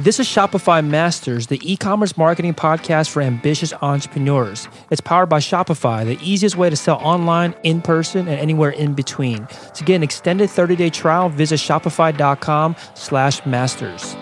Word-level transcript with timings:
This 0.00 0.20
is 0.20 0.28
Shopify 0.28 0.86
Masters, 0.86 1.48
the 1.48 1.60
e 1.60 1.76
commerce 1.76 2.16
marketing 2.16 2.54
podcast 2.54 3.10
for 3.10 3.20
ambitious 3.20 3.72
entrepreneurs. 3.82 4.68
It's 4.92 5.00
powered 5.00 5.28
by 5.28 5.40
Shopify, 5.40 6.04
the 6.04 6.16
easiest 6.22 6.54
way 6.54 6.70
to 6.70 6.76
sell 6.76 6.98
online, 6.98 7.52
in 7.64 7.82
person, 7.82 8.28
and 8.28 8.38
anywhere 8.38 8.70
in 8.70 8.94
between. 8.94 9.48
To 9.74 9.82
get 9.82 9.96
an 9.96 10.04
extended 10.04 10.50
30 10.50 10.76
day 10.76 10.90
trial, 10.90 11.28
visit 11.30 11.58
shopify.com 11.58 12.76
slash 12.94 13.44
masters. 13.44 14.14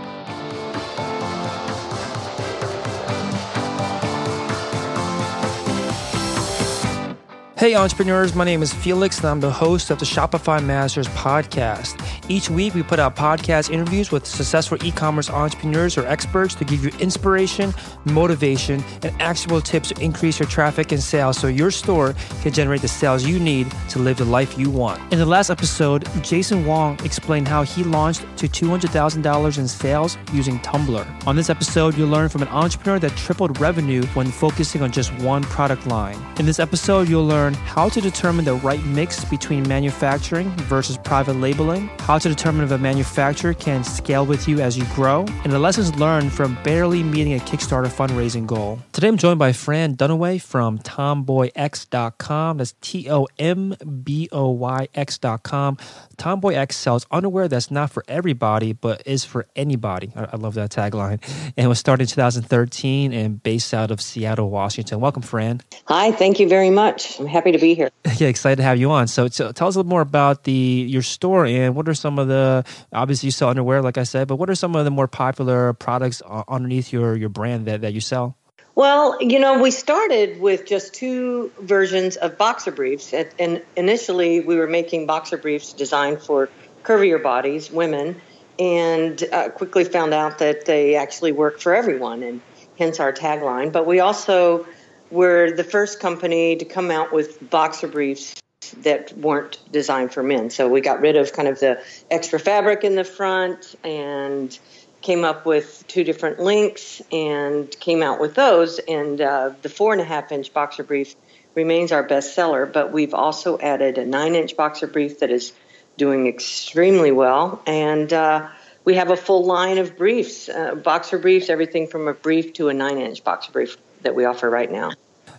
Hey, 7.58 7.74
entrepreneurs, 7.74 8.34
my 8.34 8.44
name 8.44 8.62
is 8.62 8.74
Felix, 8.74 9.16
and 9.20 9.28
I'm 9.28 9.40
the 9.40 9.50
host 9.50 9.88
of 9.90 9.98
the 9.98 10.04
Shopify 10.04 10.62
Masters 10.62 11.08
podcast. 11.08 11.98
Each 12.28 12.50
week, 12.50 12.74
we 12.74 12.82
put 12.82 12.98
out 12.98 13.16
podcast 13.16 13.70
interviews 13.70 14.12
with 14.12 14.26
successful 14.26 14.76
e 14.84 14.92
commerce 14.92 15.30
entrepreneurs 15.30 15.96
or 15.96 16.06
experts 16.06 16.54
to 16.56 16.66
give 16.66 16.84
you 16.84 16.90
inspiration, 17.00 17.72
motivation, 18.04 18.84
and 19.02 19.22
actionable 19.22 19.62
tips 19.62 19.88
to 19.88 19.98
increase 20.02 20.38
your 20.38 20.46
traffic 20.50 20.92
and 20.92 21.02
sales 21.02 21.38
so 21.38 21.46
your 21.46 21.70
store 21.70 22.14
can 22.42 22.52
generate 22.52 22.82
the 22.82 22.88
sales 22.88 23.24
you 23.24 23.38
need 23.38 23.70
to 23.88 24.00
live 24.00 24.18
the 24.18 24.26
life 24.26 24.58
you 24.58 24.68
want. 24.68 25.00
In 25.10 25.18
the 25.18 25.24
last 25.24 25.48
episode, 25.48 26.06
Jason 26.22 26.66
Wong 26.66 27.02
explained 27.06 27.48
how 27.48 27.62
he 27.62 27.84
launched 27.84 28.20
to 28.36 28.48
$200,000 28.48 29.58
in 29.58 29.66
sales 29.66 30.18
using 30.30 30.58
Tumblr. 30.58 31.26
On 31.26 31.34
this 31.34 31.48
episode, 31.48 31.96
you'll 31.96 32.10
learn 32.10 32.28
from 32.28 32.42
an 32.42 32.48
entrepreneur 32.48 32.98
that 32.98 33.16
tripled 33.16 33.58
revenue 33.58 34.04
when 34.08 34.26
focusing 34.26 34.82
on 34.82 34.92
just 34.92 35.10
one 35.22 35.42
product 35.44 35.86
line. 35.86 36.22
In 36.38 36.44
this 36.44 36.60
episode, 36.60 37.08
you'll 37.08 37.26
learn 37.26 37.45
learn 37.46 37.54
how 37.54 37.88
to 37.88 38.00
determine 38.00 38.44
the 38.44 38.54
right 38.54 38.84
mix 38.86 39.24
between 39.24 39.66
manufacturing 39.68 40.50
versus 40.66 40.98
private 40.98 41.34
labeling, 41.34 41.88
how 42.00 42.18
to 42.18 42.28
determine 42.28 42.64
if 42.64 42.72
a 42.72 42.78
manufacturer 42.78 43.54
can 43.54 43.84
scale 43.84 44.26
with 44.26 44.48
you 44.48 44.60
as 44.60 44.76
you 44.76 44.84
grow, 44.94 45.24
and 45.44 45.52
the 45.52 45.58
lessons 45.58 45.94
learned 45.96 46.32
from 46.32 46.58
barely 46.64 47.04
meeting 47.04 47.34
a 47.34 47.38
Kickstarter 47.38 47.86
fundraising 47.86 48.46
goal. 48.46 48.80
Today 48.92 49.06
I'm 49.06 49.16
joined 49.16 49.38
by 49.38 49.52
Fran 49.52 49.96
Dunaway 49.96 50.42
from 50.42 50.80
tomboyx.com. 50.80 52.58
That's 52.58 52.74
T 52.80 53.08
O 53.08 53.28
M 53.38 53.76
B 54.02 54.28
O 54.32 54.50
Y 54.50 54.88
X.com. 54.94 55.78
Tomboy 56.16 56.54
X 56.54 56.76
sells 56.76 57.06
underwear 57.10 57.46
that's 57.46 57.70
not 57.70 57.90
for 57.90 58.02
everybody, 58.08 58.72
but 58.72 59.02
is 59.06 59.24
for 59.24 59.46
anybody. 59.54 60.12
I, 60.16 60.30
I 60.32 60.36
love 60.36 60.54
that 60.54 60.70
tagline. 60.70 61.20
And 61.56 61.68
was 61.68 61.78
started 61.78 62.04
in 62.04 62.08
2013 62.08 63.12
and 63.12 63.40
based 63.42 63.72
out 63.72 63.90
of 63.90 64.00
Seattle, 64.00 64.50
Washington. 64.50 64.98
Welcome, 64.98 65.22
Fran. 65.22 65.60
Hi, 65.84 66.10
thank 66.10 66.40
you 66.40 66.48
very 66.48 66.70
much. 66.70 67.20
I'm 67.20 67.26
happy 67.36 67.52
to 67.52 67.58
be 67.58 67.74
here. 67.74 67.90
Yeah, 68.16 68.28
excited 68.28 68.56
to 68.56 68.62
have 68.62 68.78
you 68.78 68.90
on. 68.92 69.08
So, 69.08 69.28
so, 69.28 69.52
tell 69.52 69.68
us 69.68 69.74
a 69.74 69.78
little 69.78 69.90
more 69.90 70.00
about 70.00 70.44
the 70.44 70.52
your 70.52 71.02
store 71.02 71.44
and 71.44 71.74
what 71.74 71.86
are 71.86 71.92
some 71.94 72.18
of 72.18 72.28
the 72.28 72.64
obviously 72.94 73.26
you 73.26 73.30
sell 73.30 73.50
underwear, 73.50 73.82
like 73.82 73.98
I 73.98 74.04
said, 74.04 74.26
but 74.26 74.36
what 74.36 74.48
are 74.48 74.54
some 74.54 74.74
of 74.74 74.86
the 74.86 74.90
more 74.90 75.06
popular 75.06 75.74
products 75.74 76.22
underneath 76.48 76.94
your 76.94 77.14
your 77.14 77.28
brand 77.28 77.66
that, 77.66 77.82
that 77.82 77.92
you 77.92 78.00
sell? 78.00 78.34
Well, 78.74 79.22
you 79.22 79.38
know, 79.38 79.60
we 79.60 79.70
started 79.70 80.40
with 80.40 80.66
just 80.66 80.94
two 80.94 81.50
versions 81.60 82.16
of 82.16 82.38
boxer 82.38 82.70
briefs, 82.70 83.12
and 83.12 83.62
initially 83.74 84.40
we 84.40 84.56
were 84.56 84.66
making 84.66 85.06
boxer 85.06 85.36
briefs 85.38 85.72
designed 85.72 86.22
for 86.22 86.48
curvier 86.82 87.22
bodies, 87.22 87.70
women, 87.70 88.20
and 88.58 89.22
uh, 89.32 89.48
quickly 89.50 89.84
found 89.84 90.14
out 90.14 90.38
that 90.38 90.66
they 90.66 90.94
actually 90.94 91.32
work 91.32 91.60
for 91.60 91.74
everyone, 91.74 92.22
and 92.22 92.40
hence 92.78 93.00
our 93.00 93.12
tagline. 93.12 93.72
But 93.72 93.86
we 93.86 94.00
also 94.00 94.66
we're 95.10 95.52
the 95.52 95.64
first 95.64 96.00
company 96.00 96.56
to 96.56 96.64
come 96.64 96.90
out 96.90 97.12
with 97.12 97.50
boxer 97.50 97.88
briefs 97.88 98.34
that 98.82 99.16
weren't 99.16 99.58
designed 99.70 100.12
for 100.12 100.22
men. 100.22 100.50
So 100.50 100.68
we 100.68 100.80
got 100.80 101.00
rid 101.00 101.16
of 101.16 101.32
kind 101.32 101.48
of 101.48 101.60
the 101.60 101.82
extra 102.10 102.38
fabric 102.38 102.84
in 102.84 102.96
the 102.96 103.04
front 103.04 103.76
and 103.84 104.56
came 105.02 105.24
up 105.24 105.46
with 105.46 105.84
two 105.86 106.02
different 106.02 106.40
links 106.40 107.00
and 107.12 107.70
came 107.78 108.02
out 108.02 108.20
with 108.20 108.34
those. 108.34 108.80
And 108.80 109.20
uh, 109.20 109.52
the 109.62 109.68
four 109.68 109.92
and 109.92 110.00
a 110.00 110.04
half 110.04 110.32
inch 110.32 110.52
boxer 110.52 110.82
brief 110.82 111.14
remains 111.54 111.92
our 111.92 112.02
best 112.02 112.34
seller, 112.34 112.66
but 112.66 112.92
we've 112.92 113.14
also 113.14 113.58
added 113.58 113.98
a 113.98 114.04
nine 114.04 114.34
inch 114.34 114.56
boxer 114.56 114.86
brief 114.86 115.20
that 115.20 115.30
is 115.30 115.52
doing 115.96 116.26
extremely 116.26 117.12
well. 117.12 117.62
And 117.66 118.12
uh, 118.12 118.48
we 118.84 118.94
have 118.94 119.10
a 119.10 119.16
full 119.16 119.44
line 119.44 119.78
of 119.78 119.96
briefs, 119.96 120.48
uh, 120.48 120.74
boxer 120.74 121.18
briefs, 121.18 121.48
everything 121.48 121.86
from 121.86 122.08
a 122.08 122.14
brief 122.14 122.54
to 122.54 122.68
a 122.68 122.74
nine 122.74 122.98
inch 122.98 123.22
boxer 123.22 123.52
brief 123.52 123.76
that 124.02 124.14
we 124.14 124.24
offer 124.24 124.48
right 124.48 124.70
now. 124.70 124.92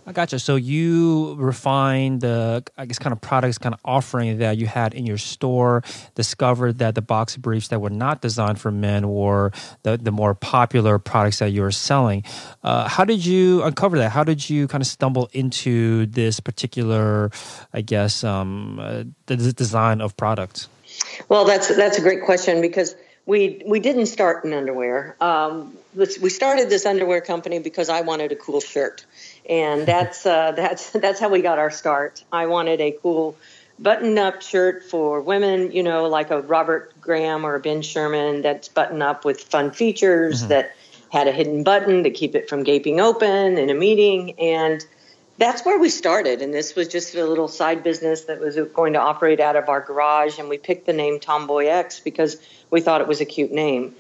I 0.07 0.13
gotcha. 0.13 0.39
So 0.39 0.55
you 0.55 1.35
refined 1.35 2.21
the, 2.21 2.63
I 2.77 2.85
guess, 2.85 2.97
kind 2.97 3.11
of 3.11 3.19
products, 3.19 3.57
kind 3.57 3.75
of 3.75 3.81
offering 3.83 4.37
that 4.37 4.57
you 4.57 4.65
had 4.65 4.93
in 4.93 5.05
your 5.05 5.17
store. 5.17 5.83
Discovered 6.15 6.77
that 6.77 6.95
the 6.95 7.01
box 7.01 7.35
briefs 7.35 7.67
that 7.67 7.81
were 7.81 7.89
not 7.89 8.21
designed 8.21 8.57
for 8.57 8.71
men 8.71 9.09
were 9.09 9.51
the, 9.83 9.97
the 9.97 10.11
more 10.11 10.33
popular 10.33 10.97
products 10.97 11.39
that 11.39 11.49
you 11.49 11.61
were 11.61 11.71
selling. 11.71 12.23
Uh, 12.63 12.87
how 12.87 13.03
did 13.03 13.25
you 13.25 13.61
uncover 13.63 13.97
that? 13.97 14.11
How 14.11 14.23
did 14.23 14.49
you 14.49 14.69
kind 14.69 14.81
of 14.81 14.87
stumble 14.87 15.29
into 15.33 16.05
this 16.05 16.39
particular, 16.39 17.29
I 17.73 17.81
guess, 17.81 18.23
um, 18.23 18.79
uh, 18.79 19.03
the 19.25 19.35
design 19.35 19.99
of 19.99 20.15
products? 20.15 20.69
Well, 21.27 21.43
that's 21.43 21.67
that's 21.75 21.97
a 21.97 22.01
great 22.01 22.23
question 22.23 22.61
because 22.61 22.95
we 23.25 23.61
we 23.65 23.81
didn't 23.81 24.05
start 24.05 24.45
in 24.45 24.53
underwear. 24.53 25.17
Um, 25.19 25.76
we 25.95 26.29
started 26.29 26.69
this 26.69 26.85
underwear 26.85 27.21
company 27.21 27.59
because 27.59 27.89
I 27.89 28.01
wanted 28.01 28.31
a 28.31 28.35
cool 28.35 28.61
shirt, 28.61 29.05
and 29.49 29.87
that's 29.87 30.25
uh, 30.25 30.51
that's 30.55 30.91
that's 30.91 31.19
how 31.19 31.29
we 31.29 31.41
got 31.41 31.59
our 31.59 31.71
start. 31.71 32.23
I 32.31 32.47
wanted 32.47 32.81
a 32.81 32.91
cool 33.01 33.37
button-up 33.79 34.41
shirt 34.41 34.83
for 34.83 35.21
women, 35.21 35.71
you 35.71 35.83
know, 35.83 36.07
like 36.07 36.31
a 36.31 36.41
Robert 36.41 36.99
Graham 36.99 37.45
or 37.45 37.55
a 37.55 37.59
Ben 37.59 37.81
Sherman 37.81 38.41
that's 38.41 38.67
button 38.67 39.01
up 39.01 39.23
with 39.23 39.41
fun 39.41 39.71
features 39.71 40.39
mm-hmm. 40.39 40.49
that 40.49 40.75
had 41.11 41.27
a 41.27 41.31
hidden 41.31 41.63
button 41.63 42.03
to 42.03 42.09
keep 42.09 42.35
it 42.35 42.49
from 42.49 42.63
gaping 42.63 42.99
open 42.99 43.57
in 43.57 43.69
a 43.69 43.73
meeting. 43.73 44.33
And 44.39 44.85
that's 45.37 45.63
where 45.63 45.77
we 45.77 45.89
started. 45.89 46.41
And 46.41 46.53
this 46.53 46.75
was 46.75 46.87
just 46.87 47.13
a 47.15 47.25
little 47.25 47.47
side 47.47 47.83
business 47.83 48.25
that 48.25 48.39
was 48.39 48.57
going 48.73 48.93
to 48.93 48.99
operate 48.99 49.39
out 49.39 49.55
of 49.55 49.69
our 49.69 49.81
garage. 49.81 50.39
And 50.39 50.49
we 50.49 50.57
picked 50.57 50.85
the 50.85 50.93
name 50.93 51.19
tomboy 51.19 51.67
x 51.67 51.99
because 51.99 52.37
we 52.71 52.81
thought 52.81 53.01
it 53.01 53.07
was 53.07 53.21
a 53.21 53.25
cute 53.25 53.51
name 53.51 53.95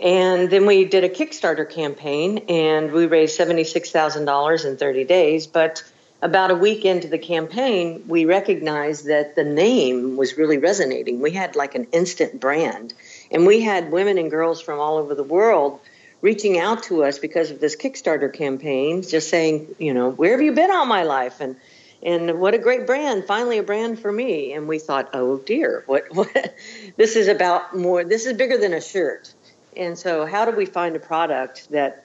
and 0.00 0.48
then 0.50 0.66
we 0.66 0.84
did 0.84 1.04
a 1.04 1.08
Kickstarter 1.08 1.68
campaign 1.68 2.38
and 2.48 2.92
we 2.92 3.06
raised 3.06 3.38
$76,000 3.38 4.64
in 4.64 4.76
30 4.76 5.04
days. 5.04 5.46
But 5.46 5.82
about 6.22 6.50
a 6.50 6.54
week 6.54 6.84
into 6.84 7.08
the 7.08 7.18
campaign, 7.18 8.04
we 8.06 8.24
recognized 8.24 9.06
that 9.06 9.34
the 9.34 9.44
name 9.44 10.16
was 10.16 10.36
really 10.36 10.58
resonating. 10.58 11.20
We 11.20 11.32
had 11.32 11.56
like 11.56 11.74
an 11.74 11.88
instant 11.92 12.40
brand. 12.40 12.94
And 13.30 13.46
we 13.46 13.60
had 13.60 13.90
women 13.90 14.18
and 14.18 14.30
girls 14.30 14.60
from 14.60 14.78
all 14.78 14.98
over 14.98 15.14
the 15.14 15.24
world 15.24 15.80
reaching 16.20 16.58
out 16.58 16.84
to 16.84 17.04
us 17.04 17.18
because 17.18 17.50
of 17.50 17.60
this 17.60 17.76
Kickstarter 17.76 18.32
campaign, 18.32 19.02
just 19.02 19.28
saying, 19.30 19.74
you 19.78 19.94
know, 19.94 20.10
where 20.10 20.32
have 20.32 20.42
you 20.42 20.52
been 20.52 20.70
all 20.70 20.86
my 20.86 21.04
life? 21.04 21.40
And 21.40 21.56
and 22.02 22.38
what 22.38 22.54
a 22.54 22.58
great 22.58 22.86
brand 22.86 23.24
finally 23.24 23.58
a 23.58 23.62
brand 23.62 23.98
for 23.98 24.12
me 24.12 24.52
and 24.52 24.68
we 24.68 24.78
thought 24.78 25.10
oh 25.14 25.38
dear 25.38 25.82
what, 25.86 26.04
what 26.14 26.54
this 26.96 27.16
is 27.16 27.28
about 27.28 27.76
more 27.76 28.04
this 28.04 28.26
is 28.26 28.36
bigger 28.36 28.56
than 28.56 28.72
a 28.72 28.80
shirt 28.80 29.34
and 29.76 29.98
so, 29.98 30.26
how 30.26 30.44
do 30.44 30.56
we 30.56 30.66
find 30.66 30.96
a 30.96 31.00
product 31.00 31.70
that 31.70 32.04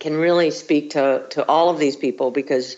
can 0.00 0.16
really 0.16 0.50
speak 0.50 0.90
to, 0.90 1.26
to 1.30 1.46
all 1.46 1.70
of 1.70 1.78
these 1.78 1.96
people? 1.96 2.30
Because 2.30 2.76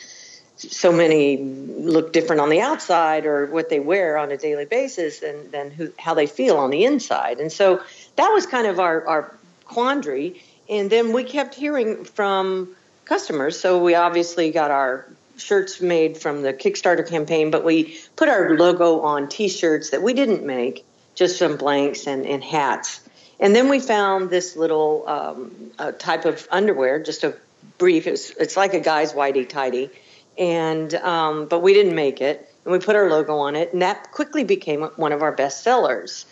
so 0.56 0.90
many 0.90 1.38
look 1.38 2.12
different 2.12 2.40
on 2.40 2.48
the 2.48 2.60
outside 2.60 3.26
or 3.26 3.46
what 3.46 3.70
they 3.70 3.78
wear 3.78 4.18
on 4.18 4.32
a 4.32 4.36
daily 4.36 4.64
basis 4.64 5.20
than, 5.20 5.50
than 5.52 5.70
who, 5.70 5.92
how 5.98 6.14
they 6.14 6.26
feel 6.26 6.56
on 6.56 6.70
the 6.70 6.84
inside. 6.84 7.38
And 7.38 7.52
so, 7.52 7.82
that 8.16 8.28
was 8.28 8.46
kind 8.46 8.66
of 8.66 8.80
our, 8.80 9.06
our 9.06 9.38
quandary. 9.64 10.42
And 10.68 10.90
then 10.90 11.12
we 11.12 11.24
kept 11.24 11.54
hearing 11.54 12.04
from 12.04 12.74
customers. 13.04 13.58
So, 13.58 13.82
we 13.82 13.94
obviously 13.94 14.50
got 14.50 14.70
our 14.70 15.06
shirts 15.38 15.80
made 15.80 16.18
from 16.18 16.42
the 16.42 16.52
Kickstarter 16.52 17.08
campaign, 17.08 17.50
but 17.50 17.64
we 17.64 17.98
put 18.16 18.28
our 18.28 18.56
logo 18.56 19.00
on 19.00 19.28
t 19.28 19.48
shirts 19.48 19.90
that 19.90 20.02
we 20.02 20.12
didn't 20.12 20.44
make, 20.44 20.84
just 21.14 21.38
some 21.38 21.56
blanks 21.56 22.06
and, 22.06 22.26
and 22.26 22.42
hats. 22.42 23.00
And 23.40 23.54
then 23.54 23.68
we 23.68 23.78
found 23.78 24.30
this 24.30 24.56
little 24.56 25.04
um, 25.06 25.70
type 25.98 26.24
of 26.24 26.46
underwear, 26.50 27.02
just 27.02 27.24
a 27.24 27.34
brief. 27.78 28.06
It's 28.06 28.30
it's 28.30 28.56
like 28.56 28.74
a 28.74 28.80
guy's 28.80 29.12
whitey 29.12 29.48
tidy, 29.48 29.90
and 30.36 30.92
um, 30.94 31.46
but 31.46 31.60
we 31.60 31.72
didn't 31.72 31.94
make 31.94 32.20
it, 32.20 32.52
and 32.64 32.72
we 32.72 32.78
put 32.78 32.96
our 32.96 33.08
logo 33.08 33.36
on 33.36 33.56
it, 33.56 33.72
and 33.72 33.82
that 33.82 34.10
quickly 34.10 34.44
became 34.44 34.82
one 34.96 35.12
of 35.12 35.22
our 35.22 35.32
best 35.32 35.62
sellers. 35.62 36.26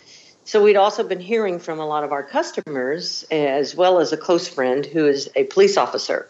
So 0.44 0.62
we'd 0.62 0.76
also 0.76 1.02
been 1.02 1.20
hearing 1.20 1.58
from 1.58 1.80
a 1.80 1.86
lot 1.86 2.04
of 2.04 2.12
our 2.12 2.22
customers, 2.22 3.24
as 3.30 3.74
well 3.74 3.98
as 3.98 4.12
a 4.12 4.16
close 4.16 4.48
friend 4.48 4.86
who 4.86 5.06
is 5.06 5.28
a 5.34 5.44
police 5.44 5.76
officer, 5.76 6.28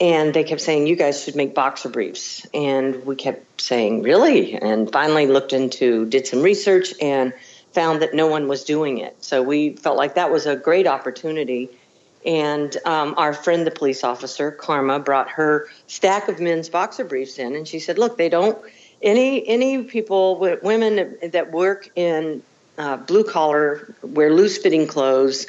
and 0.00 0.32
they 0.32 0.44
kept 0.44 0.60
saying, 0.62 0.86
"You 0.86 0.96
guys 0.96 1.22
should 1.22 1.36
make 1.36 1.54
boxer 1.54 1.90
briefs," 1.90 2.46
and 2.54 3.04
we 3.04 3.14
kept 3.16 3.60
saying, 3.60 4.02
"Really?" 4.02 4.54
And 4.54 4.90
finally 4.90 5.26
looked 5.26 5.52
into, 5.52 6.06
did 6.06 6.26
some 6.26 6.42
research, 6.42 6.94
and 7.00 7.34
found 7.72 8.02
that 8.02 8.14
no 8.14 8.26
one 8.26 8.48
was 8.48 8.64
doing 8.64 8.98
it. 8.98 9.22
So 9.22 9.42
we 9.42 9.76
felt 9.76 9.96
like 9.96 10.14
that 10.14 10.30
was 10.30 10.46
a 10.46 10.56
great 10.56 10.86
opportunity. 10.86 11.70
And 12.24 12.76
um, 12.84 13.14
our 13.16 13.32
friend, 13.32 13.66
the 13.66 13.70
police 13.70 14.02
officer, 14.04 14.50
Karma, 14.50 14.98
brought 14.98 15.30
her 15.30 15.68
stack 15.86 16.28
of 16.28 16.40
men's 16.40 16.68
boxer 16.68 17.04
briefs 17.04 17.38
in, 17.38 17.54
and 17.54 17.66
she 17.66 17.78
said, 17.78 17.96
"Look, 17.96 18.18
they 18.18 18.28
don't 18.28 18.58
any 19.00 19.46
any 19.46 19.84
people, 19.84 20.38
women 20.62 21.16
that 21.22 21.52
work 21.52 21.90
in 21.94 22.42
uh, 22.76 22.96
blue 22.96 23.24
collar, 23.24 23.94
wear 24.02 24.32
loose 24.32 24.58
fitting 24.58 24.86
clothes, 24.86 25.46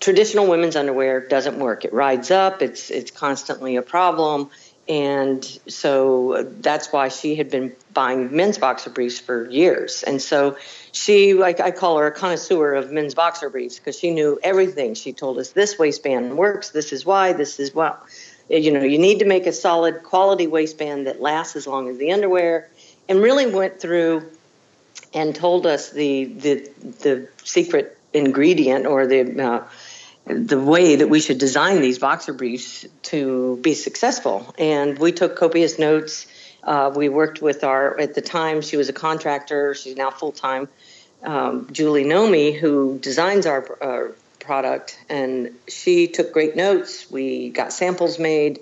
traditional 0.00 0.46
women's 0.46 0.76
underwear 0.76 1.26
doesn't 1.26 1.58
work. 1.58 1.84
It 1.84 1.92
rides 1.92 2.30
up. 2.30 2.62
It's 2.62 2.90
it's 2.90 3.10
constantly 3.10 3.76
a 3.76 3.82
problem, 3.82 4.50
and 4.88 5.44
so 5.68 6.46
that's 6.60 6.92
why 6.92 7.08
she 7.08 7.36
had 7.36 7.50
been 7.50 7.74
buying 7.92 8.34
men's 8.34 8.58
boxer 8.58 8.90
briefs 8.90 9.18
for 9.18 9.48
years. 9.48 10.02
And 10.02 10.20
so 10.20 10.56
she, 10.96 11.34
like 11.34 11.60
I 11.60 11.72
call 11.72 11.98
her 11.98 12.06
a 12.06 12.10
connoisseur 12.10 12.72
of 12.74 12.90
men's 12.90 13.14
boxer 13.14 13.50
briefs 13.50 13.78
because 13.78 13.98
she 13.98 14.10
knew 14.12 14.40
everything. 14.42 14.94
She 14.94 15.12
told 15.12 15.36
us 15.38 15.50
this 15.50 15.78
waistband 15.78 16.38
works. 16.38 16.70
This 16.70 16.90
is 16.90 17.04
why. 17.04 17.34
This 17.34 17.60
is 17.60 17.74
well. 17.74 17.98
You 18.48 18.72
know, 18.72 18.82
you 18.82 18.98
need 18.98 19.18
to 19.18 19.26
make 19.26 19.46
a 19.46 19.52
solid 19.52 20.02
quality 20.02 20.46
waistband 20.46 21.06
that 21.06 21.20
lasts 21.20 21.54
as 21.54 21.66
long 21.66 21.90
as 21.90 21.98
the 21.98 22.12
underwear, 22.12 22.70
and 23.10 23.20
really 23.20 23.46
went 23.46 23.78
through 23.78 24.24
and 25.12 25.34
told 25.34 25.66
us 25.66 25.90
the 25.90 26.24
the 26.24 26.70
the 27.02 27.28
secret 27.44 27.98
ingredient 28.14 28.86
or 28.86 29.06
the 29.06 29.42
uh, 29.42 29.64
the 30.24 30.58
way 30.58 30.96
that 30.96 31.08
we 31.08 31.20
should 31.20 31.38
design 31.38 31.82
these 31.82 31.98
boxer 31.98 32.32
briefs 32.32 32.86
to 33.02 33.58
be 33.60 33.74
successful. 33.74 34.54
And 34.58 34.98
we 34.98 35.12
took 35.12 35.36
copious 35.36 35.78
notes. 35.78 36.26
Uh, 36.66 36.92
we 36.94 37.08
worked 37.08 37.40
with 37.40 37.64
our, 37.64 37.98
at 37.98 38.14
the 38.14 38.20
time, 38.20 38.60
she 38.60 38.76
was 38.76 38.90
a 38.90 38.92
contractor, 38.92 39.74
she's 39.74 39.96
now 39.96 40.10
full 40.10 40.32
time, 40.32 40.68
um, 41.22 41.68
Julie 41.72 42.04
Nomi, 42.04 42.58
who 42.58 42.98
designs 42.98 43.46
our 43.46 43.62
product. 44.40 44.98
And 45.08 45.54
she 45.68 46.08
took 46.08 46.32
great 46.32 46.56
notes. 46.56 47.10
We 47.10 47.50
got 47.50 47.72
samples 47.72 48.18
made, 48.18 48.60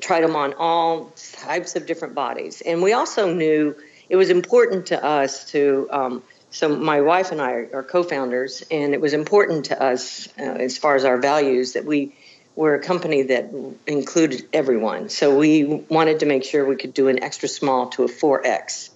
tried 0.00 0.22
them 0.22 0.36
on 0.36 0.54
all 0.54 1.12
types 1.32 1.76
of 1.76 1.86
different 1.86 2.14
bodies. 2.14 2.62
And 2.62 2.82
we 2.82 2.92
also 2.92 3.32
knew 3.32 3.76
it 4.08 4.16
was 4.16 4.30
important 4.30 4.86
to 4.86 5.04
us 5.04 5.50
to 5.52 5.88
um, 5.90 6.22
so 6.50 6.68
my 6.68 7.00
wife 7.00 7.32
and 7.32 7.42
I 7.42 7.66
are 7.72 7.82
co-founders, 7.82 8.62
and 8.70 8.94
it 8.94 9.00
was 9.00 9.12
important 9.12 9.64
to 9.66 9.82
us 9.82 10.28
uh, 10.38 10.42
as 10.42 10.78
far 10.78 10.94
as 10.94 11.04
our 11.04 11.18
values 11.18 11.72
that 11.72 11.84
we 11.84 12.14
were 12.56 12.74
a 12.74 12.80
company 12.80 13.22
that 13.22 13.50
included 13.86 14.48
everyone. 14.52 15.08
So 15.08 15.36
we 15.36 15.64
wanted 15.64 16.20
to 16.20 16.26
make 16.26 16.44
sure 16.44 16.64
we 16.64 16.76
could 16.76 16.94
do 16.94 17.08
an 17.08 17.22
extra 17.22 17.48
small 17.48 17.88
to 17.90 18.04
a 18.04 18.08
4X. 18.08 18.90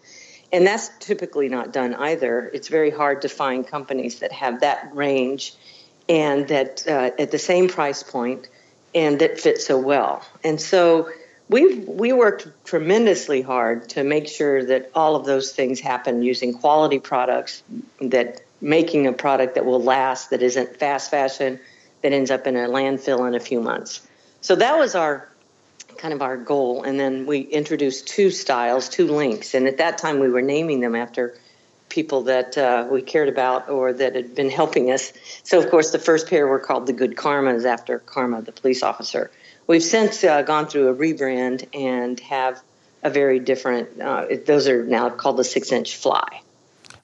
And 0.52 0.66
that's 0.66 0.90
typically 1.00 1.48
not 1.48 1.72
done 1.72 1.94
either. 1.94 2.50
It's 2.54 2.68
very 2.68 2.90
hard 2.90 3.22
to 3.22 3.28
find 3.28 3.66
companies 3.66 4.20
that 4.20 4.32
have 4.32 4.60
that 4.60 4.94
range 4.94 5.54
and 6.08 6.48
that 6.48 6.86
uh, 6.86 7.10
at 7.18 7.30
the 7.30 7.38
same 7.38 7.68
price 7.68 8.02
point 8.02 8.48
and 8.94 9.18
that 9.20 9.38
fit 9.38 9.60
so 9.60 9.78
well. 9.78 10.24
And 10.42 10.60
so 10.60 11.10
we 11.48 11.80
we 11.80 12.12
worked 12.12 12.48
tremendously 12.64 13.42
hard 13.42 13.88
to 13.90 14.04
make 14.04 14.28
sure 14.28 14.64
that 14.64 14.90
all 14.94 15.16
of 15.16 15.26
those 15.26 15.52
things 15.52 15.80
happen 15.80 16.22
using 16.22 16.54
quality 16.54 16.98
products 16.98 17.62
that 18.00 18.40
making 18.60 19.06
a 19.06 19.12
product 19.12 19.54
that 19.54 19.64
will 19.64 19.82
last 19.82 20.30
that 20.30 20.42
isn't 20.42 20.76
fast 20.76 21.10
fashion 21.10 21.60
that 22.02 22.12
ends 22.12 22.30
up 22.30 22.46
in 22.46 22.56
a 22.56 22.68
landfill 22.68 23.26
in 23.26 23.34
a 23.34 23.40
few 23.40 23.60
months 23.60 24.06
so 24.40 24.56
that 24.56 24.78
was 24.78 24.94
our 24.94 25.28
kind 25.96 26.14
of 26.14 26.22
our 26.22 26.36
goal 26.36 26.82
and 26.82 26.98
then 26.98 27.26
we 27.26 27.40
introduced 27.40 28.06
two 28.06 28.30
styles 28.30 28.88
two 28.88 29.06
links 29.06 29.54
and 29.54 29.66
at 29.66 29.78
that 29.78 29.98
time 29.98 30.20
we 30.20 30.28
were 30.28 30.42
naming 30.42 30.80
them 30.80 30.94
after 30.94 31.36
people 31.88 32.24
that 32.24 32.58
uh, 32.58 32.86
we 32.90 33.00
cared 33.00 33.30
about 33.30 33.70
or 33.70 33.94
that 33.94 34.14
had 34.14 34.34
been 34.34 34.50
helping 34.50 34.90
us 34.90 35.12
so 35.42 35.58
of 35.58 35.70
course 35.70 35.90
the 35.90 35.98
first 35.98 36.28
pair 36.28 36.46
were 36.46 36.58
called 36.58 36.86
the 36.86 36.92
good 36.92 37.16
karmas 37.16 37.64
after 37.64 37.98
karma 37.98 38.42
the 38.42 38.52
police 38.52 38.82
officer 38.82 39.30
We've 39.68 39.82
since 39.82 40.24
uh, 40.24 40.40
gone 40.42 40.66
through 40.66 40.88
a 40.88 40.94
rebrand 40.94 41.68
and 41.74 42.18
have 42.20 42.60
a 43.02 43.10
very 43.10 43.38
different. 43.38 44.00
Uh, 44.00 44.24
those 44.46 44.66
are 44.66 44.82
now 44.82 45.10
called 45.10 45.36
the 45.36 45.44
six 45.44 45.70
inch 45.70 45.94
fly. 45.94 46.40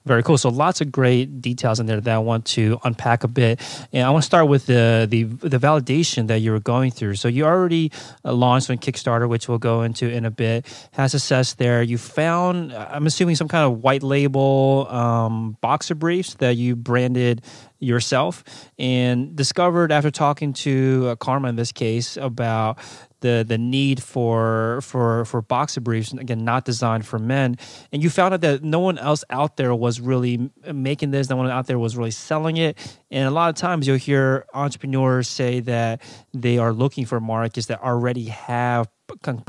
Very 0.06 0.22
cool. 0.22 0.36
So 0.36 0.50
lots 0.50 0.82
of 0.82 0.92
great 0.92 1.40
details 1.40 1.80
in 1.80 1.86
there 1.86 1.98
that 1.98 2.14
I 2.14 2.18
want 2.18 2.44
to 2.46 2.78
unpack 2.84 3.24
a 3.24 3.28
bit, 3.28 3.58
and 3.90 4.06
I 4.06 4.10
want 4.10 4.22
to 4.22 4.26
start 4.26 4.48
with 4.48 4.66
the 4.66 5.06
the, 5.08 5.24
the 5.24 5.56
validation 5.56 6.26
that 6.26 6.40
you 6.40 6.52
were 6.52 6.60
going 6.60 6.90
through. 6.90 7.14
So 7.14 7.26
you 7.26 7.46
already 7.46 7.90
uh, 8.22 8.34
launched 8.34 8.68
on 8.68 8.76
Kickstarter, 8.76 9.26
which 9.26 9.48
we'll 9.48 9.56
go 9.56 9.80
into 9.80 10.06
in 10.06 10.26
a 10.26 10.30
bit. 10.30 10.66
Has 10.92 11.14
assessed 11.14 11.56
there. 11.56 11.82
You 11.82 11.96
found, 11.96 12.74
I'm 12.74 13.06
assuming, 13.06 13.36
some 13.36 13.48
kind 13.48 13.64
of 13.64 13.82
white 13.82 14.02
label 14.02 14.86
um, 14.90 15.56
boxer 15.62 15.94
briefs 15.94 16.34
that 16.34 16.56
you 16.56 16.76
branded 16.76 17.40
yourself, 17.78 18.44
and 18.78 19.34
discovered 19.34 19.90
after 19.90 20.10
talking 20.10 20.52
to 20.52 21.08
uh, 21.08 21.16
Karma 21.16 21.48
in 21.48 21.56
this 21.56 21.72
case 21.72 22.18
about 22.18 22.78
the 23.24 23.42
the 23.46 23.56
need 23.56 24.02
for 24.02 24.80
for 24.82 25.24
for 25.24 25.40
boxer 25.40 25.80
briefs 25.80 26.12
again 26.12 26.44
not 26.44 26.66
designed 26.66 27.06
for 27.06 27.18
men. 27.18 27.56
And 27.90 28.02
you 28.02 28.10
found 28.10 28.34
out 28.34 28.42
that 28.42 28.62
no 28.62 28.80
one 28.80 28.98
else 28.98 29.24
out 29.30 29.56
there 29.56 29.74
was 29.74 29.98
really 29.98 30.50
making 30.72 31.10
this 31.10 31.30
no 31.30 31.36
one 31.36 31.50
out 31.50 31.66
there 31.66 31.78
was 31.78 31.96
really 31.96 32.10
selling 32.10 32.58
it. 32.58 32.76
And 33.10 33.26
a 33.26 33.30
lot 33.30 33.48
of 33.48 33.56
times 33.56 33.86
you'll 33.88 33.96
hear 33.96 34.44
entrepreneurs 34.52 35.26
say 35.26 35.60
that 35.60 36.02
they 36.34 36.58
are 36.58 36.72
looking 36.72 37.06
for 37.06 37.18
markets 37.18 37.66
that 37.68 37.82
already 37.82 38.26
have 38.26 38.88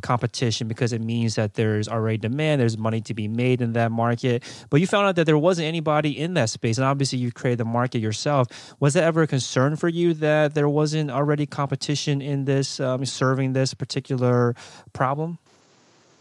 competition 0.01 0.67
because 0.67 0.93
it 0.93 1.01
means 1.01 1.35
that 1.35 1.53
there's 1.53 1.87
already 1.87 2.17
demand, 2.17 2.61
there's 2.61 2.77
money 2.77 3.01
to 3.01 3.13
be 3.13 3.27
made 3.27 3.61
in 3.61 3.73
that 3.73 3.91
market. 3.91 4.43
But 4.69 4.81
you 4.81 4.87
found 4.87 5.07
out 5.07 5.15
that 5.15 5.25
there 5.25 5.37
wasn't 5.37 5.67
anybody 5.67 6.17
in 6.17 6.33
that 6.35 6.49
space, 6.49 6.77
and 6.77 6.85
obviously 6.85 7.19
you 7.19 7.31
created 7.31 7.59
the 7.59 7.65
market 7.65 7.99
yourself. 7.99 8.75
Was 8.79 8.93
that 8.95 9.03
ever 9.03 9.23
a 9.23 9.27
concern 9.27 9.75
for 9.75 9.89
you 9.89 10.13
that 10.15 10.53
there 10.53 10.69
wasn't 10.69 11.11
already 11.11 11.45
competition 11.45 12.21
in 12.21 12.45
this 12.45 12.79
um, 12.79 13.05
serving 13.05 13.53
this 13.53 13.73
particular 13.73 14.55
problem? 14.93 15.37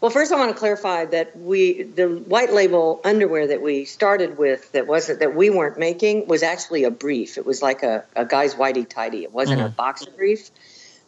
Well, 0.01 0.11
first 0.11 0.31
I 0.31 0.35
want 0.35 0.51
to 0.51 0.59
clarify 0.59 1.05
that 1.05 1.35
we 1.37 1.83
the 1.83 2.07
white 2.07 2.53
label 2.53 3.01
underwear 3.03 3.47
that 3.47 3.61
we 3.61 3.85
started 3.85 4.37
with 4.37 4.71
that 4.73 4.87
wasn't 4.87 5.19
that 5.19 5.35
we 5.35 5.49
weren't 5.49 5.79
making 5.79 6.27
was 6.27 6.43
actually 6.43 6.83
a 6.83 6.91
brief. 6.91 7.37
It 7.37 7.45
was 7.45 7.61
like 7.61 7.81
a, 7.81 8.03
a 8.15 8.25
guy's 8.25 8.55
whitey 8.55 8.87
tidy. 8.87 9.23
It 9.23 9.31
wasn't 9.31 9.59
mm-hmm. 9.59 9.67
a 9.67 9.71
boxer 9.71 10.11
brief. 10.11 10.51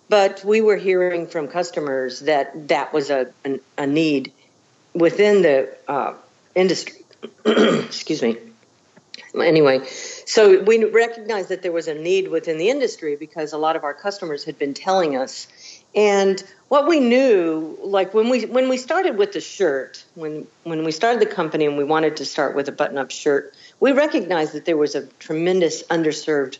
But 0.09 0.43
we 0.45 0.61
were 0.61 0.77
hearing 0.77 1.27
from 1.27 1.47
customers 1.47 2.21
that 2.21 2.69
that 2.69 2.93
was 2.93 3.09
a, 3.09 3.31
an, 3.43 3.59
a 3.77 3.85
need 3.85 4.31
within 4.93 5.41
the 5.41 5.75
uh, 5.87 6.13
industry. 6.55 7.03
Excuse 7.45 8.21
me. 8.21 8.37
Anyway, 9.35 9.85
so 10.25 10.61
we 10.63 10.83
recognized 10.85 11.49
that 11.49 11.61
there 11.61 11.71
was 11.71 11.87
a 11.87 11.93
need 11.93 12.29
within 12.29 12.57
the 12.57 12.69
industry 12.69 13.15
because 13.15 13.53
a 13.53 13.57
lot 13.57 13.75
of 13.75 13.83
our 13.83 13.93
customers 13.93 14.43
had 14.43 14.57
been 14.57 14.73
telling 14.73 15.15
us. 15.15 15.47
And 15.95 16.41
what 16.69 16.87
we 16.87 16.99
knew, 16.99 17.77
like 17.83 18.13
when 18.13 18.29
we 18.29 18.45
when 18.45 18.69
we 18.69 18.77
started 18.77 19.17
with 19.17 19.33
the 19.33 19.41
shirt, 19.41 20.03
when 20.15 20.47
when 20.63 20.83
we 20.83 20.91
started 20.91 21.21
the 21.21 21.33
company 21.33 21.65
and 21.65 21.77
we 21.77 21.83
wanted 21.83 22.17
to 22.17 22.25
start 22.25 22.55
with 22.55 22.67
a 22.67 22.71
button-up 22.71 23.11
shirt, 23.11 23.53
we 23.79 23.91
recognized 23.91 24.53
that 24.53 24.65
there 24.65 24.77
was 24.77 24.95
a 24.95 25.05
tremendous 25.19 25.83
underserved 25.83 26.59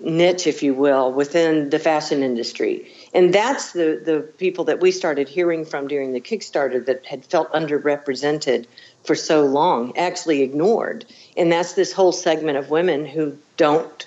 niche, 0.00 0.46
if 0.46 0.62
you 0.62 0.74
will, 0.74 1.12
within 1.12 1.70
the 1.70 1.78
fashion 1.78 2.22
industry. 2.22 2.90
And 3.14 3.32
that's 3.32 3.72
the, 3.72 4.00
the 4.04 4.20
people 4.38 4.64
that 4.64 4.80
we 4.80 4.90
started 4.90 5.28
hearing 5.28 5.64
from 5.64 5.88
during 5.88 6.12
the 6.12 6.20
Kickstarter 6.20 6.84
that 6.86 7.06
had 7.06 7.24
felt 7.24 7.52
underrepresented 7.52 8.66
for 9.04 9.14
so 9.14 9.44
long, 9.44 9.96
actually 9.96 10.42
ignored. 10.42 11.04
And 11.36 11.52
that's 11.52 11.74
this 11.74 11.92
whole 11.92 12.12
segment 12.12 12.58
of 12.58 12.70
women 12.70 13.06
who 13.06 13.36
don't, 13.56 14.06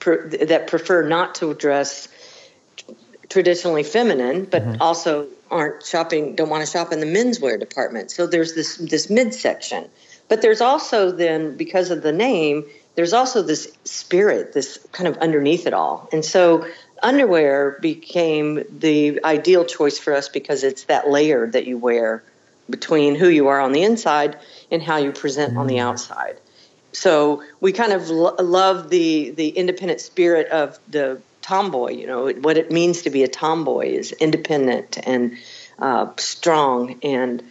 that 0.00 0.66
prefer 0.68 1.06
not 1.06 1.36
to 1.36 1.54
dress 1.54 2.08
traditionally 3.28 3.82
feminine, 3.82 4.44
but 4.44 4.62
mm-hmm. 4.62 4.82
also 4.82 5.28
aren't 5.50 5.84
shopping, 5.84 6.34
don't 6.34 6.48
want 6.48 6.64
to 6.64 6.70
shop 6.70 6.92
in 6.92 7.00
the 7.00 7.06
menswear 7.06 7.58
department. 7.58 8.10
So 8.10 8.26
there's 8.26 8.54
this, 8.54 8.76
this 8.76 9.10
midsection. 9.10 9.88
But 10.28 10.42
there's 10.42 10.60
also 10.60 11.10
then, 11.10 11.56
because 11.56 11.90
of 11.90 12.02
the 12.02 12.12
name, 12.12 12.64
there's 12.98 13.12
also 13.12 13.42
this 13.42 13.70
spirit, 13.84 14.52
this 14.54 14.84
kind 14.90 15.06
of 15.06 15.18
underneath 15.18 15.68
it 15.68 15.72
all. 15.72 16.08
And 16.10 16.24
so 16.24 16.66
underwear 17.00 17.78
became 17.80 18.64
the 18.76 19.22
ideal 19.22 19.64
choice 19.64 20.00
for 20.00 20.12
us 20.12 20.28
because 20.28 20.64
it's 20.64 20.82
that 20.86 21.08
layer 21.08 21.46
that 21.46 21.64
you 21.64 21.78
wear 21.78 22.24
between 22.68 23.14
who 23.14 23.28
you 23.28 23.46
are 23.46 23.60
on 23.60 23.70
the 23.70 23.84
inside 23.84 24.36
and 24.72 24.82
how 24.82 24.96
you 24.96 25.12
present 25.12 25.56
on 25.56 25.68
the 25.68 25.76
mm. 25.76 25.82
outside. 25.82 26.40
So 26.90 27.44
we 27.60 27.70
kind 27.70 27.92
of 27.92 28.10
lo- 28.10 28.34
love 28.40 28.90
the 28.90 29.30
the 29.30 29.50
independent 29.50 30.00
spirit 30.00 30.48
of 30.48 30.76
the 30.88 31.20
tomboy. 31.40 31.92
You 31.92 32.08
know 32.08 32.32
what 32.32 32.58
it 32.58 32.72
means 32.72 33.02
to 33.02 33.10
be 33.10 33.22
a 33.22 33.28
tomboy 33.28 33.90
is 33.90 34.10
independent 34.10 34.98
and 35.06 35.38
uh, 35.78 36.08
strong 36.16 36.98
and 37.04 37.44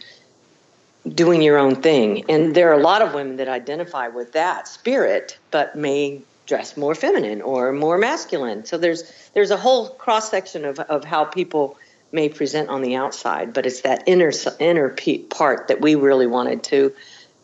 doing 1.14 1.42
your 1.42 1.58
own 1.58 1.76
thing. 1.76 2.24
And 2.28 2.54
there 2.54 2.70
are 2.70 2.78
a 2.78 2.82
lot 2.82 3.02
of 3.02 3.14
women 3.14 3.36
that 3.36 3.48
identify 3.48 4.08
with 4.08 4.32
that 4.32 4.68
spirit, 4.68 5.38
but 5.50 5.76
may 5.76 6.22
dress 6.46 6.76
more 6.76 6.94
feminine 6.94 7.42
or 7.42 7.72
more 7.72 7.98
masculine. 7.98 8.64
So 8.64 8.78
there's 8.78 9.04
there's 9.34 9.50
a 9.50 9.56
whole 9.56 9.90
cross 9.90 10.30
section 10.30 10.64
of, 10.64 10.78
of 10.80 11.04
how 11.04 11.24
people 11.24 11.76
may 12.10 12.28
present 12.28 12.70
on 12.70 12.80
the 12.82 12.96
outside, 12.96 13.52
but 13.52 13.66
it's 13.66 13.82
that 13.82 14.04
inner 14.06 14.32
inner 14.58 14.96
part 15.28 15.68
that 15.68 15.80
we 15.80 15.94
really 15.94 16.26
wanted 16.26 16.62
to 16.64 16.94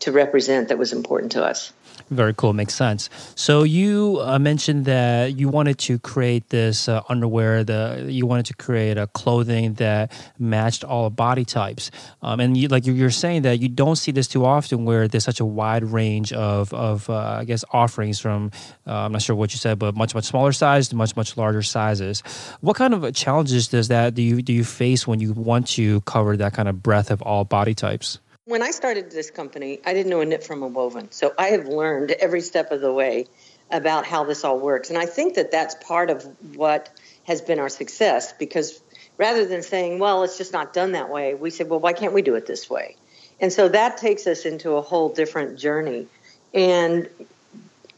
to 0.00 0.12
represent 0.12 0.68
that 0.68 0.78
was 0.78 0.92
important 0.92 1.32
to 1.32 1.44
us. 1.44 1.72
Very 2.10 2.34
cool. 2.34 2.52
Makes 2.52 2.74
sense. 2.74 3.08
So 3.34 3.62
you 3.62 4.18
uh, 4.20 4.38
mentioned 4.38 4.84
that 4.84 5.38
you 5.38 5.48
wanted 5.48 5.78
to 5.80 5.98
create 5.98 6.50
this 6.50 6.86
uh, 6.86 7.00
underwear. 7.08 7.64
The 7.64 8.06
you 8.08 8.26
wanted 8.26 8.46
to 8.46 8.54
create 8.54 8.98
a 8.98 9.06
clothing 9.06 9.74
that 9.74 10.12
matched 10.38 10.84
all 10.84 11.08
body 11.08 11.46
types. 11.46 11.90
Um, 12.20 12.40
and 12.40 12.56
you, 12.56 12.68
like 12.68 12.86
you're 12.86 13.10
saying 13.10 13.42
that 13.42 13.60
you 13.60 13.68
don't 13.68 13.96
see 13.96 14.12
this 14.12 14.28
too 14.28 14.44
often, 14.44 14.84
where 14.84 15.08
there's 15.08 15.24
such 15.24 15.40
a 15.40 15.46
wide 15.46 15.82
range 15.84 16.32
of 16.32 16.74
of 16.74 17.08
uh, 17.08 17.38
I 17.40 17.44
guess 17.44 17.64
offerings 17.72 18.20
from 18.20 18.50
uh, 18.86 18.92
I'm 18.92 19.12
not 19.12 19.22
sure 19.22 19.34
what 19.34 19.54
you 19.54 19.58
said, 19.58 19.78
but 19.78 19.96
much 19.96 20.14
much 20.14 20.24
smaller 20.24 20.52
size 20.52 20.88
to 20.88 20.96
much 20.96 21.16
much 21.16 21.38
larger 21.38 21.62
sizes. 21.62 22.22
What 22.60 22.76
kind 22.76 22.92
of 22.92 23.14
challenges 23.14 23.68
does 23.68 23.88
that 23.88 24.14
do 24.14 24.22
you 24.22 24.42
do 24.42 24.52
you 24.52 24.64
face 24.64 25.06
when 25.06 25.20
you 25.20 25.32
want 25.32 25.68
to 25.68 26.02
cover 26.02 26.36
that 26.36 26.52
kind 26.52 26.68
of 26.68 26.82
breadth 26.82 27.10
of 27.10 27.22
all 27.22 27.44
body 27.44 27.74
types? 27.74 28.18
When 28.46 28.60
I 28.60 28.72
started 28.72 29.10
this 29.10 29.30
company, 29.30 29.80
I 29.86 29.94
didn't 29.94 30.10
know 30.10 30.20
a 30.20 30.26
knit 30.26 30.44
from 30.44 30.62
a 30.62 30.66
woven. 30.66 31.10
So 31.12 31.32
I 31.38 31.46
have 31.48 31.66
learned 31.66 32.10
every 32.10 32.42
step 32.42 32.72
of 32.72 32.82
the 32.82 32.92
way 32.92 33.26
about 33.70 34.04
how 34.04 34.24
this 34.24 34.44
all 34.44 34.58
works. 34.58 34.90
And 34.90 34.98
I 34.98 35.06
think 35.06 35.36
that 35.36 35.50
that's 35.50 35.74
part 35.76 36.10
of 36.10 36.28
what 36.54 36.90
has 37.26 37.40
been 37.40 37.58
our 37.58 37.70
success 37.70 38.34
because 38.34 38.82
rather 39.16 39.46
than 39.46 39.62
saying, 39.62 39.98
well, 39.98 40.24
it's 40.24 40.36
just 40.36 40.52
not 40.52 40.74
done 40.74 40.92
that 40.92 41.08
way, 41.08 41.32
we 41.32 41.48
said, 41.48 41.70
well, 41.70 41.80
why 41.80 41.94
can't 41.94 42.12
we 42.12 42.20
do 42.20 42.34
it 42.34 42.46
this 42.46 42.68
way? 42.68 42.96
And 43.40 43.50
so 43.50 43.66
that 43.68 43.96
takes 43.96 44.26
us 44.26 44.44
into 44.44 44.72
a 44.72 44.82
whole 44.82 45.08
different 45.08 45.58
journey. 45.58 46.06
And 46.52 47.08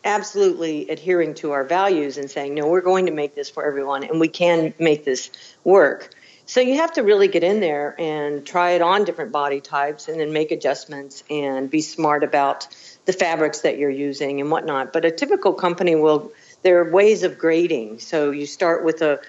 absolutely 0.04 0.88
adhering 0.88 1.34
to 1.34 1.50
our 1.50 1.64
values 1.64 2.18
and 2.18 2.30
saying, 2.30 2.54
no, 2.54 2.68
we're 2.68 2.82
going 2.82 3.06
to 3.06 3.12
make 3.12 3.34
this 3.34 3.50
for 3.50 3.66
everyone 3.66 4.04
and 4.04 4.20
we 4.20 4.28
can 4.28 4.72
make 4.78 5.04
this 5.04 5.28
work. 5.64 6.14
So 6.48 6.60
you 6.60 6.76
have 6.76 6.92
to 6.92 7.02
really 7.02 7.26
get 7.26 7.42
in 7.42 7.58
there 7.58 7.96
and 7.98 8.46
try 8.46 8.70
it 8.70 8.82
on 8.82 9.04
different 9.04 9.32
body 9.32 9.60
types 9.60 10.06
and 10.06 10.20
then 10.20 10.32
make 10.32 10.52
adjustments 10.52 11.24
and 11.28 11.68
be 11.68 11.80
smart 11.80 12.22
about 12.22 12.68
the 13.04 13.12
fabrics 13.12 13.60
that 13.62 13.78
you're 13.78 13.90
using 13.90 14.40
and 14.40 14.48
whatnot. 14.50 14.92
But 14.92 15.04
a 15.04 15.10
typical 15.10 15.52
company 15.52 15.96
will, 15.96 16.30
there 16.62 16.78
are 16.80 16.90
ways 16.90 17.24
of 17.24 17.36
grading. 17.36 17.98
So 17.98 18.30
you 18.30 18.46
start 18.46 18.84
with 18.84 19.02
a, 19.02 19.20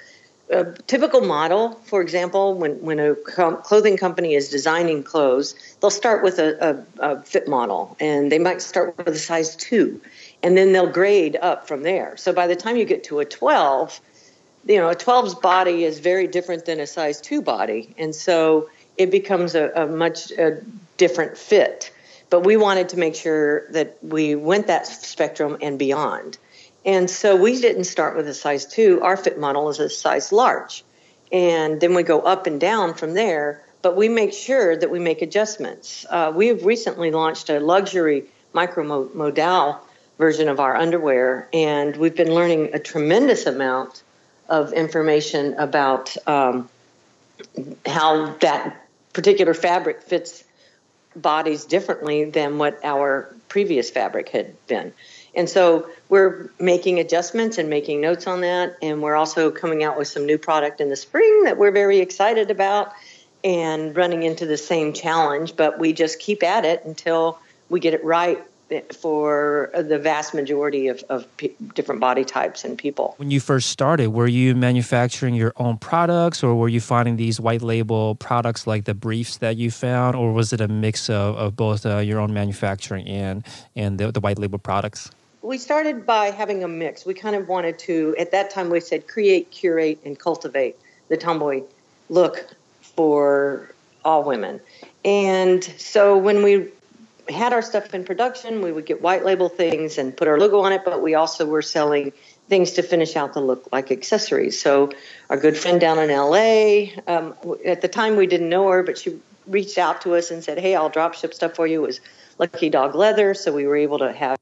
a 0.51 0.65
typical 0.85 1.21
model, 1.21 1.81
for 1.85 2.01
example, 2.01 2.53
when, 2.53 2.81
when 2.81 2.99
a 2.99 3.15
com- 3.15 3.63
clothing 3.63 3.97
company 3.97 4.35
is 4.35 4.49
designing 4.49 5.01
clothes, 5.01 5.55
they'll 5.81 5.89
start 5.89 6.23
with 6.23 6.37
a, 6.37 6.85
a, 6.99 7.13
a 7.13 7.21
fit 7.23 7.47
model 7.47 7.97
and 7.99 8.31
they 8.31 8.39
might 8.39 8.61
start 8.61 8.95
with 8.95 9.07
a 9.07 9.17
size 9.17 9.55
two 9.55 9.99
and 10.43 10.55
then 10.55 10.71
they'll 10.71 10.91
grade 10.91 11.35
up 11.41 11.67
from 11.67 11.81
there. 11.81 12.15
So 12.15 12.31
by 12.31 12.45
the 12.45 12.55
time 12.55 12.77
you 12.77 12.85
get 12.85 13.05
to 13.05 13.19
a 13.19 13.25
12, 13.25 13.99
you 14.67 14.77
know, 14.77 14.89
a 14.89 14.95
12's 14.95 15.35
body 15.35 15.83
is 15.83 15.99
very 15.99 16.27
different 16.27 16.65
than 16.65 16.79
a 16.79 16.87
size 16.87 17.21
2 17.21 17.41
body. 17.41 17.93
And 17.97 18.13
so 18.13 18.69
it 18.97 19.11
becomes 19.11 19.55
a, 19.55 19.71
a 19.71 19.87
much 19.87 20.31
a 20.31 20.61
different 20.97 21.37
fit. 21.37 21.91
But 22.29 22.41
we 22.41 22.57
wanted 22.57 22.89
to 22.89 22.97
make 22.97 23.15
sure 23.15 23.71
that 23.71 23.97
we 24.01 24.35
went 24.35 24.67
that 24.67 24.85
spectrum 24.85 25.57
and 25.61 25.79
beyond. 25.79 26.37
And 26.85 27.09
so 27.09 27.35
we 27.35 27.59
didn't 27.61 27.85
start 27.85 28.17
with 28.17 28.27
a 28.27 28.33
size 28.33 28.65
2. 28.65 29.01
Our 29.01 29.17
fit 29.17 29.39
model 29.39 29.69
is 29.69 29.79
a 29.79 29.89
size 29.89 30.31
large. 30.31 30.83
And 31.31 31.79
then 31.79 31.93
we 31.93 32.03
go 32.03 32.21
up 32.21 32.47
and 32.47 32.59
down 32.59 32.93
from 32.93 33.13
there, 33.13 33.63
but 33.81 33.95
we 33.95 34.09
make 34.09 34.33
sure 34.33 34.75
that 34.75 34.89
we 34.89 34.99
make 34.99 35.21
adjustments. 35.21 36.05
Uh, 36.09 36.31
we 36.33 36.47
have 36.47 36.65
recently 36.65 37.11
launched 37.11 37.49
a 37.49 37.59
luxury 37.59 38.25
micro 38.53 39.07
modal 39.13 39.81
version 40.17 40.49
of 40.49 40.59
our 40.59 40.75
underwear, 40.75 41.47
and 41.53 41.95
we've 41.97 42.15
been 42.15 42.33
learning 42.33 42.73
a 42.73 42.79
tremendous 42.79 43.45
amount 43.45 44.03
of 44.49 44.73
information 44.73 45.53
about 45.55 46.15
um, 46.27 46.69
how 47.85 48.33
that 48.35 48.87
particular 49.13 49.53
fabric 49.53 50.01
fits 50.01 50.43
bodies 51.15 51.65
differently 51.65 52.25
than 52.25 52.57
what 52.57 52.79
our 52.83 53.33
previous 53.49 53.89
fabric 53.89 54.29
had 54.29 54.55
been. 54.67 54.93
And 55.35 55.49
so 55.49 55.87
we're 56.09 56.49
making 56.59 56.99
adjustments 56.99 57.57
and 57.57 57.69
making 57.69 58.01
notes 58.01 58.27
on 58.27 58.41
that. 58.41 58.77
And 58.81 59.01
we're 59.01 59.15
also 59.15 59.51
coming 59.51 59.83
out 59.83 59.97
with 59.97 60.07
some 60.07 60.25
new 60.25 60.37
product 60.37 60.81
in 60.81 60.89
the 60.89 60.95
spring 60.95 61.43
that 61.43 61.57
we're 61.57 61.71
very 61.71 61.99
excited 61.99 62.49
about 62.49 62.93
and 63.43 63.95
running 63.95 64.23
into 64.23 64.45
the 64.45 64.57
same 64.57 64.93
challenge. 64.93 65.55
But 65.55 65.79
we 65.79 65.93
just 65.93 66.19
keep 66.19 66.43
at 66.43 66.65
it 66.65 66.83
until 66.85 67.39
we 67.69 67.79
get 67.79 67.93
it 67.93 68.03
right 68.03 68.43
for 68.93 69.69
the 69.73 69.97
vast 69.97 70.33
majority 70.33 70.87
of, 70.87 71.03
of 71.09 71.25
p- 71.37 71.55
different 71.73 72.01
body 72.01 72.25
types 72.25 72.65
and 72.65 72.77
people. 72.77 73.15
When 73.17 73.31
you 73.31 73.39
first 73.39 73.69
started, 73.69 74.09
were 74.09 74.27
you 74.27 74.55
manufacturing 74.55 75.35
your 75.35 75.53
own 75.57 75.77
products 75.77 76.43
or 76.43 76.55
were 76.55 76.67
you 76.67 76.81
finding 76.81 77.15
these 77.15 77.39
white 77.39 77.61
label 77.61 78.15
products 78.15 78.67
like 78.67 78.85
the 78.85 78.93
briefs 78.93 79.37
that 79.37 79.57
you 79.57 79.71
found, 79.71 80.15
or 80.15 80.33
was 80.33 80.53
it 80.53 80.61
a 80.61 80.67
mix 80.67 81.09
of, 81.09 81.35
of 81.37 81.55
both 81.55 81.85
uh, 81.85 81.97
your 81.99 82.19
own 82.19 82.33
manufacturing 82.33 83.07
and, 83.07 83.45
and 83.75 83.97
the, 83.97 84.11
the 84.11 84.19
white 84.19 84.39
label 84.39 84.59
products? 84.59 85.11
We 85.41 85.57
started 85.57 86.05
by 86.05 86.31
having 86.31 86.63
a 86.63 86.67
mix. 86.67 87.05
We 87.05 87.13
kind 87.13 87.35
of 87.35 87.47
wanted 87.47 87.79
to, 87.79 88.15
at 88.19 88.31
that 88.31 88.49
time, 88.49 88.69
we 88.69 88.79
said 88.79 89.07
create, 89.07 89.49
curate, 89.51 89.99
and 90.03 90.19
cultivate 90.19 90.75
the 91.07 91.15
tomboy 91.15 91.63
look 92.09 92.53
for 92.81 93.71
all 94.03 94.23
women. 94.23 94.59
And 95.05 95.63
so 95.63 96.17
when 96.17 96.43
we 96.43 96.67
had 97.29 97.53
our 97.53 97.61
stuff 97.61 97.93
in 97.93 98.03
production, 98.03 98.61
we 98.61 98.71
would 98.71 98.85
get 98.85 99.01
white 99.01 99.25
label 99.25 99.49
things 99.49 99.97
and 99.97 100.15
put 100.15 100.27
our 100.27 100.39
logo 100.39 100.59
on 100.59 100.71
it, 100.71 100.83
but 100.85 101.01
we 101.01 101.15
also 101.15 101.45
were 101.45 101.61
selling 101.61 102.13
things 102.49 102.73
to 102.73 102.81
finish 102.83 103.15
out 103.15 103.33
the 103.33 103.41
look 103.41 103.67
like 103.71 103.91
accessories. 103.91 104.59
So 104.59 104.91
our 105.29 105.37
good 105.37 105.57
friend 105.57 105.81
down 105.81 105.99
in 105.99 106.09
LA, 106.09 107.01
um, 107.07 107.35
at 107.65 107.81
the 107.81 107.87
time 107.87 108.15
we 108.15 108.27
didn't 108.27 108.49
know 108.49 108.69
her, 108.69 108.83
but 108.83 108.97
she 108.97 109.19
reached 109.47 109.77
out 109.77 110.01
to 110.01 110.15
us 110.15 110.31
and 110.31 110.43
said, 110.43 110.57
"Hey, 110.57 110.75
I'll 110.75 110.89
drop 110.89 111.13
ship 111.13 111.33
stuff 111.33 111.55
for 111.55 111.67
you." 111.67 111.83
It 111.83 111.87
was 111.87 112.01
Lucky 112.37 112.69
Dog 112.69 112.95
Leather, 112.95 113.33
so 113.33 113.51
we 113.51 113.65
were 113.65 113.77
able 113.77 113.99
to 113.99 114.11
have 114.13 114.37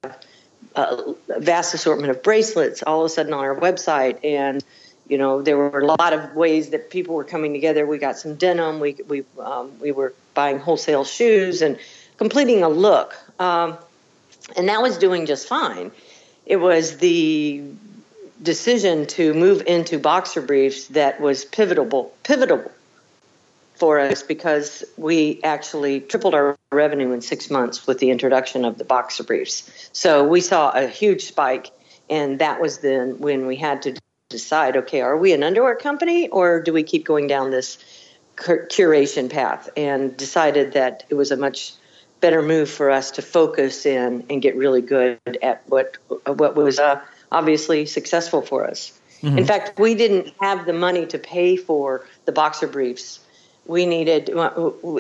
a 0.76 1.14
vast 1.40 1.74
assortment 1.74 2.12
of 2.12 2.22
bracelets 2.22 2.84
all 2.84 3.02
of 3.02 3.06
a 3.06 3.10
sudden 3.10 3.34
on 3.34 3.40
our 3.40 3.56
website 3.56 4.24
and 4.26 4.64
you 5.08 5.18
know 5.18 5.42
there 5.42 5.58
were 5.58 5.80
a 5.80 5.86
lot 5.86 6.12
of 6.12 6.36
ways 6.36 6.72
that 6.72 6.90
people 6.90 7.16
were 7.16 7.24
coming 7.24 7.54
together 7.54 7.86
we 7.86 7.98
got 7.98 8.18
some 8.18 8.36
denim 8.36 8.80
we 8.80 8.96
we 9.08 9.24
um, 9.40 9.72
we 9.80 9.92
were 9.92 10.14
buying 10.34 10.60
wholesale 10.60 11.06
shoes 11.06 11.62
and 11.62 11.80
completing 12.18 12.64
a 12.64 12.70
look. 12.70 13.16
Um, 13.40 13.78
and 14.56 14.70
that 14.70 14.82
was 14.82 14.98
doing 14.98 15.26
just 15.26 15.48
fine. 15.48 15.92
It 16.46 16.58
was 16.58 16.98
the 16.98 17.64
decision 18.42 19.08
to 19.08 19.34
move 19.34 19.64
into 19.66 19.98
boxer 19.98 20.42
briefs 20.42 20.88
that 20.88 21.20
was 21.20 21.46
pivotal, 21.46 22.14
pivotal 22.24 22.72
for 23.76 24.00
us 24.00 24.24
because 24.24 24.84
we 24.98 25.42
actually 25.44 26.00
tripled 26.00 26.34
our 26.34 26.58
revenue 26.72 27.12
in 27.12 27.22
six 27.22 27.50
months 27.50 27.86
with 27.86 28.00
the 28.00 28.10
introduction 28.10 28.66
of 28.66 28.78
the 28.78 28.86
boxer 28.86 29.24
briefs. 29.24 29.90
So 29.92 30.26
we 30.26 30.42
saw 30.42 30.72
a 30.72 30.88
huge 30.88 31.26
spike, 31.26 31.72
and 32.10 32.40
that 32.40 32.62
was 32.62 32.80
then 32.80 33.20
when 33.20 33.48
we 33.48 33.56
had 33.58 33.82
to 33.84 33.98
decide 34.30 34.76
okay, 34.76 35.02
are 35.02 35.18
we 35.18 35.34
an 35.34 35.44
underwear 35.44 35.76
company 35.76 36.30
or 36.30 36.62
do 36.62 36.74
we 36.74 36.84
keep 36.84 37.06
going 37.06 37.28
down 37.28 37.52
this 37.52 37.78
curation 38.38 39.30
path? 39.30 39.70
And 39.76 40.16
decided 40.16 40.74
that 40.74 41.04
it 41.10 41.16
was 41.16 41.32
a 41.32 41.38
much 41.38 41.74
better 42.26 42.42
move 42.42 42.68
for 42.68 42.90
us 42.90 43.12
to 43.12 43.22
focus 43.22 43.86
in 43.86 44.26
and 44.32 44.42
get 44.42 44.56
really 44.56 44.82
good 44.82 45.20
at 45.44 45.62
what 45.68 45.98
what 46.26 46.56
was 46.56 46.80
uh, 46.80 47.00
obviously 47.32 47.86
successful 47.86 48.42
for 48.42 48.68
us. 48.68 49.00
Mm-hmm. 49.22 49.38
In 49.38 49.46
fact, 49.46 49.80
we 49.80 49.94
didn't 49.94 50.34
have 50.42 50.66
the 50.66 50.74
money 50.74 51.06
to 51.06 51.20
pay 51.20 51.56
for 51.56 52.08
the 52.26 52.32
boxer 52.32 52.66
briefs. 52.66 53.20
We 53.68 53.86
needed 53.86 54.32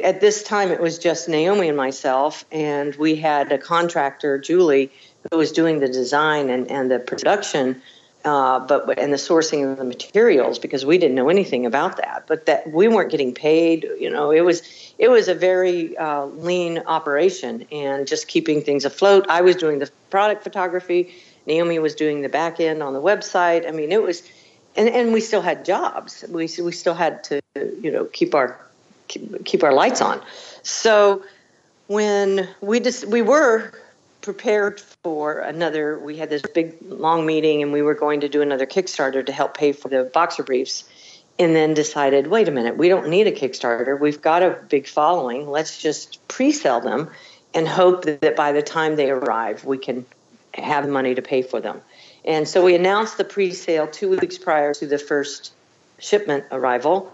at 0.03 0.21
this 0.21 0.43
time 0.43 0.69
it 0.69 0.79
was 0.79 0.99
just 0.99 1.27
Naomi 1.27 1.67
and 1.67 1.77
myself, 1.77 2.45
and 2.51 2.93
we 2.95 3.15
had 3.15 3.51
a 3.51 3.57
contractor, 3.57 4.37
Julie, 4.37 4.91
who 5.31 5.39
was 5.39 5.51
doing 5.51 5.79
the 5.79 5.87
design 5.87 6.51
and, 6.51 6.69
and 6.69 6.91
the 6.91 6.99
production 6.99 7.81
uh, 8.25 8.59
but 8.59 8.97
and 8.97 9.13
the 9.13 9.17
sourcing 9.17 9.71
of 9.71 9.77
the 9.77 9.83
materials 9.83 10.57
because 10.57 10.83
we 10.85 10.97
didn't 10.97 11.15
know 11.15 11.29
anything 11.29 11.65
about 11.65 11.97
that. 11.97 12.25
But 12.27 12.47
that 12.47 12.71
we 12.71 12.87
weren't 12.87 13.11
getting 13.11 13.33
paid. 13.33 13.87
You 13.99 14.09
know, 14.09 14.31
it 14.31 14.41
was 14.41 14.93
it 14.97 15.09
was 15.09 15.27
a 15.27 15.35
very 15.35 15.95
uh, 15.95 16.25
lean 16.25 16.79
operation 16.79 17.67
and 17.71 18.07
just 18.07 18.27
keeping 18.27 18.61
things 18.61 18.83
afloat. 18.83 19.27
I 19.29 19.41
was 19.41 19.55
doing 19.55 19.79
the 19.79 19.89
product 20.09 20.43
photography. 20.43 21.13
Naomi 21.45 21.77
was 21.77 21.93
doing 21.93 22.21
the 22.21 22.29
back 22.29 22.59
end 22.59 22.81
on 22.81 22.93
the 22.93 23.01
website. 23.01 23.67
I 23.67 23.71
mean, 23.71 23.91
it 23.91 24.01
was, 24.01 24.23
and, 24.75 24.89
and 24.89 25.13
we 25.13 25.21
still 25.21 25.41
had 25.41 25.63
jobs. 25.63 26.25
We 26.27 26.49
we 26.61 26.71
still 26.71 26.95
had 26.95 27.23
to 27.25 27.41
you 27.55 27.91
know 27.91 28.05
keep 28.05 28.33
our 28.33 28.59
keep, 29.07 29.45
keep 29.45 29.63
our 29.63 29.73
lights 29.73 30.01
on. 30.01 30.19
So 30.63 31.23
when 31.87 32.49
we 32.61 32.79
just 32.79 33.05
we 33.05 33.21
were 33.21 33.71
prepared 34.25 34.81
for 34.81 35.39
another. 35.39 35.97
We 35.97 36.17
had 36.17 36.29
this 36.29 36.41
big 36.41 36.75
long 36.81 37.25
meeting, 37.25 37.63
and 37.63 37.71
we 37.71 37.81
were 37.81 37.93
going 37.93 38.19
to 38.21 38.29
do 38.29 38.41
another 38.41 38.65
Kickstarter 38.65 39.25
to 39.25 39.31
help 39.31 39.55
pay 39.55 39.71
for 39.71 39.87
the 39.87 40.03
boxer 40.03 40.43
briefs. 40.43 40.83
And 41.37 41.53
then 41.53 41.73
decided, 41.73 42.27
wait 42.27 42.47
a 42.47 42.51
minute, 42.51 42.77
we 42.77 42.87
don't 42.87 43.09
need 43.09 43.27
a 43.27 43.31
Kickstarter. 43.31 43.99
We've 43.99 44.21
got 44.21 44.41
a 44.41 44.51
big 44.69 44.87
following. 44.87 45.49
Let's 45.49 45.81
just 45.81 46.25
pre-sell 46.29 46.79
them 46.79 47.09
and 47.53 47.67
hope 47.67 48.05
that 48.05 48.37
by 48.37 48.53
the 48.53 48.61
time 48.61 48.95
they 48.95 49.09
arrive, 49.09 49.65
we 49.65 49.77
can 49.77 50.05
have 50.53 50.87
money 50.87 51.13
to 51.13 51.21
pay 51.21 51.41
for 51.41 51.59
them. 51.59 51.81
And 52.23 52.47
so 52.47 52.63
we 52.63 52.73
announced 52.73 53.17
the 53.17 53.25
pre-sale 53.25 53.87
two 53.87 54.09
weeks 54.11 54.37
prior 54.37 54.73
to 54.75 54.87
the 54.87 54.97
first 54.97 55.51
shipment 55.99 56.45
arrival, 56.51 57.11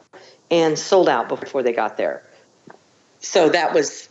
and 0.52 0.78
sold 0.78 1.10
out 1.10 1.30
before 1.30 1.64
they 1.64 1.74
got 1.74 1.98
there. 1.98 2.22
So 3.22 3.50
that 3.50 3.74
was 3.74 4.10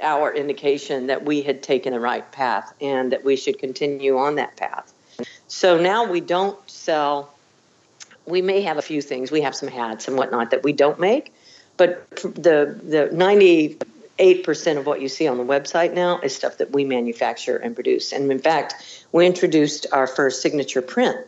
our 0.00 0.34
indication 0.34 1.06
that 1.08 1.24
we 1.24 1.42
had 1.42 1.62
taken 1.62 1.92
the 1.92 2.00
right 2.00 2.30
path 2.32 2.72
and 2.80 3.12
that 3.12 3.24
we 3.24 3.36
should 3.36 3.58
continue 3.58 4.18
on 4.18 4.36
that 4.36 4.56
path. 4.56 4.92
So 5.48 5.80
now 5.80 6.04
we 6.04 6.20
don't 6.20 6.58
sell. 6.70 7.34
We 8.26 8.42
may 8.42 8.62
have 8.62 8.78
a 8.78 8.82
few 8.82 9.02
things. 9.02 9.30
We 9.30 9.40
have 9.42 9.54
some 9.54 9.68
hats 9.68 10.08
and 10.08 10.16
whatnot 10.16 10.50
that 10.50 10.62
we 10.62 10.72
don't 10.72 11.00
make, 11.00 11.32
but 11.76 12.08
the 12.16 12.78
the 12.82 13.08
ninety 13.12 13.78
eight 14.18 14.44
percent 14.44 14.78
of 14.78 14.86
what 14.86 15.00
you 15.00 15.08
see 15.08 15.26
on 15.26 15.38
the 15.38 15.44
website 15.44 15.94
now 15.94 16.20
is 16.20 16.34
stuff 16.34 16.58
that 16.58 16.70
we 16.72 16.84
manufacture 16.84 17.56
and 17.56 17.74
produce. 17.74 18.12
And 18.12 18.30
in 18.30 18.38
fact, 18.38 19.06
we 19.12 19.26
introduced 19.26 19.86
our 19.92 20.06
first 20.06 20.42
signature 20.42 20.82
print 20.82 21.24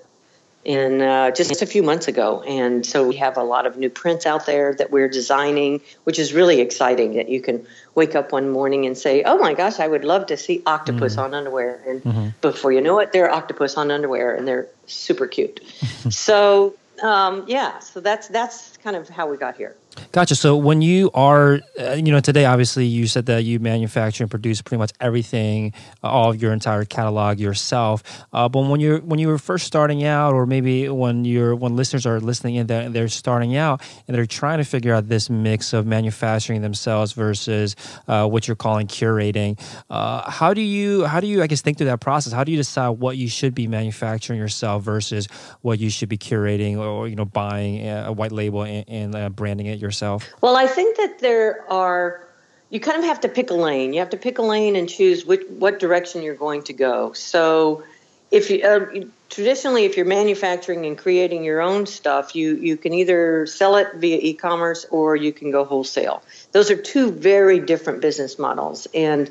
in 0.64 1.00
uh, 1.00 1.30
just 1.30 1.62
a 1.62 1.66
few 1.66 1.82
months 1.82 2.06
ago. 2.06 2.42
And 2.42 2.84
so 2.84 3.06
we 3.06 3.16
have 3.16 3.36
a 3.36 3.42
lot 3.42 3.66
of 3.66 3.78
new 3.78 3.88
prints 3.88 4.26
out 4.26 4.44
there 4.44 4.74
that 4.74 4.90
we're 4.90 5.08
designing, 5.08 5.80
which 6.04 6.18
is 6.18 6.34
really 6.34 6.60
exciting 6.60 7.14
that 7.14 7.28
you 7.28 7.40
can 7.40 7.66
wake 7.94 8.14
up 8.14 8.32
one 8.32 8.50
morning 8.50 8.84
and 8.84 8.96
say, 8.96 9.22
oh 9.22 9.38
my 9.38 9.54
gosh, 9.54 9.80
I 9.80 9.88
would 9.88 10.04
love 10.04 10.26
to 10.26 10.36
see 10.36 10.62
octopus 10.66 11.12
mm-hmm. 11.12 11.22
on 11.22 11.34
underwear. 11.34 11.82
And 11.86 12.02
mm-hmm. 12.02 12.28
before 12.42 12.72
you 12.72 12.80
know 12.82 12.98
it, 12.98 13.12
they're 13.12 13.30
octopus 13.30 13.76
on 13.76 13.90
underwear 13.90 14.34
and 14.34 14.46
they're 14.46 14.68
super 14.86 15.26
cute. 15.26 15.60
so, 16.10 16.74
um, 17.02 17.44
yeah, 17.46 17.78
so 17.78 18.00
that's, 18.00 18.28
that's 18.28 18.69
kind 18.82 18.96
of 18.96 19.08
how 19.08 19.28
we 19.28 19.36
got 19.36 19.56
here. 19.56 19.76
Gotcha. 20.12 20.36
So 20.36 20.56
when 20.56 20.82
you 20.82 21.10
are, 21.14 21.60
uh, 21.78 21.92
you 21.92 22.12
know, 22.12 22.20
today 22.20 22.44
obviously 22.44 22.86
you 22.86 23.06
said 23.06 23.26
that 23.26 23.44
you 23.44 23.58
manufacture 23.58 24.22
and 24.24 24.30
produce 24.30 24.62
pretty 24.62 24.78
much 24.78 24.92
everything, 25.00 25.72
uh, 26.02 26.08
all 26.08 26.30
of 26.30 26.40
your 26.40 26.52
entire 26.52 26.84
catalog 26.84 27.40
yourself. 27.40 28.02
Uh, 28.32 28.48
but 28.48 28.60
when 28.60 28.80
you're 28.80 29.00
when 29.00 29.18
you 29.18 29.28
were 29.28 29.38
first 29.38 29.66
starting 29.66 30.04
out, 30.04 30.32
or 30.32 30.46
maybe 30.46 30.88
when 30.88 31.24
you're 31.24 31.54
when 31.54 31.76
listeners 31.76 32.06
are 32.06 32.20
listening 32.20 32.56
in 32.56 32.66
they're, 32.66 32.88
they're 32.88 33.08
starting 33.08 33.56
out 33.56 33.82
and 34.06 34.16
they're 34.16 34.26
trying 34.26 34.58
to 34.58 34.64
figure 34.64 34.94
out 34.94 35.08
this 35.08 35.28
mix 35.28 35.72
of 35.72 35.86
manufacturing 35.86 36.62
themselves 36.62 37.12
versus 37.12 37.74
uh, 38.06 38.26
what 38.26 38.46
you're 38.46 38.56
calling 38.56 38.86
curating, 38.86 39.60
uh, 39.90 40.30
how 40.30 40.54
do 40.54 40.60
you 40.60 41.04
how 41.04 41.20
do 41.20 41.26
you 41.26 41.42
I 41.42 41.46
guess 41.46 41.60
think 41.60 41.78
through 41.78 41.88
that 41.88 42.00
process? 42.00 42.32
How 42.32 42.44
do 42.44 42.52
you 42.52 42.58
decide 42.58 42.90
what 42.90 43.16
you 43.16 43.28
should 43.28 43.54
be 43.54 43.66
manufacturing 43.66 44.38
yourself 44.38 44.84
versus 44.84 45.26
what 45.62 45.80
you 45.80 45.90
should 45.90 46.08
be 46.08 46.18
curating 46.18 46.78
or 46.78 47.08
you 47.08 47.16
know 47.16 47.24
buying 47.24 47.88
a 47.88 48.12
white 48.12 48.32
label 48.32 48.62
and, 48.70 48.84
and 48.88 49.14
uh, 49.14 49.28
branding 49.28 49.66
it 49.66 49.78
yourself? 49.78 50.28
Well, 50.40 50.56
I 50.56 50.66
think 50.66 50.96
that 50.96 51.18
there 51.18 51.70
are. 51.70 52.26
You 52.70 52.78
kind 52.78 52.98
of 52.98 53.04
have 53.04 53.20
to 53.22 53.28
pick 53.28 53.50
a 53.50 53.54
lane. 53.54 53.92
You 53.92 53.98
have 53.98 54.10
to 54.10 54.16
pick 54.16 54.38
a 54.38 54.42
lane 54.42 54.76
and 54.76 54.88
choose 54.88 55.26
which, 55.26 55.42
what 55.48 55.80
direction 55.80 56.22
you're 56.22 56.36
going 56.36 56.62
to 56.64 56.72
go. 56.72 57.12
So, 57.14 57.82
if 58.30 58.48
you 58.48 58.62
uh, 58.62 59.08
traditionally, 59.28 59.84
if 59.84 59.96
you're 59.96 60.06
manufacturing 60.06 60.86
and 60.86 60.96
creating 60.96 61.42
your 61.42 61.60
own 61.60 61.86
stuff, 61.86 62.34
you 62.36 62.56
you 62.56 62.76
can 62.76 62.94
either 62.94 63.46
sell 63.46 63.76
it 63.76 63.88
via 63.96 64.18
e-commerce 64.20 64.86
or 64.90 65.16
you 65.16 65.32
can 65.32 65.50
go 65.50 65.64
wholesale. 65.64 66.22
Those 66.52 66.70
are 66.70 66.76
two 66.76 67.10
very 67.10 67.58
different 67.58 68.00
business 68.00 68.38
models, 68.38 68.86
and 68.94 69.30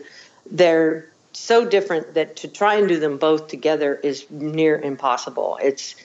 they're 0.52 1.06
so 1.34 1.66
different 1.66 2.16
that 2.16 2.36
to 2.38 2.48
try 2.48 2.76
and 2.76 2.88
do 2.88 3.00
them 3.00 3.18
both 3.18 3.48
together 3.48 3.96
is 3.96 4.26
near 4.30 4.78
impossible. 4.80 5.58
It's 5.62 5.96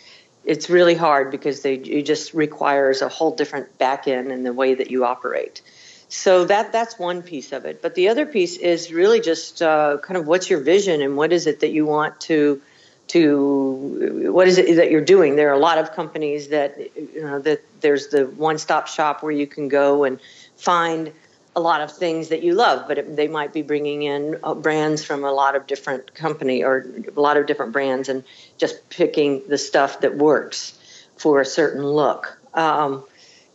it's 0.45 0.69
really 0.69 0.95
hard 0.95 1.31
because 1.31 1.63
they 1.63 1.75
it 1.75 2.03
just 2.07 2.35
requires 2.35 3.03
a 3.03 3.09
whole 3.09 3.35
different 3.35 3.79
back 3.79 4.07
end 4.09 4.31
in 4.31 4.43
the 4.43 4.53
way 4.53 4.75
that 4.75 4.91
you 4.91 5.05
operate. 5.05 5.63
So 6.09 6.45
that 6.45 6.73
that's 6.73 6.99
one 6.99 7.23
piece 7.23 7.53
of 7.53 7.65
it. 7.65 7.83
But 7.83 7.95
the 7.95 8.09
other 8.09 8.27
piece 8.27 8.57
is 8.57 8.93
really 8.93 9.21
just 9.21 9.63
uh, 9.63 9.99
kind 10.03 10.17
of 10.17 10.27
what's 10.27 10.49
your 10.49 10.61
vision 10.61 11.03
and 11.03 11.17
what 11.17 11.33
is 11.33 11.47
it 11.47 11.61
that 11.61 11.71
you 11.71 11.87
want 11.87 12.21
to 12.23 12.61
to 13.09 14.31
what 14.33 14.49
is 14.49 14.59
it 14.59 14.77
that 14.77 14.91
you're 14.91 15.05
doing. 15.05 15.37
There 15.37 15.51
are 15.51 15.55
a 15.55 15.59
lot 15.59 15.79
of 15.79 15.93
companies 15.93 16.49
that 16.49 16.79
you 16.79 17.23
know 17.23 17.39
that 17.41 17.63
there's 17.81 18.09
the 18.09 18.27
one 18.27 18.59
stop 18.59 18.87
shop 18.87 19.23
where 19.23 19.33
you 19.33 19.47
can 19.47 19.69
go 19.69 20.05
and 20.05 20.21
find 20.57 21.13
a 21.57 21.61
lot 21.61 21.81
of 21.81 21.93
things 21.93 22.29
that 22.29 22.43
you 22.43 22.55
love, 22.55 22.89
but 22.89 22.99
it, 22.99 23.17
they 23.17 23.29
might 23.29 23.53
be 23.53 23.63
bringing 23.63 24.03
in 24.03 24.39
uh, 24.43 24.55
brands 24.55 25.05
from 25.05 25.25
a 25.25 25.33
lot 25.33 25.55
of 25.55 25.67
different 25.67 26.15
company 26.15 26.65
or 26.65 26.85
a 27.17 27.21
lot 27.21 27.37
of 27.37 27.47
different 27.47 27.73
brands 27.73 28.09
and 28.09 28.25
just 28.59 28.89
picking 28.91 29.43
the 29.49 29.59
stuff 29.59 30.01
that 30.01 30.17
works 30.17 30.79
for 31.17 31.41
a 31.41 31.47
certain 31.47 31.85
look. 31.85 32.39
Um, 32.55 33.05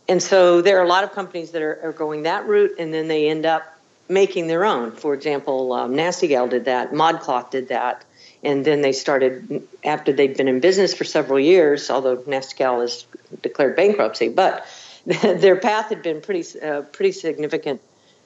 and 0.08 0.22
so 0.22 0.62
there 0.62 0.78
are 0.78 0.84
a 0.84 0.88
lot 0.88 1.04
of 1.04 1.12
companies 1.12 1.50
that 1.52 1.62
are, 1.62 1.78
are, 1.84 1.92
going 1.92 2.24
that 2.24 2.46
route, 2.46 2.72
and 2.78 2.92
then 2.92 3.06
they 3.06 3.28
end 3.28 3.46
up 3.46 3.78
making 4.08 4.46
their 4.46 4.64
own. 4.64 4.92
For 4.92 5.14
example, 5.14 5.72
um, 5.72 5.94
Nasty 5.94 6.28
Gal 6.28 6.48
did 6.48 6.64
that, 6.64 6.92
ModCloth 6.92 7.50
did 7.50 7.68
that, 7.68 8.04
and 8.42 8.64
then 8.64 8.80
they 8.80 8.92
started 8.92 9.62
after 9.84 10.12
they'd 10.12 10.36
been 10.36 10.48
in 10.48 10.60
business 10.60 10.94
for 10.94 11.04
several 11.04 11.38
years. 11.38 11.90
Although 11.90 12.24
Nasty 12.26 12.56
Gal 12.56 12.80
has 12.80 13.04
declared 13.42 13.76
bankruptcy, 13.76 14.28
but 14.28 14.66
their 15.06 15.56
path 15.56 15.90
had 15.90 16.02
been 16.02 16.20
pretty 16.20 16.60
uh, 16.60 16.82
pretty 16.82 17.12
significant 17.12 17.80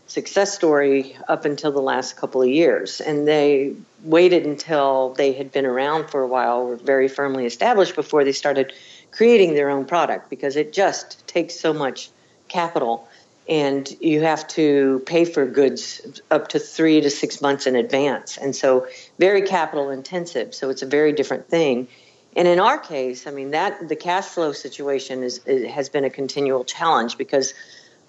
success 0.06 0.54
story 0.54 1.16
up 1.28 1.44
until 1.44 1.72
the 1.72 1.80
last 1.80 2.16
couple 2.16 2.42
of 2.42 2.48
years. 2.48 3.00
And 3.00 3.26
they 3.26 3.74
waited 4.02 4.44
until 4.44 5.14
they 5.14 5.32
had 5.32 5.50
been 5.50 5.66
around 5.66 6.10
for 6.10 6.22
a 6.22 6.26
while, 6.26 6.66
were 6.66 6.76
very 6.76 7.08
firmly 7.08 7.46
established 7.46 7.94
before 7.94 8.24
they 8.24 8.32
started 8.32 8.72
creating 9.10 9.54
their 9.54 9.70
own 9.70 9.84
product 9.84 10.28
because 10.28 10.56
it 10.56 10.72
just 10.72 11.26
takes 11.26 11.58
so 11.58 11.72
much 11.72 12.10
capital 12.48 13.08
and 13.48 13.94
you 14.00 14.22
have 14.22 14.46
to 14.48 15.02
pay 15.06 15.24
for 15.24 15.46
goods 15.46 16.20
up 16.30 16.48
to 16.48 16.58
three 16.58 17.00
to 17.00 17.10
six 17.10 17.42
months 17.42 17.66
in 17.66 17.76
advance. 17.76 18.38
And 18.38 18.56
so 18.56 18.86
very 19.18 19.42
capital 19.42 19.90
intensive. 19.90 20.54
So 20.54 20.70
it's 20.70 20.82
a 20.82 20.86
very 20.86 21.12
different 21.12 21.48
thing. 21.48 21.88
And 22.36 22.48
in 22.48 22.58
our 22.58 22.78
case, 22.78 23.26
I 23.26 23.30
mean 23.30 23.50
that 23.50 23.88
the 23.88 23.96
cash 23.96 24.24
flow 24.24 24.52
situation 24.52 25.22
is 25.22 25.40
has 25.44 25.88
been 25.88 26.04
a 26.04 26.10
continual 26.10 26.64
challenge 26.64 27.18
because 27.18 27.54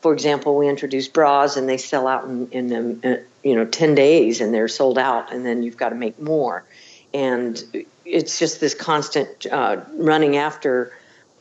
for 0.06 0.13
example, 0.13 0.56
we 0.56 0.70
introduce 0.70 1.08
bras 1.08 1.58
and 1.58 1.68
they 1.68 1.78
sell 1.78 2.06
out 2.06 2.26
in, 2.26 2.48
in, 2.52 2.72
in, 2.72 3.04
uh, 3.04 3.18
you 3.41 3.56
know 3.56 3.65
10 3.65 3.96
days 3.96 4.39
and 4.39 4.54
they're 4.54 4.68
sold 4.68 5.00
out, 5.00 5.34
and 5.34 5.44
then 5.44 5.63
you've 5.63 5.78
got 5.78 5.89
to 5.89 5.96
make 5.96 6.20
more, 6.22 6.63
and 7.12 7.88
it's 8.06 8.38
just 8.38 8.60
this 8.60 8.76
constant 8.76 9.48
uh, 9.48 9.82
running 9.94 10.38
after 10.38 10.96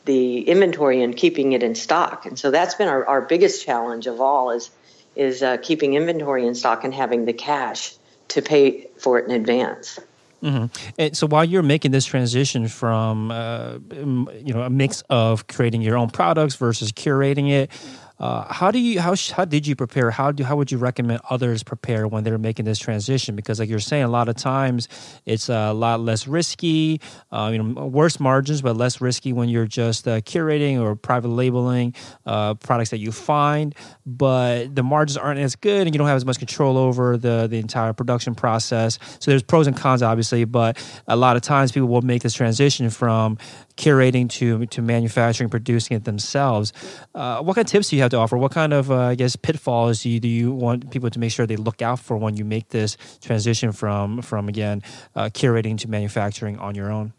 the 0.05 0.49
inventory 0.49 1.03
and 1.03 1.15
keeping 1.15 1.51
it 1.51 1.61
in 1.61 1.75
stock. 1.75 2.25
And 2.25 2.39
so 2.39 2.49
that's 2.49 2.73
been 2.73 2.87
our, 2.87 3.05
our 3.05 3.21
biggest 3.21 3.63
challenge 3.63 4.07
of 4.07 4.19
all 4.19 4.49
is 4.49 4.71
is 5.15 5.43
uh, 5.43 5.57
keeping 5.57 5.93
inventory 5.93 6.47
in 6.47 6.55
stock 6.55 6.83
and 6.83 6.91
having 6.91 7.25
the 7.25 7.33
cash 7.33 7.93
to 8.29 8.41
pay 8.41 8.87
for 8.97 9.19
it 9.19 9.25
in 9.25 9.31
advance. 9.31 9.99
Mm-hmm. 10.41 10.65
And 10.97 11.15
so 11.15 11.27
while 11.27 11.45
you're 11.45 11.63
making 11.63 11.91
this 11.91 12.05
transition 12.05 12.67
from 12.67 13.29
uh, 13.29 13.77
you 13.91 14.53
know 14.55 14.63
a 14.63 14.71
mix 14.71 15.03
of 15.09 15.45
creating 15.45 15.83
your 15.83 15.97
own 15.97 16.09
products 16.09 16.55
versus 16.55 16.91
curating 16.91 17.51
it, 17.51 17.71
uh, 18.19 18.51
how 18.51 18.71
do 18.71 18.79
you 18.79 18.99
how 19.01 19.15
how 19.33 19.45
did 19.45 19.67
you 19.67 19.75
prepare? 19.75 20.11
How 20.11 20.31
do 20.31 20.43
how 20.43 20.55
would 20.55 20.71
you 20.71 20.77
recommend 20.77 21.19
others 21.29 21.63
prepare 21.63 22.07
when 22.07 22.23
they're 22.23 22.37
making 22.37 22.65
this 22.65 22.79
transition? 22.79 23.35
Because 23.35 23.59
like 23.59 23.69
you're 23.69 23.79
saying, 23.79 24.03
a 24.03 24.07
lot 24.09 24.29
of 24.29 24.35
times 24.35 24.87
it's 25.25 25.49
a 25.49 25.73
lot 25.73 25.99
less 25.99 26.27
risky. 26.27 27.01
Uh, 27.31 27.49
you 27.51 27.61
know, 27.61 27.85
worse 27.85 28.19
margins, 28.19 28.61
but 28.61 28.77
less 28.77 29.01
risky 29.01 29.33
when 29.33 29.49
you're 29.49 29.67
just 29.67 30.07
uh, 30.07 30.21
curating 30.21 30.79
or 30.79 30.95
private 30.95 31.27
labeling 31.27 31.93
uh, 32.25 32.53
products 32.53 32.91
that 32.91 32.99
you 32.99 33.11
find. 33.11 33.75
But 34.05 34.75
the 34.75 34.83
margins 34.83 35.17
aren't 35.17 35.39
as 35.39 35.55
good, 35.55 35.85
and 35.85 35.93
you 35.93 35.97
don't 35.97 36.07
have 36.07 36.15
as 36.15 36.25
much 36.25 36.39
control 36.39 36.77
over 36.77 37.17
the 37.17 37.47
the 37.47 37.59
entire 37.59 37.91
production 37.93 38.33
process. 38.33 38.97
So 39.19 39.31
there's 39.31 39.43
pros 39.43 39.67
and 39.67 39.75
cons, 39.75 40.01
obviously. 40.01 40.45
But 40.45 40.77
a 41.07 41.15
lot 41.17 41.35
of 41.35 41.41
times 41.41 41.73
people 41.73 41.89
will 41.89 42.01
make 42.01 42.21
this 42.21 42.33
transition 42.33 42.89
from 42.89 43.37
curating 43.77 44.29
to 44.29 44.65
to 44.67 44.81
manufacturing, 44.81 45.49
producing 45.49 45.97
it 45.97 46.05
themselves. 46.05 46.73
Uh, 47.13 47.41
what 47.41 47.55
kind 47.55 47.65
of 47.65 47.71
tips 47.71 47.89
do 47.89 47.95
you 47.95 48.01
have 48.01 48.11
to 48.11 48.17
offer? 48.17 48.37
What 48.37 48.51
kind 48.51 48.73
of, 48.73 48.91
uh, 48.91 48.97
I 48.97 49.15
guess, 49.15 49.35
pitfalls 49.35 50.03
do 50.03 50.09
you, 50.09 50.19
do 50.19 50.27
you 50.27 50.51
want 50.51 50.91
people 50.91 51.09
to 51.09 51.19
make 51.19 51.31
sure 51.31 51.45
they 51.45 51.55
look 51.55 51.81
out 51.81 51.99
for 51.99 52.17
when 52.17 52.35
you 52.37 52.45
make 52.45 52.69
this 52.69 52.97
transition 53.21 53.71
from 53.71 54.21
from 54.21 54.47
again 54.49 54.83
uh, 55.15 55.25
curating 55.25 55.77
to 55.79 55.89
manufacturing 55.89 56.57
on 56.59 56.75
your 56.75 56.91
own? 56.91 57.13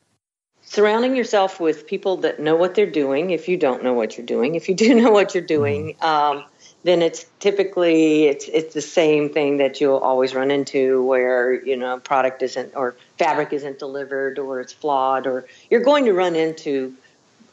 Surrounding 0.62 1.14
yourself 1.14 1.60
with 1.60 1.86
people 1.86 2.16
that 2.18 2.40
know 2.40 2.56
what 2.56 2.74
they're 2.74 2.90
doing. 2.90 3.30
If 3.30 3.48
you 3.48 3.56
don't 3.56 3.84
know 3.84 3.92
what 3.92 4.16
you're 4.16 4.26
doing, 4.26 4.56
if 4.56 4.68
you 4.68 4.74
do 4.74 4.94
know 4.94 5.10
what 5.10 5.34
you're 5.34 5.44
doing. 5.44 5.94
Mm. 6.00 6.04
Um, 6.04 6.44
then 6.86 7.02
it's 7.02 7.26
typically 7.40 8.24
it's 8.24 8.46
it's 8.48 8.72
the 8.72 8.80
same 8.80 9.28
thing 9.28 9.56
that 9.56 9.80
you'll 9.80 9.98
always 9.98 10.34
run 10.34 10.52
into 10.52 11.02
where 11.04 11.52
you 11.52 11.76
know 11.76 11.98
product 11.98 12.42
isn't 12.42 12.74
or 12.76 12.96
fabric 13.18 13.52
isn't 13.52 13.78
delivered 13.78 14.38
or 14.38 14.60
it's 14.60 14.72
flawed 14.72 15.26
or 15.26 15.46
you're 15.70 15.82
going 15.82 16.04
to 16.06 16.12
run 16.12 16.36
into 16.36 16.94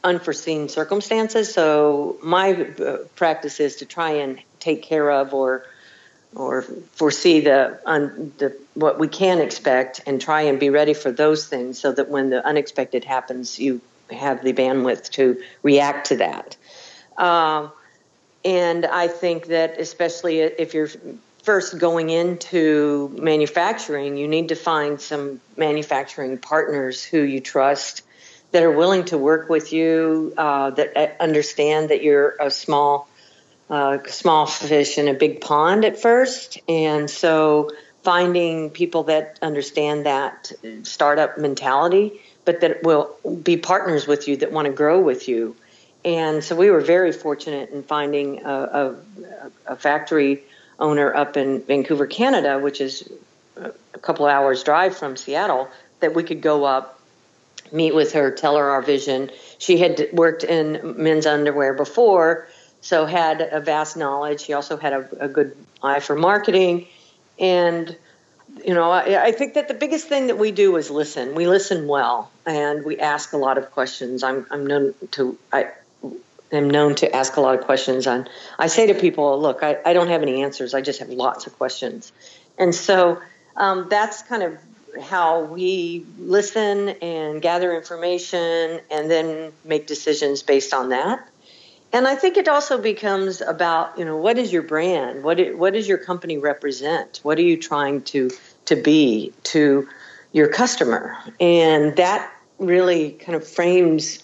unforeseen 0.02 0.68
circumstances. 0.68 1.52
So 1.52 2.18
my 2.22 2.52
uh, 2.52 2.98
practice 3.16 3.58
is 3.60 3.76
to 3.76 3.86
try 3.86 4.10
and 4.10 4.38
take 4.60 4.82
care 4.82 5.10
of 5.10 5.32
or 5.34 5.66
or 6.36 6.62
foresee 6.92 7.40
the, 7.40 7.80
un, 7.86 8.32
the 8.38 8.56
what 8.74 8.98
we 8.98 9.06
can 9.06 9.40
expect 9.40 10.00
and 10.04 10.20
try 10.20 10.42
and 10.42 10.58
be 10.58 10.68
ready 10.68 10.92
for 10.92 11.12
those 11.12 11.46
things 11.46 11.78
so 11.78 11.92
that 11.92 12.08
when 12.08 12.28
the 12.30 12.44
unexpected 12.44 13.04
happens 13.04 13.58
you 13.58 13.80
have 14.10 14.42
the 14.42 14.52
bandwidth 14.52 15.10
to 15.10 15.40
react 15.62 16.08
to 16.08 16.16
that. 16.16 16.56
Um, 17.16 17.70
and 18.44 18.84
I 18.84 19.08
think 19.08 19.46
that 19.46 19.80
especially 19.80 20.40
if 20.40 20.74
you're 20.74 20.90
first 21.44 21.78
going 21.78 22.08
into 22.10 23.14
manufacturing, 23.20 24.16
you 24.16 24.26
need 24.26 24.48
to 24.48 24.56
find 24.56 25.00
some 25.00 25.40
manufacturing 25.56 26.38
partners 26.38 27.04
who 27.04 27.20
you 27.20 27.40
trust 27.40 28.02
that 28.50 28.62
are 28.62 28.70
willing 28.70 29.04
to 29.04 29.18
work 29.18 29.48
with 29.50 29.72
you, 29.72 30.32
uh, 30.38 30.70
that 30.70 30.96
uh, 30.96 31.22
understand 31.22 31.90
that 31.90 32.02
you're 32.02 32.34
a 32.40 32.50
small 32.50 33.08
uh, 33.70 33.98
small 34.06 34.46
fish 34.46 34.98
in 34.98 35.08
a 35.08 35.14
big 35.14 35.40
pond 35.40 35.84
at 35.84 35.98
first. 35.98 36.58
And 36.68 37.08
so 37.08 37.70
finding 38.02 38.70
people 38.70 39.04
that 39.04 39.38
understand 39.40 40.04
that 40.06 40.52
startup 40.82 41.38
mentality, 41.38 42.20
but 42.44 42.60
that 42.60 42.82
will 42.82 43.16
be 43.42 43.56
partners 43.56 44.06
with 44.06 44.28
you 44.28 44.36
that 44.36 44.52
want 44.52 44.66
to 44.66 44.72
grow 44.72 45.00
with 45.00 45.28
you. 45.28 45.56
And 46.04 46.44
so 46.44 46.54
we 46.54 46.70
were 46.70 46.82
very 46.82 47.12
fortunate 47.12 47.70
in 47.70 47.82
finding 47.82 48.44
a, 48.44 48.52
a, 48.52 48.94
a 49.68 49.76
factory 49.76 50.42
owner 50.78 51.14
up 51.14 51.36
in 51.36 51.62
Vancouver, 51.62 52.06
Canada, 52.06 52.58
which 52.58 52.80
is 52.80 53.10
a 53.56 53.98
couple 54.00 54.26
hours 54.26 54.62
drive 54.62 54.96
from 54.96 55.16
Seattle, 55.16 55.68
that 56.00 56.14
we 56.14 56.22
could 56.22 56.40
go 56.40 56.64
up, 56.64 57.00
meet 57.72 57.94
with 57.94 58.12
her, 58.12 58.30
tell 58.30 58.56
her 58.56 58.70
our 58.70 58.82
vision. 58.82 59.30
She 59.58 59.78
had 59.78 60.08
worked 60.12 60.44
in 60.44 61.02
men's 61.02 61.26
underwear 61.26 61.74
before, 61.74 62.48
so 62.80 63.06
had 63.06 63.40
a 63.40 63.60
vast 63.60 63.96
knowledge. 63.96 64.42
She 64.42 64.52
also 64.52 64.76
had 64.76 64.92
a, 64.92 65.08
a 65.20 65.28
good 65.28 65.56
eye 65.82 66.00
for 66.00 66.16
marketing, 66.16 66.88
and 67.38 67.96
you 68.64 68.74
know, 68.74 68.90
I, 68.90 69.24
I, 69.24 69.32
think 69.32 69.54
that 69.54 69.66
the 69.68 69.74
biggest 69.74 70.06
thing 70.06 70.28
that 70.28 70.38
we 70.38 70.52
do 70.52 70.76
is 70.76 70.90
listen. 70.90 71.34
We 71.34 71.48
listen 71.48 71.88
well, 71.88 72.30
and 72.46 72.84
we 72.84 72.98
ask 72.98 73.32
a 73.32 73.36
lot 73.36 73.58
of 73.58 73.70
questions. 73.72 74.22
I'm 74.22 74.46
I'm 74.50 74.66
known 74.66 74.94
to 75.12 75.36
I 75.52 75.70
am 76.54 76.68
known 76.70 76.94
to 76.96 77.14
ask 77.14 77.36
a 77.36 77.40
lot 77.40 77.58
of 77.58 77.64
questions. 77.64 78.06
on 78.06 78.28
I 78.58 78.66
say 78.66 78.86
to 78.86 78.94
people, 78.94 79.40
look, 79.40 79.62
I, 79.62 79.78
I 79.84 79.92
don't 79.92 80.08
have 80.08 80.22
any 80.22 80.42
answers. 80.42 80.74
I 80.74 80.80
just 80.80 81.00
have 81.00 81.10
lots 81.10 81.46
of 81.46 81.56
questions, 81.56 82.12
and 82.58 82.74
so 82.74 83.20
um, 83.56 83.88
that's 83.88 84.22
kind 84.22 84.42
of 84.42 84.58
how 85.00 85.44
we 85.44 86.06
listen 86.18 86.90
and 87.02 87.42
gather 87.42 87.76
information, 87.76 88.80
and 88.90 89.10
then 89.10 89.52
make 89.64 89.86
decisions 89.86 90.42
based 90.42 90.72
on 90.72 90.90
that. 90.90 91.28
And 91.94 92.08
I 92.08 92.16
think 92.16 92.36
it 92.36 92.48
also 92.48 92.82
becomes 92.82 93.40
about, 93.40 93.96
you 93.96 94.04
know, 94.04 94.16
what 94.16 94.36
is 94.36 94.52
your 94.52 94.62
brand? 94.62 95.22
What 95.22 95.38
it, 95.38 95.56
what 95.56 95.74
does 95.74 95.86
your 95.86 95.98
company 95.98 96.38
represent? 96.38 97.20
What 97.22 97.38
are 97.38 97.42
you 97.42 97.56
trying 97.56 98.02
to 98.02 98.32
to 98.64 98.74
be 98.74 99.32
to 99.44 99.88
your 100.32 100.48
customer? 100.48 101.16
And 101.38 101.94
that 101.94 102.32
really 102.58 103.12
kind 103.12 103.36
of 103.36 103.46
frames 103.46 104.23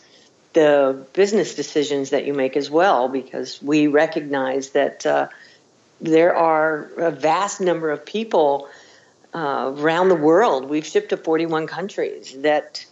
the 0.52 1.06
business 1.12 1.54
decisions 1.54 2.10
that 2.10 2.26
you 2.26 2.34
make 2.34 2.56
as 2.56 2.70
well, 2.70 3.08
because 3.08 3.62
we 3.62 3.86
recognize 3.86 4.70
that 4.70 5.06
uh, 5.06 5.28
there 6.00 6.34
are 6.34 6.90
a 6.96 7.10
vast 7.10 7.60
number 7.60 7.90
of 7.90 8.04
people 8.04 8.68
uh, 9.34 9.72
around 9.76 10.08
the 10.08 10.16
world. 10.16 10.68
We've 10.68 10.86
shipped 10.86 11.10
to 11.10 11.16
41 11.16 11.66
countries 11.66 12.34
that 12.42 12.84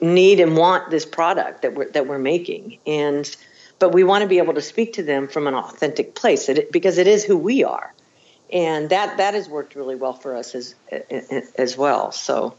need 0.00 0.40
and 0.40 0.56
want 0.56 0.90
this 0.90 1.06
product 1.06 1.62
that 1.62 1.74
we're 1.74 1.90
that 1.90 2.06
we're 2.06 2.18
making, 2.18 2.78
and 2.86 3.36
but 3.78 3.92
we 3.92 4.04
want 4.04 4.22
to 4.22 4.28
be 4.28 4.38
able 4.38 4.54
to 4.54 4.62
speak 4.62 4.94
to 4.94 5.02
them 5.02 5.28
from 5.28 5.46
an 5.46 5.54
authentic 5.54 6.14
place 6.14 6.48
because 6.70 6.98
it 6.98 7.06
is 7.06 7.24
who 7.24 7.36
we 7.36 7.64
are. 7.64 7.92
And 8.52 8.90
that 8.90 9.16
that 9.16 9.34
has 9.34 9.48
worked 9.48 9.74
really 9.74 9.96
well 9.96 10.12
for 10.12 10.36
us 10.36 10.54
as 10.54 10.74
as 11.58 11.76
well. 11.76 12.12
So 12.12 12.54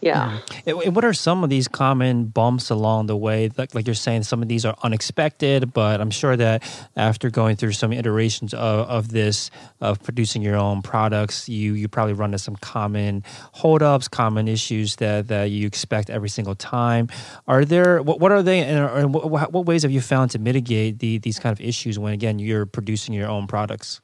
yeah. 0.00 0.38
Mm. 0.66 0.92
what 0.92 1.04
are 1.04 1.12
some 1.12 1.44
of 1.44 1.50
these 1.50 1.68
common 1.68 2.26
bumps 2.26 2.70
along 2.70 3.06
the 3.06 3.16
way? 3.16 3.50
Like, 3.56 3.74
like 3.74 3.86
you're 3.86 3.94
saying 3.94 4.24
some 4.24 4.42
of 4.42 4.48
these 4.48 4.64
are 4.64 4.76
unexpected 4.82 5.72
but 5.72 6.00
i'm 6.00 6.10
sure 6.10 6.36
that 6.36 6.62
after 6.96 7.30
going 7.30 7.56
through 7.56 7.72
some 7.72 7.92
iterations 7.92 8.54
of, 8.54 8.88
of 8.88 9.08
this 9.08 9.50
of 9.80 10.02
producing 10.02 10.42
your 10.42 10.56
own 10.56 10.82
products 10.82 11.48
you 11.48 11.74
you 11.74 11.88
probably 11.88 12.14
run 12.14 12.30
into 12.30 12.38
some 12.38 12.56
common 12.56 13.22
holdups 13.52 14.08
common 14.08 14.48
issues 14.48 14.96
that 14.96 15.28
that 15.28 15.50
you 15.50 15.66
expect 15.66 16.10
every 16.10 16.28
single 16.28 16.54
time. 16.54 17.08
Are 17.48 17.64
there 17.64 18.02
what, 18.02 18.20
what 18.20 18.32
are 18.32 18.42
they 18.42 18.60
and, 18.60 19.14
what, 19.14 19.52
what 19.52 19.66
ways 19.66 19.82
have 19.82 19.90
you 19.90 20.00
found 20.00 20.30
to 20.32 20.38
mitigate 20.38 20.98
the, 20.98 21.18
these 21.18 21.38
kind 21.38 21.52
of 21.52 21.60
issues 21.60 21.98
when 21.98 22.12
again 22.12 22.38
you're 22.38 22.66
producing 22.66 23.14
your 23.14 23.28
own 23.28 23.46
products? 23.46 24.00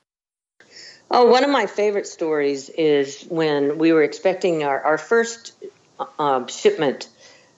Oh, 1.11 1.30
one 1.30 1.44
of 1.44 1.50
my 1.50 1.66
favorite 1.66 2.06
stories 2.06 2.68
is 2.68 3.22
when 3.28 3.78
we 3.78 3.92
were 3.92 4.02
expecting 4.02 4.64
our, 4.64 4.80
our 4.82 4.98
first 4.98 5.52
uh, 5.98 6.46
shipment 6.46 7.09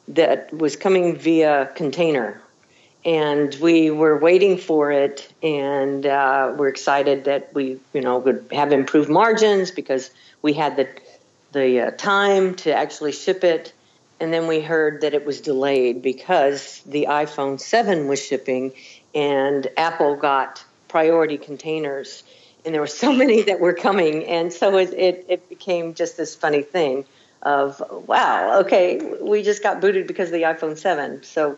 that 0.08 0.52
was 0.52 0.76
coming 0.76 1.16
via 1.16 1.70
container. 1.74 2.40
And 3.04 3.54
we 3.60 3.90
were 3.90 4.18
waiting 4.18 4.58
for 4.58 4.90
it, 4.90 5.32
and 5.42 6.04
uh, 6.04 6.54
we're 6.56 6.68
excited 6.68 7.24
that 7.24 7.54
we, 7.54 7.78
you 7.92 8.00
know, 8.00 8.18
would 8.18 8.48
have 8.52 8.72
improved 8.72 9.08
margins 9.08 9.70
because 9.70 10.10
we 10.42 10.52
had 10.52 10.76
the 10.76 10.88
the 11.52 11.80
uh, 11.80 11.90
time 11.92 12.54
to 12.56 12.74
actually 12.74 13.12
ship 13.12 13.44
it. 13.44 13.72
And 14.20 14.32
then 14.32 14.48
we 14.48 14.60
heard 14.60 15.02
that 15.02 15.14
it 15.14 15.24
was 15.24 15.40
delayed 15.40 16.02
because 16.02 16.82
the 16.84 17.06
iPhone 17.08 17.60
7 17.60 18.08
was 18.08 18.22
shipping, 18.22 18.72
and 19.14 19.66
Apple 19.76 20.16
got 20.16 20.64
priority 20.88 21.38
containers 21.38 22.24
and 22.64 22.74
there 22.74 22.80
were 22.80 22.86
so 22.86 23.12
many 23.24 23.42
that 23.42 23.60
were 23.60 23.72
coming, 23.72 24.24
and 24.26 24.52
so 24.52 24.76
it, 24.76 24.92
it, 24.92 25.26
it 25.28 25.48
became 25.48 25.94
just 25.94 26.16
this 26.16 26.34
funny 26.34 26.62
thing 26.62 27.04
of 27.42 27.82
wow, 28.06 28.60
okay, 28.60 29.00
we 29.20 29.42
just 29.42 29.62
got 29.62 29.80
booted 29.80 30.06
because 30.06 30.28
of 30.28 30.32
the 30.32 30.42
iPhone 30.42 30.76
7. 30.76 31.22
So 31.22 31.56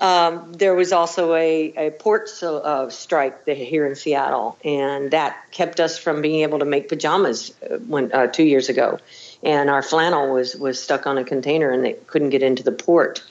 um, 0.00 0.52
there 0.54 0.74
was 0.74 0.92
also 0.92 1.34
a, 1.34 1.72
a 1.76 1.90
port 1.90 2.28
uh, 2.42 2.90
strike 2.90 3.46
here 3.46 3.86
in 3.86 3.94
Seattle, 3.94 4.58
and 4.64 5.12
that 5.12 5.36
kept 5.52 5.78
us 5.78 5.96
from 5.96 6.22
being 6.22 6.40
able 6.42 6.58
to 6.58 6.64
make 6.64 6.88
pajamas 6.88 7.54
uh, 7.62 7.76
when, 7.78 8.12
uh, 8.12 8.26
two 8.26 8.42
years 8.42 8.68
ago. 8.68 8.98
And 9.44 9.70
our 9.70 9.82
flannel 9.82 10.32
was, 10.32 10.56
was 10.56 10.82
stuck 10.82 11.06
on 11.06 11.18
a 11.18 11.24
container 11.24 11.70
and 11.70 11.84
they 11.84 11.92
couldn't 11.92 12.30
get 12.30 12.42
into 12.42 12.64
the 12.64 12.72
port. 12.72 13.22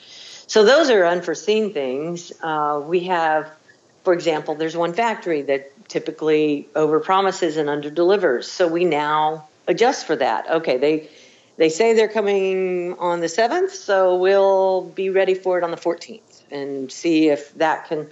So 0.46 0.64
those 0.64 0.90
are 0.90 1.06
unforeseen 1.06 1.72
things. 1.74 2.32
Uh, 2.42 2.82
we 2.84 3.00
have, 3.04 3.50
for 4.04 4.12
example, 4.14 4.54
there's 4.54 4.76
one 4.76 4.94
factory 4.94 5.42
that 5.42 5.88
typically 5.88 6.68
over 6.74 7.00
promises 7.00 7.58
and 7.58 7.68
under 7.68 7.90
delivers. 7.90 8.50
So 8.50 8.66
we 8.66 8.84
now 8.86 9.48
adjust 9.66 10.06
for 10.06 10.16
that. 10.16 10.50
Okay, 10.50 10.78
they 10.78 11.10
they 11.56 11.68
say 11.68 11.94
they're 11.94 12.08
coming 12.08 12.94
on 12.98 13.20
the 13.20 13.26
7th, 13.26 13.70
so 13.70 14.16
we'll 14.16 14.82
be 14.82 15.10
ready 15.10 15.34
for 15.34 15.58
it 15.58 15.64
on 15.64 15.70
the 15.70 15.76
14th 15.76 16.42
and 16.50 16.90
see 16.90 17.28
if 17.28 17.54
that 17.54 17.88
can 17.88 18.08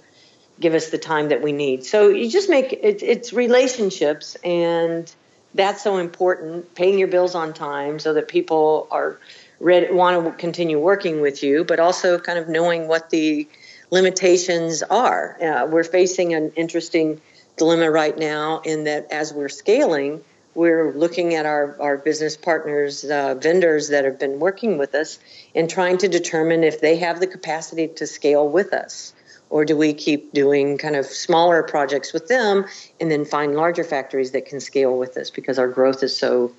give 0.59 0.73
us 0.73 0.89
the 0.89 0.97
time 0.97 1.29
that 1.29 1.41
we 1.41 1.51
need. 1.51 1.83
So 1.85 2.09
you 2.09 2.29
just 2.29 2.49
make 2.49 2.71
it, 2.73 3.01
it's 3.01 3.33
relationships 3.33 4.35
and 4.43 5.11
that's 5.53 5.83
so 5.83 5.97
important 5.97 6.75
paying 6.75 6.99
your 6.99 7.07
bills 7.07 7.35
on 7.35 7.53
time 7.53 7.99
so 7.99 8.13
that 8.13 8.27
people 8.27 8.87
are 8.91 9.19
ready, 9.59 9.91
want 9.91 10.23
to 10.23 10.31
continue 10.33 10.79
working 10.79 11.19
with 11.19 11.43
you 11.43 11.63
but 11.63 11.79
also 11.79 12.19
kind 12.19 12.39
of 12.39 12.47
knowing 12.47 12.87
what 12.87 13.09
the 13.09 13.47
limitations 13.89 14.81
are 14.83 15.37
uh, 15.41 15.65
we're 15.65 15.83
facing 15.83 16.33
an 16.33 16.51
interesting 16.55 17.19
dilemma 17.61 17.91
right 17.91 18.17
now 18.17 18.59
in 18.65 18.85
that 18.85 19.11
as 19.11 19.33
we're 19.33 19.49
scaling, 19.49 20.23
we're 20.53 20.93
looking 20.93 21.35
at 21.35 21.45
our, 21.45 21.77
our 21.81 21.97
business 21.97 22.35
partners, 22.35 23.03
uh, 23.03 23.35
vendors 23.35 23.89
that 23.89 24.05
have 24.05 24.19
been 24.19 24.39
working 24.39 24.77
with 24.77 24.95
us, 24.95 25.19
and 25.55 25.69
trying 25.69 25.97
to 25.99 26.07
determine 26.07 26.63
if 26.63 26.81
they 26.81 26.97
have 26.97 27.19
the 27.19 27.27
capacity 27.27 27.87
to 27.87 28.07
scale 28.07 28.47
with 28.47 28.73
us. 28.73 29.13
Or 29.49 29.65
do 29.65 29.75
we 29.75 29.93
keep 29.93 30.33
doing 30.33 30.77
kind 30.77 30.95
of 30.95 31.05
smaller 31.05 31.61
projects 31.63 32.13
with 32.13 32.27
them 32.27 32.65
and 33.01 33.11
then 33.11 33.25
find 33.25 33.55
larger 33.55 33.83
factories 33.83 34.31
that 34.31 34.45
can 34.45 34.61
scale 34.61 34.97
with 34.97 35.17
us 35.17 35.29
because 35.29 35.59
our 35.59 35.67
growth 35.67 36.03
is 36.03 36.15
so 36.15 36.53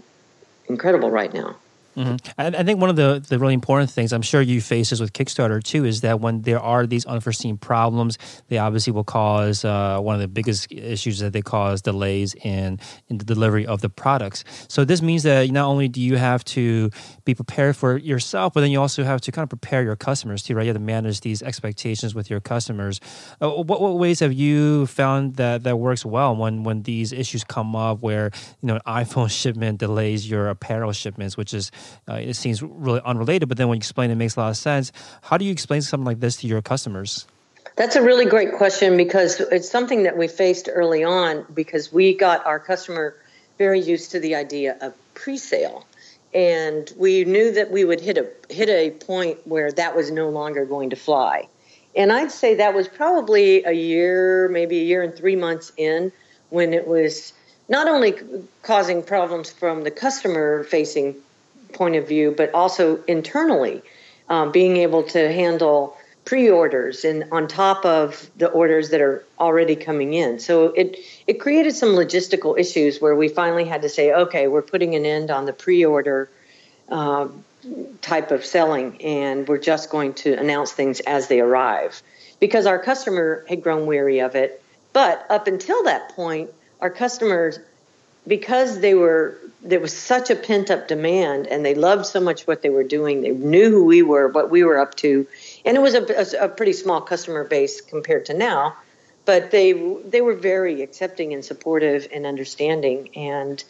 incredible 0.68 1.10
right 1.10 1.32
now? 1.32 1.56
Mm-hmm. 1.96 2.40
I, 2.40 2.46
I, 2.46 2.62
think 2.62 2.80
one 2.80 2.88
of 2.88 2.96
the, 2.96 3.24
the 3.28 3.38
really 3.38 3.52
important 3.54 3.90
things 3.90 4.12
I'm 4.12 4.22
sure 4.22 4.40
you 4.40 4.60
face 4.60 4.90
this 4.90 5.00
with 5.00 5.12
Kickstarter 5.12 5.62
too 5.62 5.84
is 5.84 6.00
that 6.00 6.20
when 6.20 6.42
there 6.42 6.60
are 6.60 6.86
these 6.86 7.04
unforeseen 7.04 7.58
problems, 7.58 8.16
they 8.48 8.58
obviously 8.58 8.92
will 8.92 9.04
cause 9.04 9.64
uh, 9.64 9.98
one 10.00 10.14
of 10.14 10.20
the 10.20 10.28
biggest 10.28 10.72
issues 10.72 11.18
that 11.18 11.32
they 11.32 11.42
cause 11.42 11.82
delays 11.82 12.34
in 12.34 12.78
in 13.08 13.18
the 13.18 13.24
delivery 13.24 13.66
of 13.66 13.82
the 13.82 13.90
products. 13.90 14.44
So 14.68 14.84
this 14.84 15.02
means 15.02 15.22
that 15.24 15.50
not 15.50 15.66
only 15.66 15.88
do 15.88 16.00
you 16.00 16.16
have 16.16 16.44
to 16.46 16.90
be 17.24 17.34
prepared 17.34 17.76
for 17.76 17.98
yourself, 17.98 18.54
but 18.54 18.62
then 18.62 18.70
you 18.70 18.80
also 18.80 19.04
have 19.04 19.20
to 19.22 19.32
kind 19.32 19.42
of 19.42 19.50
prepare 19.50 19.82
your 19.82 19.96
customers 19.96 20.42
too, 20.42 20.54
right? 20.54 20.62
You 20.62 20.68
have 20.68 20.76
to 20.76 20.82
manage 20.82 21.20
these 21.20 21.42
expectations 21.42 22.14
with 22.14 22.30
your 22.30 22.40
customers. 22.40 23.00
Uh, 23.40 23.50
what, 23.50 23.82
what 23.82 23.98
ways 23.98 24.20
have 24.20 24.32
you 24.32 24.86
found 24.86 25.36
that 25.36 25.62
that 25.64 25.76
works 25.76 26.06
well 26.06 26.34
when 26.34 26.64
when 26.64 26.82
these 26.84 27.12
issues 27.12 27.44
come 27.44 27.76
up 27.76 28.00
where 28.00 28.30
you 28.62 28.68
know 28.68 28.76
an 28.86 29.04
iPhone 29.04 29.30
shipment 29.42 29.78
delays 29.78 30.28
your 30.28 30.48
apparel 30.48 30.92
shipments, 30.92 31.36
which 31.36 31.52
is 31.52 31.70
uh, 32.08 32.14
it 32.14 32.34
seems 32.34 32.62
really 32.62 33.00
unrelated, 33.04 33.48
but 33.48 33.58
then 33.58 33.68
when 33.68 33.76
you 33.76 33.80
explain 33.80 34.10
it, 34.10 34.14
it 34.14 34.16
makes 34.16 34.36
a 34.36 34.40
lot 34.40 34.50
of 34.50 34.56
sense. 34.56 34.92
How 35.22 35.38
do 35.38 35.44
you 35.44 35.52
explain 35.52 35.82
something 35.82 36.04
like 36.04 36.20
this 36.20 36.36
to 36.38 36.46
your 36.46 36.62
customers? 36.62 37.26
That's 37.76 37.96
a 37.96 38.02
really 38.02 38.26
great 38.26 38.52
question 38.52 38.96
because 38.96 39.40
it's 39.40 39.70
something 39.70 40.02
that 40.02 40.16
we 40.16 40.28
faced 40.28 40.68
early 40.70 41.04
on 41.04 41.46
because 41.54 41.92
we 41.92 42.14
got 42.14 42.44
our 42.44 42.58
customer 42.58 43.16
very 43.56 43.80
used 43.80 44.10
to 44.10 44.20
the 44.20 44.34
idea 44.34 44.76
of 44.80 44.94
pre-sale 45.14 45.86
and 46.34 46.92
we 46.96 47.24
knew 47.24 47.52
that 47.52 47.70
we 47.70 47.84
would 47.84 48.00
hit 48.00 48.18
a 48.18 48.26
hit 48.52 48.68
a 48.68 48.90
point 48.90 49.38
where 49.46 49.70
that 49.72 49.94
was 49.94 50.10
no 50.10 50.28
longer 50.30 50.64
going 50.64 50.90
to 50.90 50.96
fly. 50.96 51.46
And 51.94 52.10
I'd 52.10 52.32
say 52.32 52.54
that 52.56 52.74
was 52.74 52.88
probably 52.88 53.64
a 53.64 53.72
year, 53.72 54.48
maybe 54.48 54.80
a 54.80 54.84
year 54.84 55.02
and 55.02 55.14
3 55.14 55.36
months 55.36 55.72
in 55.76 56.10
when 56.48 56.72
it 56.72 56.86
was 56.86 57.34
not 57.68 57.86
only 57.86 58.14
causing 58.62 59.02
problems 59.02 59.50
from 59.50 59.84
the 59.84 59.90
customer 59.90 60.64
facing 60.64 61.16
point 61.72 61.96
of 61.96 62.08
view, 62.08 62.34
but 62.36 62.52
also 62.54 63.02
internally, 63.04 63.82
um, 64.28 64.52
being 64.52 64.76
able 64.78 65.02
to 65.02 65.32
handle 65.32 65.96
pre-orders 66.24 67.04
and 67.04 67.24
on 67.32 67.48
top 67.48 67.84
of 67.84 68.30
the 68.36 68.46
orders 68.46 68.90
that 68.90 69.00
are 69.00 69.24
already 69.40 69.74
coming 69.74 70.14
in. 70.14 70.38
So 70.38 70.66
it 70.66 70.96
it 71.26 71.34
created 71.34 71.74
some 71.74 71.90
logistical 71.90 72.58
issues 72.58 73.00
where 73.00 73.14
we 73.14 73.28
finally 73.28 73.64
had 73.64 73.82
to 73.82 73.88
say, 73.88 74.12
okay, 74.12 74.46
we're 74.46 74.62
putting 74.62 74.94
an 74.94 75.04
end 75.04 75.30
on 75.30 75.46
the 75.46 75.52
pre-order 75.52 76.30
uh, 76.88 77.28
type 78.00 78.30
of 78.30 78.44
selling, 78.44 79.02
and 79.02 79.48
we're 79.48 79.58
just 79.58 79.90
going 79.90 80.14
to 80.14 80.34
announce 80.34 80.72
things 80.72 81.00
as 81.00 81.28
they 81.28 81.40
arrive 81.40 82.02
because 82.38 82.66
our 82.66 82.78
customer 82.78 83.44
had 83.48 83.62
grown 83.62 83.86
weary 83.86 84.20
of 84.20 84.34
it. 84.34 84.62
But 84.92 85.26
up 85.30 85.46
until 85.46 85.84
that 85.84 86.10
point, 86.10 86.50
our 86.80 86.90
customers, 86.90 87.58
because 88.26 88.80
they 88.80 88.94
were 88.94 89.38
there 89.64 89.80
was 89.80 89.96
such 89.96 90.28
a 90.28 90.34
pent 90.34 90.70
up 90.70 90.88
demand, 90.88 91.46
and 91.46 91.64
they 91.64 91.74
loved 91.74 92.04
so 92.06 92.20
much 92.20 92.48
what 92.48 92.62
they 92.62 92.70
were 92.70 92.82
doing. 92.82 93.22
They 93.22 93.30
knew 93.30 93.70
who 93.70 93.84
we 93.84 94.02
were, 94.02 94.26
what 94.26 94.50
we 94.50 94.64
were 94.64 94.78
up 94.78 94.96
to 94.96 95.26
and 95.64 95.76
it 95.76 95.80
was 95.80 95.94
a, 95.94 96.02
a, 96.40 96.46
a 96.46 96.48
pretty 96.48 96.72
small 96.72 97.00
customer 97.00 97.44
base 97.44 97.80
compared 97.80 98.26
to 98.26 98.34
now, 98.34 98.76
but 99.24 99.50
they 99.50 99.72
they 99.72 100.20
were 100.20 100.34
very 100.34 100.82
accepting 100.82 101.32
and 101.32 101.44
supportive 101.44 102.08
and 102.12 102.26
understanding 102.26 103.10
and 103.14 103.62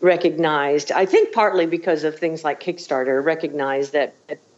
recognized. 0.00 0.92
I 0.92 1.06
think 1.06 1.34
partly 1.34 1.66
because 1.66 2.04
of 2.04 2.18
things 2.18 2.44
like 2.44 2.60
Kickstarter, 2.60 3.22
recognized 3.22 3.92
that 3.92 4.14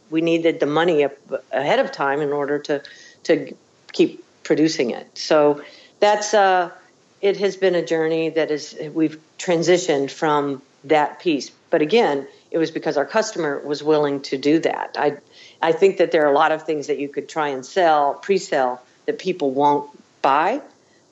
we 0.09 0.21
needed 0.21 0.59
the 0.59 0.65
money 0.65 1.03
up 1.03 1.13
ahead 1.51 1.79
of 1.79 1.91
time 1.91 2.21
in 2.21 2.31
order 2.31 2.59
to 2.59 2.81
to 3.23 3.53
keep 3.91 4.23
producing 4.43 4.91
it. 4.91 5.17
So 5.17 5.61
that's 5.99 6.33
uh, 6.33 6.71
it 7.21 7.37
has 7.37 7.57
been 7.57 7.75
a 7.75 7.85
journey 7.85 8.29
that 8.29 8.51
is 8.51 8.77
we've 8.93 9.19
transitioned 9.37 10.11
from 10.11 10.61
that 10.85 11.19
piece. 11.19 11.51
But 11.69 11.81
again, 11.81 12.27
it 12.51 12.57
was 12.57 12.71
because 12.71 12.97
our 12.97 13.05
customer 13.05 13.59
was 13.59 13.83
willing 13.83 14.21
to 14.23 14.37
do 14.37 14.59
that. 14.59 14.95
I 14.97 15.17
I 15.61 15.71
think 15.71 15.97
that 15.97 16.11
there 16.11 16.25
are 16.25 16.31
a 16.31 16.35
lot 16.35 16.51
of 16.51 16.63
things 16.63 16.87
that 16.87 16.99
you 16.99 17.09
could 17.09 17.27
try 17.27 17.49
and 17.49 17.65
sell, 17.65 18.13
pre-sell 18.13 18.81
that 19.05 19.19
people 19.19 19.51
won't 19.51 19.89
buy, 20.21 20.61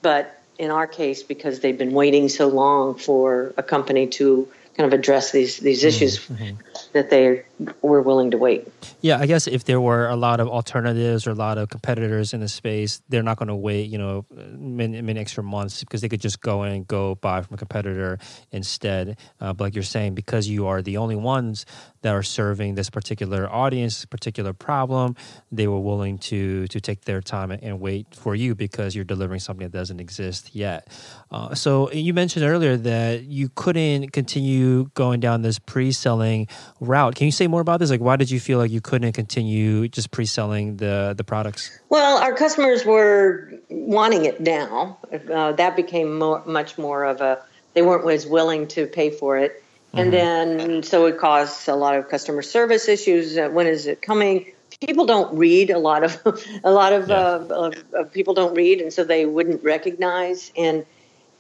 but 0.02 0.42
in 0.58 0.72
our 0.72 0.88
case, 0.88 1.24
because 1.24 1.60
they've 1.60 1.78
been 1.78 1.94
waiting 1.94 2.30
so 2.30 2.48
long 2.48 2.96
for 2.96 3.54
a 3.58 3.64
company 3.64 4.08
to 4.08 4.48
kind 4.76 4.92
of 4.92 4.98
address 4.98 5.32
these 5.32 5.58
these 5.58 5.80
mm-hmm. 5.80 5.88
issues 5.88 6.20
mm-hmm. 6.20 6.56
that 6.94 7.10
they 7.10 7.44
were 7.82 8.02
willing 8.02 8.32
to 8.32 8.38
wait. 8.38 8.68
Yeah, 9.02 9.20
I 9.20 9.26
guess 9.26 9.48
if 9.48 9.64
there 9.66 9.82
were 9.82 10.08
a 10.08 10.16
lot 10.16 10.40
of 10.40 10.48
alternatives 10.48 11.26
or 11.26 11.32
a 11.32 11.36
lot 11.36 11.58
of 11.58 11.70
competitors 11.70 12.34
in 12.34 12.40
the 12.40 12.48
space, 12.48 13.02
they're 13.10 13.24
not 13.24 13.38
going 13.38 13.48
to 13.48 13.56
wait, 13.56 13.90
you 13.90 13.98
know, 13.98 14.26
many, 14.32 15.02
many 15.02 15.20
extra 15.20 15.44
months 15.44 15.80
because 15.82 16.02
they 16.02 16.10
could 16.10 16.22
just 16.22 16.42
go 16.42 16.64
and 16.64 16.88
go 16.88 17.16
buy 17.16 17.42
from 17.42 17.56
a 17.56 17.58
competitor 17.58 18.20
instead. 18.52 19.18
Uh, 19.40 19.54
but 19.54 19.66
like 19.66 19.76
you're 19.76 19.84
saying, 19.84 20.14
because 20.14 20.48
you 20.48 20.68
are 20.68 20.82
the 20.82 20.98
only 20.98 21.16
ones 21.16 21.66
that 22.02 22.14
are 22.14 22.24
serving 22.24 22.76
this 22.76 22.90
particular 22.90 23.52
audience, 23.52 24.06
particular 24.06 24.54
problem, 24.54 25.16
they 25.52 25.68
were 25.68 25.80
willing 25.80 26.18
to 26.18 26.68
to 26.68 26.80
take 26.80 27.06
their 27.06 27.22
time 27.22 27.52
and, 27.52 27.64
and 27.64 27.80
wait 27.80 28.06
for 28.14 28.36
you 28.36 28.56
because 28.56 28.96
you're 28.96 29.06
delivering 29.06 29.40
something 29.40 29.66
that 29.66 29.78
doesn't 29.78 30.00
exist 30.00 30.56
yet. 30.56 30.88
Uh, 31.32 31.54
so 31.56 31.92
you 31.92 32.14
mentioned 32.14 32.46
earlier 32.46 32.78
that 32.78 33.24
you 33.24 33.50
couldn't 33.56 34.12
continue 34.12 34.90
going 34.94 35.20
down 35.20 35.42
this 35.42 35.60
pre-selling 35.60 36.48
route. 36.80 37.16
Can 37.16 37.26
you 37.26 37.32
say 37.32 37.47
more 37.48 37.62
about 37.62 37.80
this? 37.80 37.90
Like, 37.90 38.02
why 38.02 38.16
did 38.16 38.30
you 38.30 38.40
feel 38.40 38.58
like 38.58 38.72
you 38.72 38.82
couldn't 38.82 39.14
continue 39.14 39.88
just 39.88 40.12
pre-selling 40.12 40.78
the 40.78 41.14
the 41.18 41.24
products? 41.24 41.78
Well, 41.90 42.18
our 42.18 42.34
customers 42.34 42.86
were 42.86 43.52
wanting 43.70 44.26
it 44.26 44.42
now. 44.42 44.98
Uh, 45.12 45.54
that 45.54 45.76
became 45.76 46.18
more, 46.20 46.44
much 46.46 46.78
more 46.78 47.04
of 47.04 47.22
a. 47.22 47.40
They 47.74 47.82
weren't 47.82 48.10
as 48.10 48.26
willing 48.26 48.68
to 48.70 48.88
pay 48.88 49.12
for 49.12 49.38
it 49.38 49.64
and 49.94 50.12
mm-hmm. 50.14 50.58
then 50.58 50.84
so 50.84 51.06
it 51.06 51.18
caused 51.18 51.68
a 51.68 51.76
lot 51.76 51.96
of 51.96 52.10
customer 52.10 52.42
service 52.42 52.88
issues. 52.88 53.38
Uh, 53.38 53.50
when 53.50 53.68
is 53.68 53.88
it 53.88 54.02
coming? 54.02 54.52
People 54.82 55.06
don't 55.06 55.36
read 55.38 55.70
a 55.70 55.80
lot 55.80 56.04
of 56.04 56.22
a 56.64 56.72
lot 56.72 56.94
of, 56.94 57.10
yeah. 57.10 57.16
uh, 57.16 57.72
of, 57.94 58.14
people 58.14 58.34
don't 58.34 58.54
read, 58.54 58.82
and 58.82 58.92
so 58.92 59.04
they 59.04 59.26
wouldn't 59.26 59.64
recognize. 59.64 60.52
And 60.58 60.86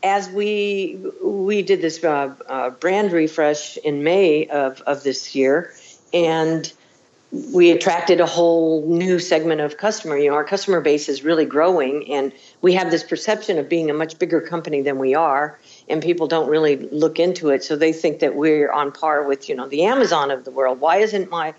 as 0.01 0.29
we 0.29 0.99
we 1.23 1.61
did 1.61 1.81
this 1.81 2.03
uh, 2.03 2.33
uh, 2.47 2.69
brand 2.71 3.11
refresh 3.11 3.77
in 3.77 4.03
May 4.03 4.47
of 4.47 4.81
of 4.81 5.03
this 5.03 5.35
year, 5.35 5.73
and 6.25 6.71
we 7.53 7.71
attracted 7.71 8.21
a 8.21 8.25
whole 8.25 8.87
new 8.87 9.19
segment 9.19 9.59
of 9.59 9.77
customer. 9.77 10.17
You 10.17 10.29
know, 10.29 10.35
our 10.35 10.45
customer 10.45 10.79
base 10.79 11.09
is 11.09 11.23
really 11.23 11.45
growing, 11.45 12.11
and 12.13 12.31
we 12.61 12.73
have 12.73 12.89
this 12.89 13.03
perception 13.03 13.57
of 13.57 13.67
being 13.67 13.89
a 13.89 13.93
much 13.93 14.17
bigger 14.17 14.41
company 14.41 14.81
than 14.81 14.97
we 14.97 15.13
are 15.15 15.57
and 15.89 16.01
people 16.01 16.27
don't 16.27 16.49
really 16.49 16.75
look 16.75 17.19
into 17.19 17.49
it. 17.49 17.63
So 17.63 17.75
they 17.75 17.93
think 17.93 18.19
that 18.19 18.35
we're 18.35 18.71
on 18.71 18.91
par 18.91 19.23
with 19.23 19.49
you 19.49 19.55
know 19.55 19.67
the 19.67 19.83
amazon 19.83 20.31
of 20.31 20.45
the 20.45 20.51
world. 20.51 20.79
Why 20.79 20.97
isn't 20.97 21.29
my, 21.29 21.53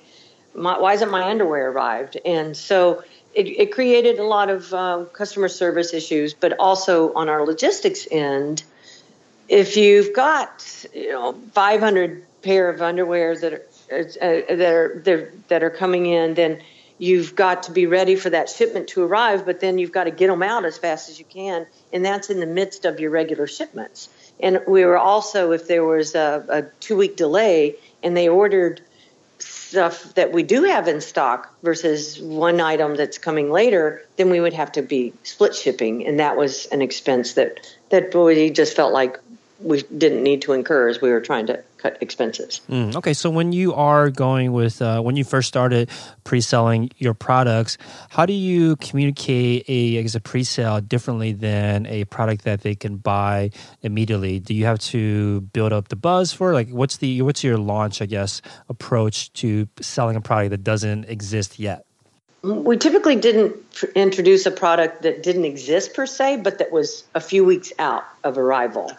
my 0.55 0.79
why 0.79 0.95
isn't 0.95 1.11
my 1.11 1.31
underwear 1.31 1.71
arrived? 1.71 2.19
And 2.25 2.57
so 2.57 3.03
it, 3.35 3.47
it 3.47 3.73
created 3.73 4.19
a 4.19 4.25
lot 4.25 4.51
of 4.51 4.73
um, 4.75 5.07
customer 5.07 5.49
service 5.49 5.93
issues 5.95 6.35
but 6.35 6.59
also 6.59 7.13
on 7.15 7.29
our 7.29 7.45
logistics 7.45 8.09
end 8.11 8.63
if 9.49 9.77
you've 9.77 10.15
got 10.15 10.87
you 10.95 11.13
know 11.13 11.35
500 11.53 12.25
pair 12.43 12.71
of 12.71 12.81
underwear 12.81 13.37
that 13.37 13.53
are 13.53 13.63
uh, 13.93 14.03
that 14.55 14.73
are 14.75 15.33
that 15.49 15.63
are 15.63 15.71
coming 15.71 16.07
in 16.07 16.35
then 16.35 16.63
you've 17.01 17.37
got 17.37 17.63
to 17.63 17.71
be 17.71 17.87
ready 17.87 18.17
for 18.17 18.31
that 18.31 18.49
shipment 18.49 18.89
to 18.89 19.03
arrive 19.03 19.47
but 19.47 19.61
then 19.61 19.79
you've 19.79 19.93
got 19.93 20.05
to 20.05 20.11
get 20.11 20.29
them 20.29 20.43
out 20.43 20.65
as 20.65 20.77
fast 20.77 21.09
as 21.09 21.19
you 21.19 21.25
can 21.25 21.67
and 21.93 22.05
that's 22.05 22.31
in 22.31 22.41
the 22.41 22.47
midst 22.47 22.85
of 22.85 23.01
your 23.01 23.11
regular 23.11 23.47
shipments 23.47 24.09
and 24.41 24.61
we 24.67 24.85
were 24.85 24.99
also, 24.99 25.53
if 25.53 25.67
there 25.67 25.85
was 25.85 26.15
a, 26.15 26.45
a 26.49 26.63
two 26.81 26.97
week 26.97 27.17
delay 27.17 27.77
and 28.03 28.17
they 28.17 28.29
ordered 28.29 28.81
stuff 29.39 30.15
that 30.15 30.33
we 30.33 30.43
do 30.43 30.65
have 30.65 30.89
in 30.89 31.01
stock 31.01 31.55
versus 31.63 32.21
one 32.21 32.61
item 32.61 32.97
that's 32.97 33.19
coming 33.19 33.51
later, 33.51 34.05
then 34.17 34.31
we 34.31 34.41
would 34.41 34.53
have 34.53 34.73
to 34.73 34.83
be 34.83 35.13
split 35.25 35.55
shipping. 35.55 36.07
And 36.07 36.21
that 36.21 36.37
was 36.37 36.67
an 36.67 36.83
expense 36.83 37.35
that, 37.35 37.61
that 37.91 38.15
we 38.15 38.51
just 38.51 38.75
felt 38.77 38.93
like 38.93 39.19
we 39.61 39.83
didn't 39.97 40.23
need 40.23 40.43
to 40.43 40.53
incur 40.53 40.89
as 40.89 41.01
we 41.01 41.11
were 41.11 41.21
trying 41.21 41.47
to 41.47 41.63
cut 41.79 41.99
expenses. 42.01 42.61
Mm, 42.69 42.95
okay, 42.97 43.13
so 43.13 43.31
when 43.31 43.53
you 43.53 43.75
are 43.75 44.11
going 44.11 44.53
with 44.53 44.81
uh, 44.81 45.01
when 45.01 45.17
you 45.17 45.25
first 45.25 45.49
started 45.49 45.91
pre-selling 46.25 46.91
your 46.99 47.15
products, 47.15 47.79
how 48.11 48.27
do 48.27 48.33
you 48.33 48.77
communicate 48.77 49.65
a 49.69 49.97
as 49.99 50.15
a 50.15 50.21
pre-sale 50.21 50.81
differently 50.81 51.33
than 51.33 51.87
a 51.87 52.05
product 52.05 52.45
that 52.45 52.61
they 52.61 52.75
can 52.75 52.97
buy 52.97 53.51
immediately? 53.83 54.39
Do 54.39 54.55
you 54.55 54.65
have 54.65 54.79
to 54.81 55.41
build 55.41 55.73
up 55.73 55.89
the 55.89 55.97
buzz 55.97 56.33
for 56.33 56.53
like 56.53 56.69
what's 56.71 56.99
the 56.99 57.23
what's 57.23 57.43
your 57.43 57.59
launch 57.59 58.01
I 58.01 58.07
guess 58.07 58.43
approach 58.69 59.33
to 59.35 59.69
selling 59.81 60.17
a 60.17 60.21
product 60.21 60.51
that 60.51 60.65
doesn't 60.65 61.05
exist 61.05 61.59
yet? 61.59 61.85
We 62.43 62.77
typically 62.77 63.17
didn't 63.17 63.57
introduce 63.97 64.47
a 64.47 64.53
product 64.53 65.03
that 65.03 65.25
didn't 65.25 65.45
exist 65.45 65.93
per 65.95 66.07
se, 66.07 66.37
but 66.37 66.59
that 66.59 66.71
was 66.71 67.03
a 67.17 67.21
few 67.21 67.45
weeks 67.45 67.73
out 67.81 68.05
of 68.23 68.39
arrival. 68.39 68.93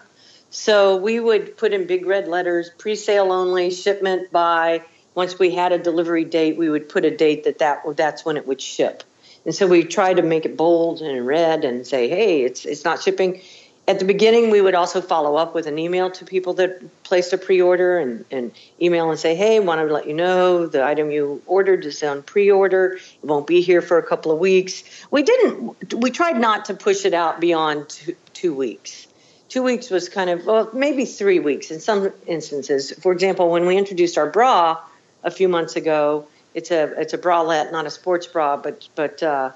So 0.52 0.98
we 0.98 1.20
would 1.20 1.58
put 1.58 1.74
in 1.74 1.86
big 1.86 2.06
red 2.06 2.28
letters, 2.28 2.70
pre-sale 2.78 3.32
only, 3.32 3.72
shipment 3.72 4.32
by. 4.32 4.84
Once 5.14 5.38
we 5.38 5.54
had 5.54 5.72
a 5.72 5.78
delivery 5.78 6.26
date, 6.26 6.58
we 6.58 6.70
would 6.70 6.90
put 6.90 7.06
a 7.06 7.16
date 7.16 7.44
that, 7.44 7.60
that 7.60 7.84
that's 7.96 8.26
when 8.26 8.38
it 8.38 8.48
would 8.48 8.62
ship. 8.62 9.04
And 9.46 9.54
so 9.54 9.68
we 9.68 9.84
tried 9.84 10.16
to 10.16 10.22
make 10.22 10.46
it 10.46 10.58
bold 10.58 11.02
and 11.02 11.26
red 11.26 11.66
and 11.66 11.86
say, 11.86 12.10
hey, 12.10 12.44
it's 12.44 12.66
it's 12.66 12.84
not 12.84 13.02
shipping. 13.02 13.42
At 13.88 13.98
the 13.98 14.06
beginning, 14.06 14.52
we 14.52 14.62
would 14.62 14.76
also 14.76 15.02
follow 15.02 15.36
up 15.36 15.56
with 15.56 15.66
an 15.66 15.80
email 15.80 16.12
to 16.12 16.26
people 16.26 16.54
that 16.56 17.04
placed 17.04 17.34
a 17.34 17.40
pre-order 17.40 17.98
and, 17.98 18.24
and 18.30 18.52
email 18.80 19.10
and 19.10 19.20
say, 19.20 19.34
hey, 19.34 19.60
want 19.60 19.82
to 19.82 19.92
let 19.92 20.08
you 20.08 20.14
know 20.14 20.68
the 20.68 20.84
item 20.84 21.10
you 21.10 21.42
ordered 21.48 21.84
is 21.86 22.04
on 22.04 22.22
pre-order. 22.22 23.00
It 23.24 23.26
won't 23.26 23.48
be 23.48 23.62
here 23.62 23.82
for 23.82 23.98
a 23.98 24.04
couple 24.04 24.32
of 24.32 24.38
weeks. 24.38 24.84
We 25.10 25.24
didn't. 25.24 25.94
We 25.96 26.12
tried 26.12 26.40
not 26.40 26.66
to 26.66 26.76
push 26.76 27.06
it 27.06 27.16
out 27.16 27.40
beyond 27.40 27.90
two, 27.90 28.16
two 28.34 28.54
weeks 28.54 29.08
two 29.50 29.64
weeks 29.64 29.90
was 29.90 30.08
kind 30.08 30.30
of 30.30 30.46
well 30.46 30.70
maybe 30.74 31.06
three 31.06 31.40
weeks 31.40 31.72
in 31.72 31.80
some 31.80 32.12
instances. 32.26 32.94
For 32.94 33.12
example 33.12 33.50
when 33.50 33.66
we 33.66 33.78
introduced 33.78 34.18
our 34.18 34.30
bra 34.30 34.80
a 35.24 35.32
few 35.32 35.50
months 35.50 35.76
ago 35.76 36.28
it's 36.54 36.72
a 36.72 36.84
it's 37.00 37.14
a 37.14 37.18
bralette 37.18 37.72
not 37.72 37.86
a 37.86 37.92
sports 37.92 38.28
bra 38.28 38.58
but 38.58 38.88
but 38.96 39.22
uh, 39.22 39.52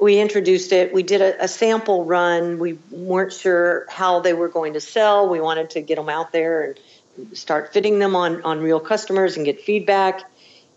we 0.00 0.20
introduced 0.20 0.72
it. 0.72 0.92
We 0.92 1.02
did 1.02 1.20
a, 1.20 1.44
a, 1.44 1.48
sample 1.48 2.04
run. 2.04 2.58
We 2.58 2.78
weren't 2.90 3.32
sure 3.32 3.84
how 3.88 4.20
they 4.20 4.32
were 4.32 4.48
going 4.48 4.74
to 4.74 4.80
sell. 4.80 5.28
We 5.28 5.40
wanted 5.40 5.70
to 5.70 5.80
get 5.80 5.96
them 5.96 6.08
out 6.08 6.30
there 6.30 6.76
and 7.16 7.36
start 7.36 7.72
fitting 7.72 7.98
them 7.98 8.14
on 8.14 8.42
on 8.42 8.60
real 8.60 8.80
customers 8.80 9.36
and 9.36 9.44
get 9.44 9.60
feedback. 9.60 10.22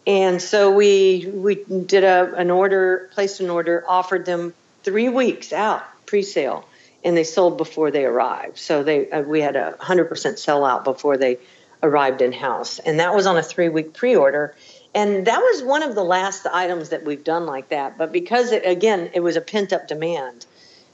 And 0.07 0.41
so 0.41 0.71
we 0.71 1.31
we 1.31 1.55
did 1.55 2.03
a, 2.03 2.33
an 2.35 2.49
order 2.49 3.09
placed 3.13 3.39
an 3.41 3.49
order 3.49 3.83
offered 3.87 4.25
them 4.25 4.53
three 4.83 5.09
weeks 5.09 5.53
out 5.53 5.83
pre-sale 6.07 6.65
and 7.03 7.17
they 7.17 7.23
sold 7.23 7.57
before 7.57 7.91
they 7.91 8.05
arrived. 8.05 8.57
So 8.57 8.83
they 8.83 9.09
uh, 9.09 9.21
we 9.21 9.41
had 9.41 9.55
a 9.55 9.75
100% 9.79 10.09
sellout 10.09 10.83
before 10.83 11.17
they 11.17 11.37
arrived 11.83 12.21
in 12.21 12.31
house, 12.31 12.79
and 12.79 12.99
that 12.99 13.13
was 13.13 13.25
on 13.25 13.37
a 13.37 13.43
three 13.43 13.69
week 13.69 13.93
pre 13.93 14.15
order. 14.15 14.55
And 14.93 15.25
that 15.27 15.39
was 15.39 15.63
one 15.63 15.83
of 15.83 15.95
the 15.95 16.03
last 16.03 16.45
items 16.45 16.89
that 16.89 17.05
we've 17.05 17.23
done 17.23 17.45
like 17.45 17.69
that. 17.69 17.97
But 17.97 18.11
because 18.11 18.51
it, 18.51 18.65
again, 18.65 19.09
it 19.13 19.21
was 19.21 19.37
a 19.37 19.41
pent 19.41 19.71
up 19.71 19.87
demand. 19.87 20.45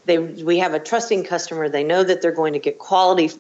They, 0.06 0.20
we 0.20 0.60
have 0.60 0.76
a 0.76 0.80
trusting 0.80 1.24
customer. 1.24 1.68
They 1.68 1.84
know 1.84 2.04
that 2.04 2.22
they're 2.22 2.32
going 2.32 2.54
to 2.54 2.60
get 2.60 2.78
quality 2.78 3.32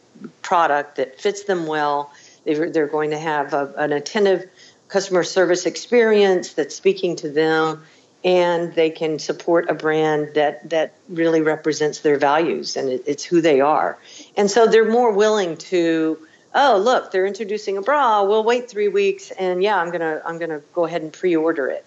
product 0.41 0.95
that 0.95 1.21
fits 1.21 1.43
them 1.43 1.67
well. 1.67 2.11
They're, 2.43 2.71
they're 2.71 2.87
going 2.87 3.11
to 3.11 3.19
have 3.19 3.53
a, 3.53 3.71
an 3.77 3.93
attentive 3.93 4.49
customer 4.87 5.23
service 5.23 5.65
experience 5.65 6.53
that's 6.53 6.75
speaking 6.75 7.15
to 7.17 7.29
them 7.29 7.83
and 8.27 8.73
they 8.73 8.89
can 8.89 9.19
support 9.19 9.69
a 9.69 9.73
brand 9.73 10.33
that 10.33 10.69
that 10.69 10.93
really 11.07 11.39
represents 11.39 12.01
their 12.01 12.17
values 12.17 12.75
and 12.75 12.89
it, 12.89 13.03
it's 13.07 13.23
who 13.23 13.39
they 13.39 13.61
are. 13.61 13.97
And 14.35 14.51
so 14.51 14.67
they're 14.67 14.91
more 14.91 15.13
willing 15.13 15.55
to 15.71 16.19
oh 16.53 16.77
look 16.77 17.11
they're 17.11 17.25
introducing 17.25 17.77
a 17.77 17.81
bra 17.81 18.23
we'll 18.23 18.43
wait 18.43 18.69
three 18.69 18.87
weeks 18.87 19.31
and 19.31 19.61
yeah 19.61 19.77
i'm 19.77 19.91
gonna 19.91 20.21
i'm 20.25 20.39
gonna 20.39 20.61
go 20.73 20.85
ahead 20.85 21.01
and 21.01 21.13
pre-order 21.13 21.67
it. 21.67 21.85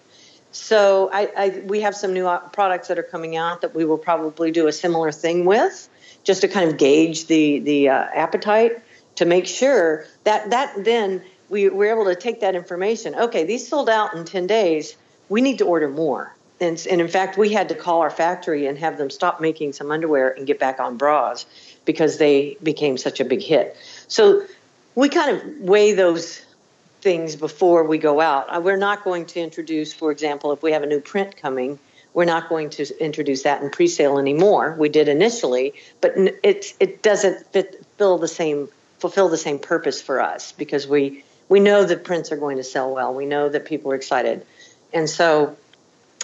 So 0.51 1.09
I, 1.13 1.31
I, 1.37 1.49
we 1.65 1.81
have 1.81 1.95
some 1.95 2.13
new 2.13 2.29
products 2.51 2.89
that 2.89 2.99
are 2.99 3.03
coming 3.03 3.37
out 3.37 3.61
that 3.61 3.73
we 3.73 3.85
will 3.85 3.97
probably 3.97 4.51
do 4.51 4.67
a 4.67 4.71
similar 4.71 5.11
thing 5.11 5.45
with 5.45 5.87
just 6.23 6.41
to 6.41 6.47
kind 6.47 6.69
of 6.69 6.77
gauge 6.77 7.27
the 7.27 7.59
the 7.59 7.89
uh, 7.89 8.05
appetite 8.15 8.81
to 9.15 9.25
make 9.25 9.45
sure 9.45 10.05
that 10.23 10.49
that 10.49 10.83
then 10.83 11.21
we, 11.49 11.69
we're 11.69 11.91
able 11.91 12.05
to 12.05 12.15
take 12.15 12.39
that 12.41 12.55
information. 12.55 13.13
Okay 13.13 13.43
these 13.43 13.67
sold 13.67 13.89
out 13.89 14.15
in 14.15 14.25
10 14.25 14.47
days 14.47 14.97
we 15.31 15.41
need 15.41 15.57
to 15.57 15.65
order 15.65 15.87
more 15.87 16.35
and, 16.59 16.85
and 16.89 17.01
in 17.01 17.07
fact 17.07 17.37
we 17.37 17.49
had 17.51 17.69
to 17.69 17.75
call 17.75 18.01
our 18.01 18.11
factory 18.11 18.67
and 18.67 18.77
have 18.77 18.97
them 18.97 19.09
stop 19.09 19.41
making 19.41 19.73
some 19.73 19.89
underwear 19.89 20.29
and 20.29 20.45
get 20.45 20.59
back 20.59 20.79
on 20.79 20.97
bras 20.97 21.45
because 21.85 22.17
they 22.17 22.57
became 22.61 22.97
such 22.97 23.19
a 23.19 23.25
big 23.25 23.41
hit 23.41 23.75
so 24.07 24.45
we 24.95 25.09
kind 25.09 25.35
of 25.35 25.59
weigh 25.59 25.93
those 25.93 26.45
things 27.01 27.35
before 27.35 27.83
we 27.83 27.97
go 27.97 28.21
out. 28.21 28.45
Uh, 28.55 28.61
we're 28.61 28.77
not 28.77 29.03
going 29.03 29.25
to 29.25 29.39
introduce, 29.39 29.93
for 29.93 30.11
example, 30.11 30.51
if 30.51 30.61
we 30.61 30.71
have 30.71 30.83
a 30.83 30.87
new 30.87 30.99
print 30.99 31.35
coming, 31.35 31.79
we're 32.13 32.25
not 32.25 32.49
going 32.49 32.69
to 32.69 33.03
introduce 33.03 33.43
that 33.43 33.61
in 33.61 33.69
pre-sale 33.69 34.19
anymore. 34.19 34.75
We 34.77 34.89
did 34.89 35.07
initially, 35.07 35.73
but 36.01 36.13
it 36.43 36.73
it 36.79 37.01
doesn't 37.01 37.45
fit, 37.47 37.85
fill 37.97 38.17
the 38.17 38.27
same 38.27 38.67
fulfill 38.99 39.29
the 39.29 39.37
same 39.37 39.57
purpose 39.57 40.01
for 40.01 40.21
us 40.21 40.51
because 40.51 40.87
we 40.87 41.23
we 41.49 41.59
know 41.59 41.83
that 41.85 42.03
prints 42.03 42.31
are 42.31 42.37
going 42.37 42.57
to 42.57 42.63
sell 42.63 42.93
well. 42.93 43.13
We 43.13 43.25
know 43.25 43.49
that 43.49 43.65
people 43.65 43.91
are 43.91 43.95
excited, 43.95 44.45
and 44.93 45.09
so 45.09 45.57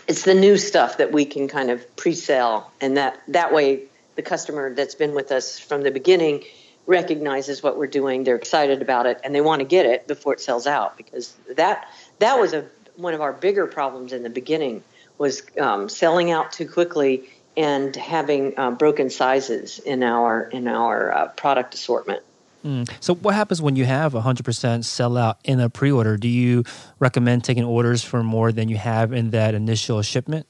it's 0.08 0.23
the 0.23 0.34
new 0.34 0.58
stuff 0.58 0.97
that 0.97 1.12
we 1.12 1.25
can 1.25 1.47
kind 1.47 1.69
of 1.69 1.95
pre-sell, 1.95 2.71
and 2.82 2.97
that 2.97 3.19
that 3.27 3.53
way 3.53 3.84
the 4.15 4.21
customer 4.21 4.73
that's 4.73 4.95
been 4.95 5.13
with 5.13 5.32
us 5.32 5.60
from 5.60 5.84
the 5.84 5.91
beginning 5.91 6.43
recognizes 6.86 7.62
what 7.62 7.77
we're 7.77 7.86
doing, 7.86 8.23
they're 8.23 8.38
excited 8.38 8.82
about 8.82 9.06
it, 9.06 9.19
and 9.23 9.36
they 9.36 9.41
want 9.41 9.60
to 9.60 9.65
get 9.65 9.86
it 9.86 10.08
before 10.08 10.34
it 10.34 10.39
sells 10.39 10.65
out 10.65 10.97
because 10.97 11.36
that 11.56 11.88
that 12.19 12.39
was 12.39 12.53
a 12.53 12.65
one 12.95 13.13
of 13.13 13.21
our 13.21 13.34
bigger 13.34 13.67
problems 13.67 14.12
in 14.12 14.23
the 14.23 14.30
beginning 14.30 14.84
was 15.17 15.43
um, 15.60 15.88
selling 15.89 16.32
out 16.32 16.51
too 16.51 16.67
quickly 16.67 17.30
and 17.56 17.95
having 17.95 18.53
uh, 18.58 18.71
broken 18.71 19.10
sizes 19.10 19.80
in 19.80 20.03
our 20.03 20.43
in 20.43 20.67
our 20.67 21.12
uh, 21.12 21.27
product 21.30 21.73
assortment. 21.73 22.23
Mm. 22.67 22.89
So, 22.99 23.15
what 23.15 23.34
happens 23.34 23.62
when 23.62 23.77
you 23.77 23.86
have 23.86 24.12
100% 24.13 24.43
sellout 24.43 25.36
in 25.45 25.62
a 25.62 25.69
pre 25.69 25.91
order? 25.91 26.17
Do 26.17 26.27
you 26.27 26.65
recommend 26.99 27.45
taking 27.45 27.63
orders 27.63 28.03
for 28.03 28.23
more 28.23 28.51
than 28.51 28.67
you 28.67 28.77
have 28.77 29.13
in 29.13 29.32
that 29.32 29.56
initial 29.56 30.01
shipment? 30.01 30.45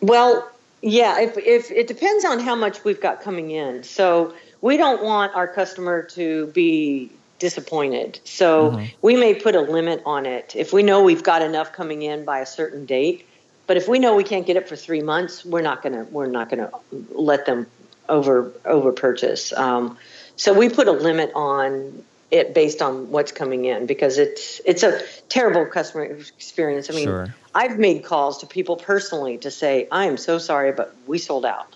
Well, 0.00 0.48
yeah, 0.80 1.20
if, 1.20 1.36
if 1.36 1.72
it 1.72 1.88
depends 1.88 2.24
on 2.24 2.38
how 2.38 2.54
much 2.54 2.84
we've 2.84 3.00
got 3.00 3.22
coming 3.22 3.50
in. 3.50 3.82
So, 3.82 4.34
we 4.60 4.76
don't 4.76 5.02
want 5.02 5.34
our 5.34 5.48
customer 5.48 6.02
to 6.02 6.46
be 6.48 7.10
disappointed. 7.38 8.20
So 8.24 8.72
mm-hmm. 8.72 8.84
we 9.02 9.16
may 9.16 9.34
put 9.34 9.54
a 9.54 9.60
limit 9.60 10.02
on 10.04 10.26
it. 10.26 10.54
If 10.56 10.72
we 10.72 10.82
know 10.82 11.02
we've 11.02 11.22
got 11.22 11.42
enough 11.42 11.72
coming 11.72 12.02
in 12.02 12.24
by 12.24 12.40
a 12.40 12.46
certain 12.46 12.84
date, 12.84 13.26
but 13.66 13.76
if 13.76 13.86
we 13.86 13.98
know 13.98 14.16
we 14.16 14.24
can't 14.24 14.46
get 14.46 14.56
it 14.56 14.68
for 14.68 14.76
three 14.76 15.02
months, 15.02 15.44
we're 15.44 15.62
not 15.62 15.82
gonna 15.82 16.04
we're 16.10 16.26
not 16.26 16.48
gonna 16.48 16.70
let 17.10 17.46
them 17.46 17.66
over 18.08 18.52
over 18.64 18.92
purchase. 18.92 19.52
Um, 19.52 19.98
so 20.38 20.54
we 20.54 20.70
put 20.70 20.88
a 20.88 20.92
limit 20.92 21.30
on 21.34 22.02
it 22.30 22.54
based 22.54 22.80
on 22.80 23.10
what's 23.10 23.32
coming 23.32 23.66
in 23.66 23.84
because 23.84 24.16
it's 24.16 24.60
it's 24.64 24.82
a 24.82 25.02
terrible 25.28 25.66
customer 25.66 26.04
experience. 26.04 26.88
I 26.88 26.94
mean, 26.94 27.04
sure. 27.04 27.34
I've 27.54 27.78
made 27.78 28.04
calls 28.04 28.38
to 28.38 28.46
people 28.46 28.76
personally 28.76 29.36
to 29.38 29.50
say, 29.50 29.86
"I 29.92 30.06
am 30.06 30.16
so 30.16 30.38
sorry, 30.38 30.72
but 30.72 30.96
we 31.06 31.18
sold 31.18 31.44
out." 31.44 31.74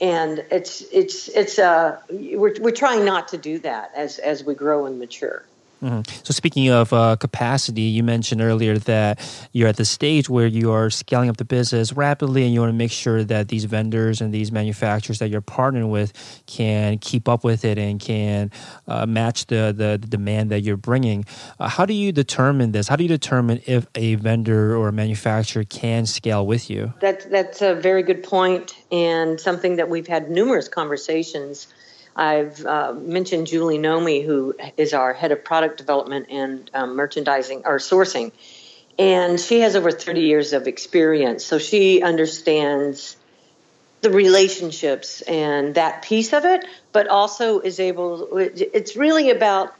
and 0.00 0.44
it's 0.50 0.82
it's 0.92 1.28
it's 1.28 1.58
uh 1.58 1.98
we're 2.10 2.54
we're 2.60 2.70
trying 2.70 3.04
not 3.04 3.28
to 3.28 3.38
do 3.38 3.58
that 3.60 3.92
as 3.94 4.18
as 4.18 4.44
we 4.44 4.54
grow 4.54 4.86
and 4.86 4.98
mature. 4.98 5.44
Mm-hmm. 5.82 6.00
So, 6.24 6.32
speaking 6.32 6.70
of 6.70 6.92
uh, 6.92 7.16
capacity, 7.16 7.82
you 7.82 8.02
mentioned 8.02 8.40
earlier 8.40 8.78
that 8.78 9.20
you're 9.52 9.68
at 9.68 9.76
the 9.76 9.84
stage 9.84 10.28
where 10.30 10.46
you 10.46 10.70
are 10.72 10.88
scaling 10.88 11.28
up 11.28 11.36
the 11.36 11.44
business 11.44 11.92
rapidly, 11.92 12.44
and 12.44 12.54
you 12.54 12.60
want 12.60 12.70
to 12.70 12.76
make 12.76 12.92
sure 12.92 13.22
that 13.24 13.48
these 13.48 13.64
vendors 13.64 14.20
and 14.20 14.32
these 14.32 14.50
manufacturers 14.50 15.18
that 15.18 15.28
you're 15.28 15.42
partnering 15.42 15.90
with 15.90 16.12
can 16.46 16.98
keep 16.98 17.28
up 17.28 17.44
with 17.44 17.64
it 17.64 17.78
and 17.78 18.00
can 18.00 18.50
uh, 18.88 19.04
match 19.04 19.46
the, 19.46 19.74
the, 19.76 19.98
the 20.00 20.06
demand 20.06 20.50
that 20.50 20.60
you're 20.60 20.76
bringing. 20.76 21.24
Uh, 21.58 21.68
how 21.68 21.84
do 21.84 21.92
you 21.92 22.12
determine 22.12 22.72
this? 22.72 22.88
How 22.88 22.96
do 22.96 23.04
you 23.04 23.08
determine 23.08 23.60
if 23.66 23.86
a 23.94 24.14
vendor 24.14 24.76
or 24.76 24.88
a 24.88 24.92
manufacturer 24.92 25.64
can 25.64 26.06
scale 26.06 26.46
with 26.46 26.70
you? 26.70 26.94
That, 27.00 27.30
that's 27.30 27.60
a 27.60 27.74
very 27.74 28.02
good 28.02 28.22
point, 28.22 28.74
and 28.90 29.38
something 29.40 29.76
that 29.76 29.90
we've 29.90 30.06
had 30.06 30.30
numerous 30.30 30.68
conversations 30.68 31.68
I've 32.16 32.64
uh, 32.64 32.92
mentioned 32.92 33.46
Julie 33.48 33.78
Nomi, 33.78 34.24
who 34.24 34.54
is 34.76 34.94
our 34.94 35.12
head 35.12 35.32
of 35.32 35.44
product 35.44 35.78
development 35.78 36.26
and 36.30 36.70
um, 36.72 36.96
merchandising 36.96 37.62
or 37.64 37.78
sourcing. 37.78 38.32
And 38.98 39.40
she 39.40 39.60
has 39.60 39.74
over 39.74 39.90
30 39.90 40.20
years 40.20 40.52
of 40.52 40.68
experience. 40.68 41.44
So 41.44 41.58
she 41.58 42.02
understands 42.02 43.16
the 44.02 44.10
relationships 44.10 45.22
and 45.22 45.74
that 45.74 46.02
piece 46.02 46.32
of 46.32 46.44
it, 46.44 46.64
but 46.92 47.08
also 47.08 47.60
is 47.60 47.80
able, 47.80 48.36
it's 48.36 48.96
really 48.96 49.30
about 49.30 49.74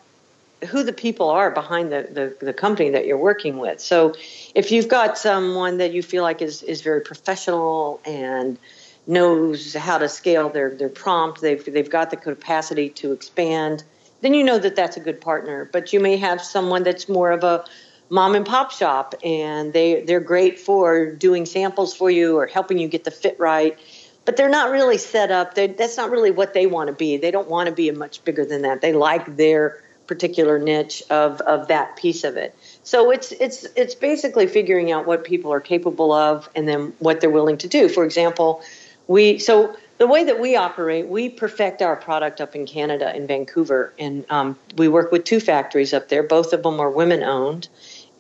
who 0.65 0.83
the 0.83 0.93
people 0.93 1.29
are 1.29 1.51
behind 1.51 1.93
the, 1.93 2.09
the, 2.11 2.47
the, 2.47 2.53
company 2.55 2.91
that 2.91 3.07
you're 3.07 3.19
working 3.19 3.59
with. 3.59 3.81
So 3.81 4.15
if 4.55 4.73
you've 4.73 4.89
got 4.89 5.19
someone 5.19 5.77
that 5.77 5.93
you 5.93 6.03
feel 6.03 6.23
like 6.23 6.41
is, 6.41 6.63
is 6.63 6.81
very 6.81 7.03
professional 7.03 8.01
and 8.07 8.59
knows 9.07 9.75
how 9.75 9.99
to 9.99 10.09
scale 10.09 10.49
their, 10.49 10.75
their 10.75 10.89
prompt, 10.89 11.41
they've, 11.41 11.65
they've 11.65 11.91
got 11.91 12.11
the 12.11 12.17
capacity 12.17 12.89
to 12.89 13.13
expand, 13.13 13.85
then 14.21 14.35
you 14.35 14.43
know 14.43 14.59
that 14.59 14.77
that's 14.77 14.97
a 14.97 15.01
good 15.01 15.21
partner. 15.21 15.69
But 15.71 15.93
you 15.93 16.01
may 16.01 16.17
have 16.17 16.41
someone 16.41 16.83
that's 16.83 17.09
more 17.09 17.31
of 17.31 17.45
a 17.45 17.65
mom 18.09 18.35
and 18.35 18.47
pop 18.47 18.71
shop 18.71 19.15
and 19.23 19.73
they, 19.73 20.03
they're 20.03 20.21
great 20.21 20.59
for 20.59 21.13
doing 21.13 21.47
samples 21.47 21.95
for 21.95 22.11
you 22.11 22.39
or 22.39 22.47
helping 22.47 22.79
you 22.79 22.89
get 22.89 23.05
the 23.05 23.11
fit 23.11 23.39
right. 23.39 23.79
But 24.25 24.39
they're 24.39 24.49
not 24.49 24.71
really 24.71 24.97
set 24.97 25.31
up. 25.31 25.55
They, 25.55 25.67
that's 25.67 25.99
not 25.99 26.11
really 26.11 26.31
what 26.31 26.55
they 26.55 26.67
want 26.67 26.89
to 26.89 26.95
be. 26.95 27.19
They 27.19 27.31
don't 27.31 27.49
want 27.49 27.69
to 27.69 27.75
be 27.75 27.91
much 27.91 28.25
bigger 28.25 28.47
than 28.47 28.63
that. 28.63 28.81
They 28.81 28.95
like 28.95 29.37
their 29.37 29.83
particular 30.07 30.59
niche 30.59 31.03
of, 31.11 31.41
of 31.43 31.69
that 31.69 31.97
piece 31.97 32.25
of 32.25 32.37
it. 32.37 32.57
So 32.83 33.11
it's 33.11 33.33
it's 33.33 33.67
it's 33.77 33.95
basically 33.95 34.47
figuring 34.47 34.93
out 34.93 35.07
what 35.07 35.25
people 35.25 35.53
are 35.53 35.61
capable 35.61 36.13
of 36.13 36.49
and 36.55 36.69
then 36.69 36.93
what 36.99 37.21
they're 37.21 37.31
willing 37.31 37.59
to 37.59 37.69
do. 37.69 37.89
For 37.89 38.05
example, 38.05 38.63
we 39.07 39.39
so 39.39 39.77
the 39.99 40.07
way 40.07 40.25
that 40.25 40.41
we 40.41 40.57
operate, 40.57 41.07
we 41.07 41.29
perfect 41.29 41.81
our 41.81 41.97
product 41.97 42.41
up 42.41 42.57
in 42.57 42.67
Canada 42.67 43.15
in 43.15 43.27
Vancouver, 43.27 43.93
and 43.99 44.25
um, 44.29 44.59
we 44.77 44.89
work 44.89 45.13
with 45.13 45.25
two 45.25 45.41
factories 45.41 45.93
up 45.93 46.09
there. 46.09 46.23
Both 46.23 46.53
of 46.53 46.63
them 46.63 46.81
are 46.81 46.91
women 46.91 47.23
owned, 47.23 47.69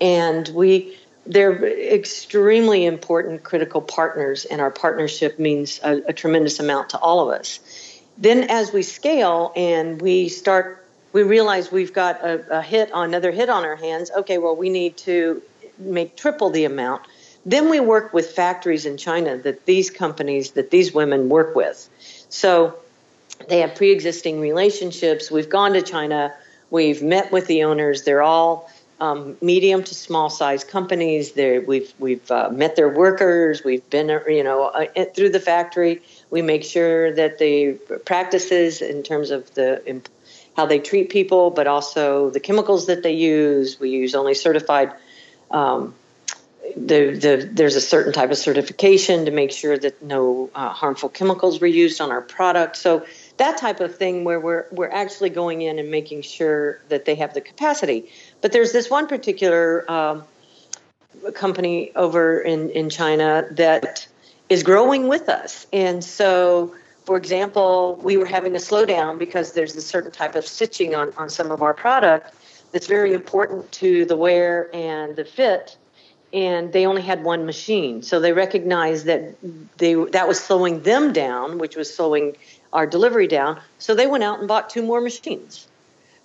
and 0.00 0.48
we 0.48 0.96
they're 1.26 1.64
extremely 1.64 2.84
important, 2.84 3.42
critical 3.42 3.80
partners, 3.80 4.44
and 4.44 4.60
our 4.60 4.70
partnership 4.70 5.38
means 5.38 5.80
a, 5.82 6.02
a 6.08 6.12
tremendous 6.12 6.60
amount 6.60 6.90
to 6.90 6.98
all 6.98 7.28
of 7.28 7.38
us. 7.38 7.60
Then, 8.18 8.44
as 8.50 8.72
we 8.72 8.82
scale 8.82 9.52
and 9.56 10.00
we 10.00 10.28
start, 10.28 10.86
we 11.12 11.22
realize 11.22 11.72
we've 11.72 11.92
got 11.92 12.22
a, 12.22 12.58
a 12.58 12.62
hit, 12.62 12.90
another 12.94 13.32
hit 13.32 13.48
on 13.48 13.64
our 13.64 13.76
hands. 13.76 14.10
Okay, 14.10 14.38
well, 14.38 14.54
we 14.54 14.68
need 14.68 14.96
to 14.98 15.42
make 15.78 16.16
triple 16.16 16.50
the 16.50 16.64
amount 16.64 17.02
then 17.46 17.68
we 17.68 17.80
work 17.80 18.12
with 18.12 18.30
factories 18.30 18.86
in 18.86 18.96
China 18.96 19.36
that 19.38 19.66
these 19.66 19.90
companies, 19.90 20.52
that 20.52 20.70
these 20.70 20.94
women 20.94 21.28
work 21.28 21.54
with. 21.54 21.88
So 22.28 22.76
they 23.48 23.60
have 23.60 23.74
pre 23.74 23.90
existing 23.90 24.40
relationships. 24.40 25.30
We've 25.30 25.48
gone 25.48 25.74
to 25.74 25.82
China, 25.82 26.34
we've 26.70 27.02
met 27.02 27.32
with 27.32 27.46
the 27.46 27.64
owners. 27.64 28.02
They're 28.02 28.22
all 28.22 28.70
um, 29.00 29.36
medium 29.40 29.82
to 29.82 29.94
small 29.94 30.30
size 30.30 30.64
companies. 30.64 31.32
They're, 31.32 31.60
we've 31.60 31.92
we've 31.98 32.30
uh, 32.30 32.50
met 32.50 32.76
their 32.76 32.88
workers. 32.88 33.62
We've 33.64 33.88
been 33.90 34.08
you 34.26 34.42
know 34.42 34.64
uh, 34.66 35.04
through 35.14 35.30
the 35.30 35.40
factory. 35.40 36.00
We 36.30 36.42
make 36.42 36.64
sure 36.64 37.12
that 37.12 37.38
the 37.38 37.74
practices 38.04 38.80
in 38.80 39.02
terms 39.02 39.30
of 39.30 39.52
the 39.54 40.02
how 40.56 40.66
they 40.66 40.78
treat 40.78 41.10
people, 41.10 41.50
but 41.50 41.66
also 41.66 42.30
the 42.30 42.40
chemicals 42.40 42.86
that 42.86 43.02
they 43.02 43.12
use. 43.12 43.80
We 43.80 43.90
use 43.90 44.14
only 44.14 44.34
certified 44.34 44.92
um, 45.50 45.94
the, 46.76 47.10
the, 47.12 47.48
there's 47.52 47.76
a 47.76 47.80
certain 47.80 48.12
type 48.12 48.30
of 48.30 48.38
certification 48.38 49.26
to 49.26 49.30
make 49.30 49.52
sure 49.52 49.76
that 49.76 50.02
no 50.02 50.50
uh, 50.54 50.70
harmful 50.70 51.08
chemicals 51.08 51.60
were 51.60 51.66
used 51.66 52.00
on 52.00 52.10
our 52.10 52.22
product. 52.22 52.76
So 52.76 53.06
that 53.36 53.58
type 53.58 53.80
of 53.80 53.96
thing 53.96 54.24
where 54.24 54.40
we're 54.40 54.66
we're 54.70 54.90
actually 54.90 55.30
going 55.30 55.62
in 55.62 55.78
and 55.78 55.90
making 55.90 56.22
sure 56.22 56.80
that 56.88 57.04
they 57.04 57.16
have 57.16 57.34
the 57.34 57.40
capacity. 57.40 58.10
But 58.40 58.52
there's 58.52 58.72
this 58.72 58.88
one 58.88 59.06
particular 59.06 59.90
um, 59.90 60.24
company 61.34 61.92
over 61.94 62.40
in 62.40 62.70
in 62.70 62.90
China 62.90 63.46
that 63.52 64.06
is 64.48 64.62
growing 64.62 65.08
with 65.08 65.28
us, 65.28 65.66
and 65.72 66.02
so. 66.02 66.74
For 67.04 67.18
example, 67.18 68.00
we 68.02 68.16
were 68.16 68.24
having 68.24 68.54
a 68.54 68.58
slowdown 68.58 69.18
because 69.18 69.52
there's 69.52 69.76
a 69.76 69.82
certain 69.82 70.10
type 70.10 70.36
of 70.36 70.46
stitching 70.46 70.94
on, 70.94 71.12
on 71.18 71.28
some 71.28 71.50
of 71.50 71.60
our 71.60 71.74
product 71.74 72.34
that's 72.72 72.86
very 72.86 73.12
important 73.12 73.70
to 73.72 74.06
the 74.06 74.16
wear 74.16 74.74
and 74.74 75.14
the 75.14 75.26
fit 75.26 75.76
and 76.34 76.72
they 76.72 76.84
only 76.84 77.00
had 77.00 77.22
one 77.22 77.46
machine. 77.46 78.02
So 78.02 78.18
they 78.18 78.32
recognized 78.32 79.06
that 79.06 79.36
they 79.78 79.94
that 79.94 80.26
was 80.28 80.40
slowing 80.40 80.82
them 80.82 81.12
down, 81.12 81.58
which 81.58 81.76
was 81.76 81.94
slowing 81.94 82.36
our 82.72 82.86
delivery 82.86 83.28
down. 83.28 83.60
So 83.78 83.94
they 83.94 84.08
went 84.08 84.24
out 84.24 84.40
and 84.40 84.48
bought 84.48 84.68
two 84.68 84.82
more 84.82 85.00
machines. 85.00 85.68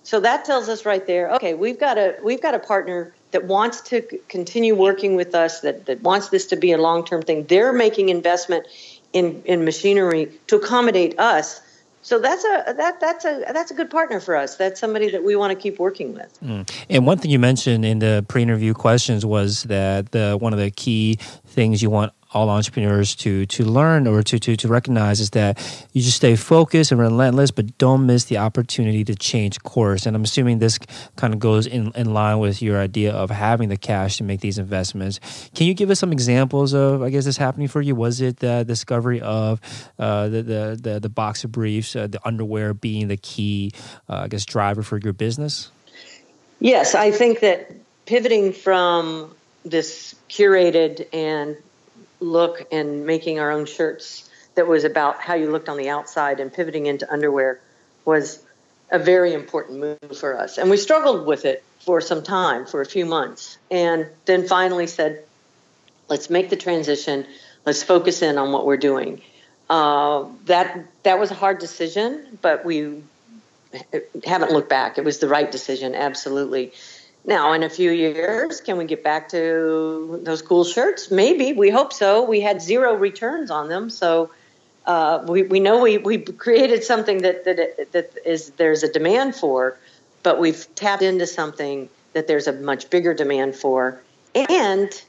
So 0.02 0.18
that 0.20 0.44
tells 0.44 0.68
us 0.68 0.84
right 0.84 1.06
there, 1.06 1.30
okay, 1.34 1.54
we've 1.54 1.78
got 1.78 1.96
a 1.96 2.16
we've 2.22 2.42
got 2.42 2.54
a 2.54 2.58
partner 2.58 3.14
that 3.30 3.44
wants 3.44 3.80
to 3.82 4.02
continue 4.28 4.74
working 4.74 5.14
with 5.14 5.34
us, 5.34 5.60
that, 5.60 5.86
that 5.86 6.02
wants 6.02 6.30
this 6.30 6.46
to 6.46 6.56
be 6.56 6.72
a 6.72 6.78
long 6.78 7.04
term 7.04 7.22
thing. 7.22 7.44
They're 7.44 7.72
making 7.72 8.08
investment 8.08 8.66
in, 9.12 9.42
in 9.44 9.64
machinery 9.64 10.32
to 10.48 10.56
accommodate 10.56 11.18
us 11.18 11.60
so 12.02 12.18
that's 12.18 12.44
a 12.44 12.74
that 12.76 12.98
that's 13.00 13.24
a 13.24 13.44
that's 13.52 13.70
a 13.70 13.74
good 13.74 13.90
partner 13.90 14.20
for 14.20 14.34
us. 14.34 14.56
That's 14.56 14.80
somebody 14.80 15.10
that 15.10 15.22
we 15.22 15.36
want 15.36 15.50
to 15.50 15.54
keep 15.54 15.78
working 15.78 16.14
with. 16.14 16.38
Mm. 16.42 16.70
And 16.88 17.06
one 17.06 17.18
thing 17.18 17.30
you 17.30 17.38
mentioned 17.38 17.84
in 17.84 17.98
the 17.98 18.24
pre-interview 18.26 18.72
questions 18.72 19.26
was 19.26 19.64
that 19.64 20.12
the 20.12 20.36
one 20.40 20.52
of 20.52 20.58
the 20.58 20.70
key 20.70 21.18
things 21.46 21.82
you 21.82 21.90
want 21.90 22.12
all 22.32 22.48
entrepreneurs 22.48 23.16
to 23.16 23.44
to 23.46 23.64
learn 23.64 24.06
or 24.06 24.22
to, 24.22 24.38
to 24.38 24.56
to 24.56 24.68
recognize 24.68 25.20
is 25.20 25.30
that 25.30 25.58
you 25.92 26.02
just 26.02 26.16
stay 26.16 26.36
focused 26.36 26.92
and 26.92 27.00
relentless, 27.00 27.50
but 27.50 27.76
don't 27.78 28.06
miss 28.06 28.24
the 28.24 28.38
opportunity 28.38 29.04
to 29.04 29.14
change 29.14 29.60
course. 29.62 30.06
And 30.06 30.14
I'm 30.14 30.22
assuming 30.22 30.58
this 30.58 30.78
kind 31.16 31.34
of 31.34 31.40
goes 31.40 31.66
in, 31.66 31.92
in 31.94 32.12
line 32.14 32.38
with 32.38 32.62
your 32.62 32.78
idea 32.78 33.12
of 33.12 33.30
having 33.30 33.68
the 33.68 33.76
cash 33.76 34.18
to 34.18 34.24
make 34.24 34.40
these 34.40 34.58
investments. 34.58 35.18
Can 35.54 35.66
you 35.66 35.74
give 35.74 35.90
us 35.90 35.98
some 35.98 36.12
examples 36.12 36.72
of 36.72 37.02
I 37.02 37.10
guess 37.10 37.24
this 37.24 37.36
happening 37.36 37.68
for 37.68 37.80
you? 37.80 37.94
Was 37.94 38.20
it 38.20 38.38
the 38.38 38.64
discovery 38.64 39.20
of 39.20 39.60
uh, 39.98 40.28
the, 40.28 40.42
the, 40.42 40.78
the 40.80 41.00
the 41.00 41.08
boxer 41.08 41.48
briefs, 41.48 41.96
uh, 41.96 42.06
the 42.06 42.20
underwear 42.26 42.74
being 42.74 43.08
the 43.08 43.16
key 43.16 43.72
uh, 44.08 44.22
I 44.24 44.28
guess 44.28 44.44
driver 44.44 44.82
for 44.82 44.98
your 44.98 45.12
business? 45.12 45.70
Yes, 46.60 46.94
I 46.94 47.10
think 47.10 47.40
that 47.40 47.72
pivoting 48.06 48.52
from 48.52 49.34
this 49.64 50.14
curated 50.28 51.06
and 51.12 51.56
look 52.20 52.66
and 52.70 53.06
making 53.06 53.40
our 53.40 53.50
own 53.50 53.66
shirts 53.66 54.28
that 54.54 54.66
was 54.66 54.84
about 54.84 55.20
how 55.20 55.34
you 55.34 55.50
looked 55.50 55.68
on 55.68 55.76
the 55.76 55.88
outside 55.88 56.40
and 56.40 56.52
pivoting 56.52 56.86
into 56.86 57.10
underwear 57.10 57.60
was 58.04 58.42
a 58.90 58.98
very 58.98 59.32
important 59.32 59.80
move 59.80 60.18
for 60.18 60.38
us. 60.38 60.58
And 60.58 60.70
we 60.70 60.76
struggled 60.76 61.26
with 61.26 61.44
it 61.44 61.62
for 61.80 62.00
some 62.00 62.22
time, 62.22 62.66
for 62.66 62.80
a 62.80 62.86
few 62.86 63.06
months, 63.06 63.56
and 63.70 64.06
then 64.26 64.46
finally 64.46 64.86
said, 64.86 65.24
let's 66.08 66.28
make 66.28 66.50
the 66.50 66.56
transition, 66.56 67.26
let's 67.64 67.82
focus 67.82 68.22
in 68.22 68.36
on 68.36 68.52
what 68.52 68.66
we're 68.66 68.76
doing. 68.76 69.22
Uh, 69.68 70.26
that 70.46 70.86
that 71.04 71.18
was 71.20 71.30
a 71.30 71.34
hard 71.34 71.58
decision, 71.58 72.38
but 72.42 72.64
we 72.64 73.02
haven't 74.24 74.50
looked 74.50 74.68
back. 74.68 74.98
It 74.98 75.04
was 75.04 75.20
the 75.20 75.28
right 75.28 75.50
decision, 75.50 75.94
absolutely. 75.94 76.72
Now, 77.24 77.52
in 77.52 77.62
a 77.62 77.68
few 77.68 77.90
years, 77.90 78.60
can 78.60 78.78
we 78.78 78.86
get 78.86 79.04
back 79.04 79.28
to 79.30 80.20
those 80.22 80.40
cool 80.40 80.64
shirts? 80.64 81.10
Maybe. 81.10 81.52
We 81.52 81.70
hope 81.70 81.92
so. 81.92 82.24
We 82.24 82.40
had 82.40 82.62
zero 82.62 82.94
returns 82.94 83.50
on 83.50 83.68
them, 83.68 83.90
so 83.90 84.30
uh, 84.86 85.24
we, 85.28 85.42
we 85.42 85.60
know 85.60 85.80
we, 85.80 85.98
we 85.98 86.18
created 86.18 86.82
something 86.82 87.18
that, 87.22 87.44
that 87.44 87.92
that 87.92 88.12
is 88.24 88.50
there's 88.50 88.82
a 88.82 88.90
demand 88.90 89.34
for, 89.36 89.78
but 90.22 90.40
we've 90.40 90.66
tapped 90.74 91.02
into 91.02 91.26
something 91.26 91.88
that 92.12 92.26
there's 92.26 92.46
a 92.46 92.52
much 92.52 92.88
bigger 92.90 93.12
demand 93.12 93.54
for, 93.54 94.00
and 94.34 95.02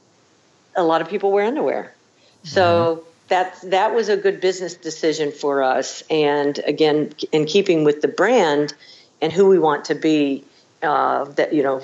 a 0.76 0.84
lot 0.84 1.00
of 1.00 1.08
people 1.08 1.32
wear 1.32 1.46
underwear. 1.46 1.94
So 2.44 2.96
mm-hmm. 2.96 3.08
that 3.28 3.58
that 3.64 3.94
was 3.94 4.08
a 4.08 4.16
good 4.16 4.40
business 4.40 4.74
decision 4.74 5.32
for 5.32 5.62
us, 5.62 6.02
and 6.10 6.58
again, 6.66 7.14
in 7.32 7.46
keeping 7.46 7.84
with 7.84 8.02
the 8.02 8.08
brand 8.08 8.74
and 9.22 9.32
who 9.32 9.48
we 9.48 9.58
want 9.58 9.86
to 9.86 9.94
be. 9.94 10.44
Uh, 10.82 11.26
that 11.36 11.52
you 11.52 11.62
know 11.62 11.80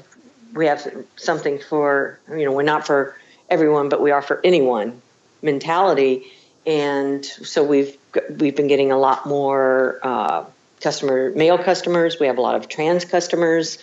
we 0.55 0.67
have 0.67 0.87
something 1.17 1.59
for 1.59 2.19
you 2.31 2.45
know 2.45 2.53
we're 2.53 2.63
not 2.63 2.87
for 2.87 3.17
everyone 3.49 3.89
but 3.89 4.01
we 4.01 4.11
are 4.11 4.23
for 4.23 4.41
anyone 4.45 5.01
mentality. 5.43 6.33
And 6.67 7.25
so 7.25 7.65
we've 7.65 7.97
we've 8.31 8.57
been 8.57 8.69
getting 8.69 8.93
a 8.93 8.99
lot 8.99 9.27
more 9.27 9.99
uh, 10.03 10.45
customer 10.81 11.31
male 11.31 11.59
customers. 11.59 12.19
We 12.21 12.27
have 12.27 12.39
a 12.39 12.43
lot 12.43 12.55
of 12.55 12.69
trans 12.69 13.05
customers. 13.05 13.79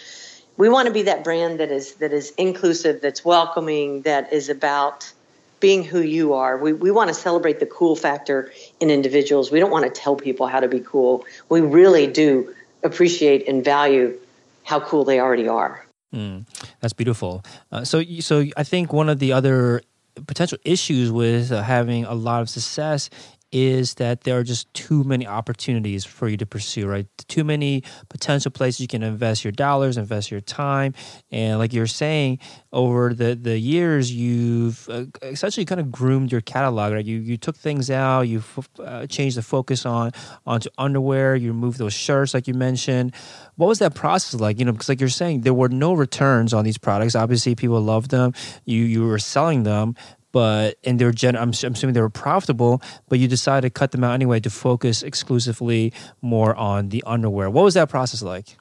We 0.58 0.70
want 0.70 0.88
to 0.88 0.94
be 0.94 1.04
that 1.04 1.24
brand 1.24 1.60
that 1.60 1.72
is 1.72 1.96
that 1.96 2.14
is 2.14 2.32
inclusive 2.38 3.02
that's 3.02 3.26
welcoming 3.26 4.04
that 4.04 4.32
is 4.32 4.50
about 4.50 5.12
being 5.60 5.84
who 5.84 6.02
you 6.02 6.34
are. 6.34 6.58
We, 6.58 6.74
we 6.74 6.92
want 6.92 7.08
to 7.08 7.14
celebrate 7.14 7.60
the 7.60 7.66
cool 7.66 7.96
factor 7.96 8.52
in 8.80 8.92
individuals. 8.92 9.52
We 9.52 9.60
don't 9.60 9.72
want 9.72 9.86
to 9.86 10.02
tell 10.02 10.16
people 10.16 10.48
how 10.48 10.60
to 10.60 10.68
be 10.68 10.82
cool. 10.82 11.26
We 11.50 11.62
really 11.62 12.08
do 12.08 12.54
appreciate 12.84 13.48
and 13.48 13.64
value 13.64 14.20
how 14.64 14.80
cool 14.80 15.06
they 15.06 15.20
already 15.20 15.48
are 15.48 15.85
Mm, 16.14 16.46
that's 16.80 16.94
beautiful. 16.94 17.44
Uh, 17.72 17.84
so, 17.84 18.04
so 18.20 18.46
I 18.56 18.64
think 18.64 18.94
one 18.94 19.10
of 19.10 19.20
the 19.20 19.34
other 19.34 19.82
potential 20.28 20.58
issues 20.64 21.12
with 21.12 21.52
uh, 21.52 21.62
having 21.62 22.06
a 22.06 22.14
lot 22.14 22.42
of 22.42 22.50
success 22.50 23.10
is 23.56 23.94
that 23.94 24.26
there 24.26 24.38
are 24.38 24.44
just 24.44 24.72
too 24.74 25.02
many 25.06 25.26
opportunities 25.26 26.04
for 26.04 26.28
you 26.28 26.36
to 26.36 26.46
pursue, 26.46 26.86
right? 26.88 27.08
Too 27.30 27.46
many 27.46 27.84
potential 28.10 28.52
places 28.52 28.82
you 28.82 28.88
can 28.90 29.02
invest 29.02 29.46
your 29.46 29.54
dollars, 29.54 29.96
invest 29.96 30.30
your 30.30 30.42
time. 30.42 30.94
And 31.32 31.58
like 31.58 31.72
you're 31.72 31.88
saying, 31.88 32.40
over 32.74 33.14
the, 33.14 33.34
the 33.34 33.58
years, 33.58 34.12
you've 34.12 34.90
uh, 34.90 35.06
essentially 35.22 35.66
kind 35.66 35.80
of 35.80 35.90
groomed 35.90 36.34
your 36.34 36.42
catalog, 36.42 36.92
right? 36.92 37.06
You, 37.06 37.20
you 37.20 37.38
took 37.38 37.56
things 37.56 37.90
out, 37.90 38.24
you 38.24 38.44
uh, 38.84 39.08
changed 39.08 39.38
the 39.38 39.42
focus 39.42 39.86
on 39.86 40.12
onto 40.46 40.70
underwear, 40.78 41.38
you 41.38 41.54
removed 41.54 41.78
those 41.78 41.94
shirts, 41.94 42.34
like 42.34 42.50
you 42.50 42.54
mentioned. 42.54 43.16
What 43.56 43.68
was 43.68 43.80
that 43.80 43.96
process 43.96 44.38
like? 44.38 44.60
You 44.60 44.66
know, 44.66 44.74
because 44.74 44.90
like 44.90 45.00
you're 45.00 45.08
saying, 45.08 45.42
there 45.42 45.54
were 45.54 45.70
no 45.70 45.94
returns 45.94 46.54
on 46.54 46.66
these 46.66 46.78
products. 46.78 47.16
Obviously, 47.16 47.56
people 47.56 47.80
loved 47.80 48.12
them. 48.12 48.34
You 48.66 48.84
you 48.84 49.06
were 49.06 49.18
selling 49.18 49.64
them, 49.64 49.96
but 50.36 50.78
and 50.84 51.00
they're 51.00 51.14
gen- 51.14 51.38
I'm, 51.38 51.54
I'm 51.64 51.72
assuming 51.72 51.94
they 51.94 52.02
were 52.02 52.10
profitable, 52.10 52.82
but 53.08 53.20
you 53.20 53.28
decided 53.30 53.68
to 53.68 53.70
cut 53.70 53.92
them 53.92 54.04
out 54.04 54.12
anyway 54.12 54.42
to 54.42 54.50
focus 54.50 55.02
exclusively 55.02 55.94
more 56.22 56.54
on 56.54 56.90
the 56.90 57.02
underwear. 57.08 57.50
What 57.50 57.64
was 57.64 57.76
that 57.76 57.88
process 57.88 58.22
like? 58.22 58.58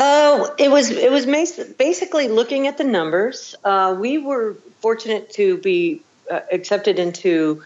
Oh, 0.00 0.52
it 0.58 0.68
was 0.68 0.90
it 0.90 1.12
was 1.12 1.24
basically 1.76 2.26
looking 2.26 2.66
at 2.66 2.78
the 2.78 2.82
numbers. 2.82 3.54
Uh, 3.62 3.96
we 3.96 4.18
were 4.18 4.56
fortunate 4.80 5.30
to 5.34 5.58
be 5.58 6.02
uh, 6.28 6.40
accepted 6.50 6.98
into 6.98 7.62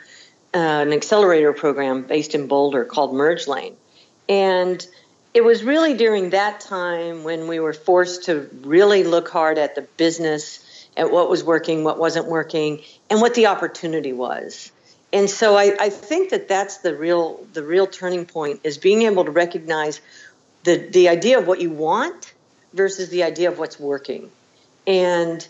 uh, 0.52 0.58
an 0.58 0.92
accelerator 0.92 1.54
program 1.54 2.02
based 2.02 2.34
in 2.34 2.48
Boulder 2.48 2.84
called 2.84 3.14
Merge 3.14 3.48
Lane, 3.48 3.76
and 4.28 4.86
it 5.32 5.42
was 5.42 5.64
really 5.64 5.94
during 5.94 6.30
that 6.30 6.60
time 6.60 7.24
when 7.24 7.48
we 7.48 7.60
were 7.60 7.72
forced 7.72 8.24
to 8.24 8.46
really 8.60 9.04
look 9.04 9.30
hard 9.30 9.56
at 9.56 9.74
the 9.74 9.82
business 9.96 10.60
at 10.96 11.10
what 11.10 11.28
was 11.28 11.42
working, 11.42 11.84
what 11.84 11.98
wasn't 11.98 12.26
working, 12.26 12.82
and 13.10 13.20
what 13.20 13.34
the 13.34 13.46
opportunity 13.46 14.12
was. 14.12 14.70
And 15.12 15.30
so 15.30 15.56
I, 15.56 15.76
I 15.78 15.90
think 15.90 16.30
that 16.30 16.48
that's 16.48 16.78
the 16.78 16.94
real 16.96 17.46
the 17.52 17.62
real 17.62 17.86
turning 17.86 18.26
point 18.26 18.60
is 18.64 18.78
being 18.78 19.02
able 19.02 19.24
to 19.24 19.30
recognize 19.30 20.00
the 20.64 20.76
the 20.76 21.08
idea 21.08 21.38
of 21.38 21.46
what 21.46 21.60
you 21.60 21.70
want 21.70 22.32
versus 22.72 23.08
the 23.10 23.22
idea 23.22 23.48
of 23.48 23.58
what's 23.58 23.78
working, 23.78 24.30
and 24.86 25.46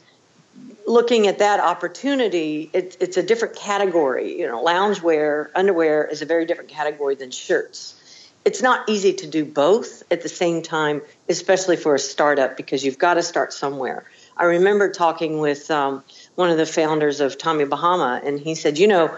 looking 0.86 1.26
at 1.26 1.38
that 1.38 1.60
opportunity, 1.60 2.70
it, 2.72 2.96
it's 3.00 3.16
a 3.16 3.22
different 3.22 3.56
category. 3.56 4.38
You 4.38 4.46
know, 4.46 4.62
loungewear, 4.62 5.48
underwear 5.54 6.04
is 6.04 6.22
a 6.22 6.26
very 6.26 6.46
different 6.46 6.70
category 6.70 7.14
than 7.14 7.30
shirts. 7.30 8.00
It's 8.44 8.60
not 8.60 8.88
easy 8.88 9.14
to 9.14 9.26
do 9.26 9.44
both 9.44 10.02
at 10.12 10.22
the 10.22 10.28
same 10.28 10.62
time, 10.62 11.00
especially 11.28 11.76
for 11.76 11.94
a 11.94 11.98
startup, 11.98 12.56
because 12.56 12.84
you've 12.84 12.98
got 12.98 13.14
to 13.14 13.22
start 13.22 13.52
somewhere. 13.52 14.04
I 14.36 14.44
remember 14.44 14.90
talking 14.90 15.38
with 15.38 15.70
um, 15.70 16.02
one 16.34 16.50
of 16.50 16.56
the 16.56 16.66
founders 16.66 17.20
of 17.20 17.38
Tommy 17.38 17.64
Bahama, 17.64 18.20
and 18.24 18.38
he 18.38 18.54
said, 18.54 18.78
you 18.78 18.88
know, 18.88 19.16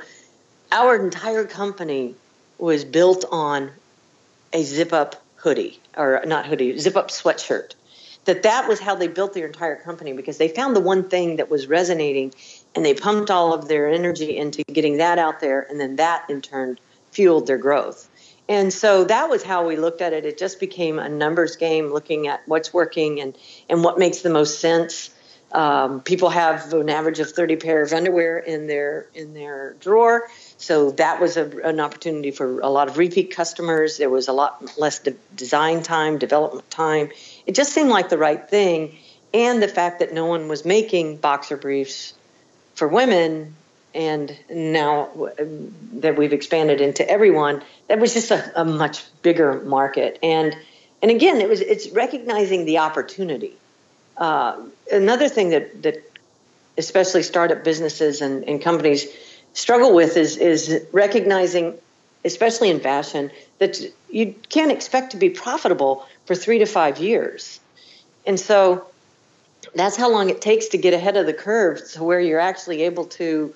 our 0.70 0.96
entire 0.96 1.44
company 1.44 2.14
was 2.58 2.84
built 2.84 3.24
on 3.30 3.70
a 4.52 4.62
zip 4.62 4.92
up 4.92 5.22
hoodie, 5.36 5.78
or 5.96 6.22
not 6.26 6.46
hoodie, 6.46 6.78
zip 6.78 6.96
up 6.96 7.08
sweatshirt. 7.08 7.74
That 8.24 8.42
that 8.42 8.68
was 8.68 8.80
how 8.80 8.96
they 8.96 9.06
built 9.06 9.34
their 9.34 9.46
entire 9.46 9.76
company 9.76 10.12
because 10.12 10.38
they 10.38 10.48
found 10.48 10.74
the 10.74 10.80
one 10.80 11.08
thing 11.08 11.36
that 11.36 11.48
was 11.48 11.66
resonating, 11.66 12.34
and 12.74 12.84
they 12.84 12.94
pumped 12.94 13.30
all 13.30 13.54
of 13.54 13.68
their 13.68 13.88
energy 13.88 14.36
into 14.36 14.64
getting 14.64 14.98
that 14.98 15.18
out 15.18 15.40
there, 15.40 15.66
and 15.70 15.80
then 15.80 15.96
that 15.96 16.28
in 16.28 16.42
turn 16.42 16.78
fueled 17.12 17.46
their 17.46 17.58
growth. 17.58 18.08
And 18.48 18.72
so 18.72 19.04
that 19.04 19.28
was 19.28 19.42
how 19.42 19.66
we 19.66 19.76
looked 19.76 20.00
at 20.00 20.12
it. 20.12 20.24
It 20.24 20.38
just 20.38 20.60
became 20.60 20.98
a 20.98 21.08
numbers 21.08 21.56
game, 21.56 21.92
looking 21.92 22.28
at 22.28 22.46
what's 22.46 22.72
working 22.72 23.20
and, 23.20 23.36
and 23.68 23.82
what 23.82 23.98
makes 23.98 24.20
the 24.20 24.30
most 24.30 24.60
sense. 24.60 25.10
Um, 25.52 26.00
people 26.00 26.28
have 26.28 26.72
an 26.72 26.88
average 26.90 27.18
of 27.20 27.30
30 27.30 27.56
pair 27.56 27.82
of 27.82 27.92
underwear 27.92 28.38
in 28.38 28.66
their 28.66 29.06
in 29.14 29.32
their 29.32 29.74
drawer, 29.74 30.28
so 30.58 30.90
that 30.92 31.20
was 31.20 31.36
a, 31.36 31.48
an 31.60 31.78
opportunity 31.78 32.32
for 32.32 32.60
a 32.60 32.68
lot 32.68 32.88
of 32.88 32.98
repeat 32.98 33.30
customers. 33.30 33.96
There 33.96 34.10
was 34.10 34.26
a 34.26 34.32
lot 34.32 34.76
less 34.76 34.98
de- 34.98 35.14
design 35.34 35.84
time, 35.84 36.18
development 36.18 36.68
time. 36.70 37.10
It 37.46 37.54
just 37.54 37.72
seemed 37.72 37.90
like 37.90 38.08
the 38.08 38.18
right 38.18 38.50
thing, 38.50 38.96
and 39.32 39.62
the 39.62 39.68
fact 39.68 40.00
that 40.00 40.12
no 40.12 40.26
one 40.26 40.48
was 40.48 40.64
making 40.64 41.18
boxer 41.18 41.56
briefs 41.56 42.12
for 42.74 42.88
women 42.88 43.54
and 43.96 44.38
now 44.50 45.08
that 45.94 46.16
we've 46.16 46.34
expanded 46.34 46.80
into 46.80 47.08
everyone, 47.08 47.62
that 47.88 47.98
was 47.98 48.12
just 48.12 48.30
a, 48.30 48.60
a 48.60 48.64
much 48.64 49.04
bigger 49.22 49.60
market. 49.62 50.18
And 50.22 50.56
and 51.02 51.10
again, 51.10 51.40
it 51.40 51.48
was 51.48 51.60
it's 51.60 51.88
recognizing 51.90 52.66
the 52.66 52.78
opportunity. 52.78 53.54
Uh, 54.16 54.60
another 54.92 55.28
thing 55.28 55.50
that 55.50 55.82
that 55.82 55.96
especially 56.78 57.22
startup 57.22 57.64
businesses 57.64 58.20
and, 58.20 58.44
and 58.44 58.60
companies 58.60 59.06
struggle 59.54 59.94
with 59.94 60.16
is 60.16 60.36
is 60.36 60.84
recognizing, 60.92 61.74
especially 62.24 62.70
in 62.70 62.80
fashion, 62.80 63.30
that 63.58 63.80
you 64.10 64.34
can't 64.50 64.70
expect 64.70 65.12
to 65.12 65.16
be 65.16 65.30
profitable 65.30 66.06
for 66.26 66.34
three 66.34 66.58
to 66.58 66.66
five 66.66 66.98
years, 66.98 67.60
and 68.26 68.38
so 68.38 68.86
that's 69.74 69.96
how 69.96 70.10
long 70.10 70.30
it 70.30 70.40
takes 70.40 70.68
to 70.68 70.78
get 70.78 70.94
ahead 70.94 71.16
of 71.16 71.26
the 71.26 71.32
curve 71.32 71.80
to 71.92 72.04
where 72.04 72.20
you're 72.20 72.40
actually 72.40 72.82
able 72.82 73.04
to 73.04 73.54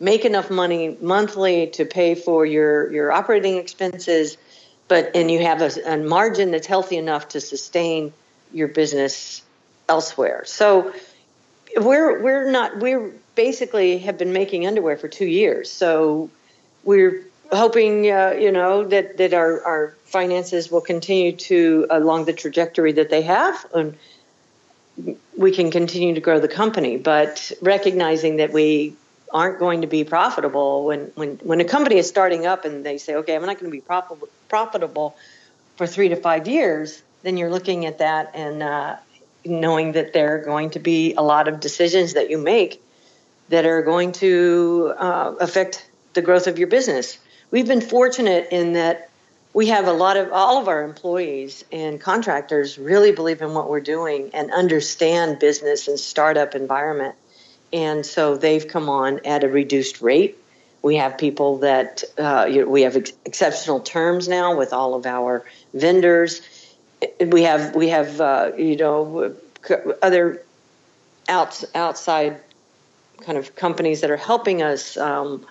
make 0.00 0.24
enough 0.24 0.50
money 0.50 0.96
monthly 1.00 1.68
to 1.68 1.84
pay 1.84 2.14
for 2.14 2.46
your 2.46 2.92
your 2.92 3.12
operating 3.12 3.56
expenses 3.56 4.36
but 4.88 5.14
and 5.14 5.30
you 5.30 5.40
have 5.40 5.60
a, 5.60 5.70
a 5.86 5.96
margin 5.98 6.50
that's 6.50 6.66
healthy 6.66 6.96
enough 6.96 7.28
to 7.28 7.40
sustain 7.40 8.12
your 8.52 8.68
business 8.68 9.42
elsewhere. 9.88 10.44
So 10.46 10.92
we're 11.76 12.22
we're 12.22 12.50
not 12.50 12.78
we're 12.78 13.12
basically 13.34 13.98
have 13.98 14.18
been 14.18 14.32
making 14.32 14.66
underwear 14.66 14.96
for 14.96 15.08
two 15.08 15.26
years. 15.26 15.70
So 15.70 16.30
we're 16.84 17.24
hoping 17.52 18.10
uh, 18.10 18.36
you 18.38 18.50
know 18.50 18.84
that 18.84 19.18
that 19.18 19.34
our 19.34 19.62
our 19.62 19.94
finances 20.04 20.70
will 20.70 20.80
continue 20.80 21.32
to 21.32 21.86
along 21.90 22.24
the 22.24 22.32
trajectory 22.32 22.92
that 22.92 23.10
they 23.10 23.22
have 23.22 23.66
and 23.74 23.96
we 25.36 25.52
can 25.52 25.70
continue 25.70 26.14
to 26.14 26.20
grow 26.20 26.40
the 26.40 26.48
company. 26.48 26.96
But 26.96 27.52
recognizing 27.60 28.36
that 28.38 28.52
we 28.52 28.94
aren't 29.32 29.58
going 29.58 29.82
to 29.82 29.86
be 29.86 30.04
profitable 30.04 30.84
when 30.84 31.10
when 31.14 31.36
when 31.36 31.60
a 31.60 31.64
company 31.64 31.96
is 31.96 32.08
starting 32.08 32.46
up 32.46 32.64
and 32.64 32.84
they 32.84 32.98
say 32.98 33.14
okay 33.16 33.34
i'm 33.34 33.42
not 33.42 33.58
going 33.58 33.70
to 33.70 33.76
be 33.76 33.80
profitable 33.80 34.28
profitable 34.48 35.16
for 35.76 35.86
three 35.86 36.08
to 36.08 36.16
five 36.16 36.48
years 36.48 37.02
then 37.22 37.36
you're 37.36 37.50
looking 37.50 37.86
at 37.86 37.98
that 37.98 38.30
and 38.34 38.62
uh, 38.62 38.96
knowing 39.44 39.92
that 39.92 40.12
there 40.12 40.36
are 40.36 40.44
going 40.44 40.70
to 40.70 40.78
be 40.78 41.14
a 41.14 41.22
lot 41.22 41.48
of 41.48 41.60
decisions 41.60 42.14
that 42.14 42.30
you 42.30 42.38
make 42.38 42.82
that 43.48 43.64
are 43.64 43.82
going 43.82 44.12
to 44.12 44.92
uh, 44.98 45.34
affect 45.40 45.88
the 46.14 46.22
growth 46.22 46.46
of 46.46 46.58
your 46.58 46.68
business. 46.68 47.18
We've 47.50 47.66
been 47.66 47.80
fortunate 47.80 48.48
in 48.50 48.74
that 48.74 49.10
we 49.54 49.68
have 49.68 49.86
a 49.86 49.92
lot 49.92 50.16
of 50.16 50.32
all 50.32 50.60
of 50.60 50.68
our 50.68 50.84
employees 50.84 51.64
and 51.72 52.00
contractors 52.00 52.78
really 52.78 53.12
believe 53.12 53.40
in 53.40 53.54
what 53.54 53.70
we're 53.70 53.80
doing 53.80 54.30
and 54.34 54.52
understand 54.52 55.38
business 55.38 55.88
and 55.88 55.98
startup 55.98 56.54
environment 56.54 57.14
and 57.72 58.04
so 58.04 58.36
they've 58.36 58.66
come 58.66 58.88
on 58.88 59.24
at 59.26 59.44
a 59.44 59.48
reduced 59.48 60.00
rate. 60.00 60.38
We 60.82 60.96
have 60.96 61.18
people 61.18 61.58
that 61.58 62.04
uh, 62.16 62.46
we 62.66 62.82
have 62.82 62.96
ex- 62.96 63.12
exceptional 63.24 63.80
terms 63.80 64.28
now 64.28 64.56
with 64.56 64.72
all 64.72 64.94
of 64.94 65.06
our 65.06 65.44
vendors. 65.74 66.40
We 67.20 67.42
have 67.42 67.74
we 67.74 67.88
have 67.88 68.20
uh, 68.20 68.52
you 68.56 68.76
know 68.76 69.34
other 70.02 70.42
outs, 71.28 71.64
outside 71.74 72.40
kind 73.20 73.36
of 73.36 73.54
companies 73.56 74.00
that 74.00 74.10
are 74.10 74.16
helping 74.16 74.62
us. 74.62 74.96
Um, 74.96 75.44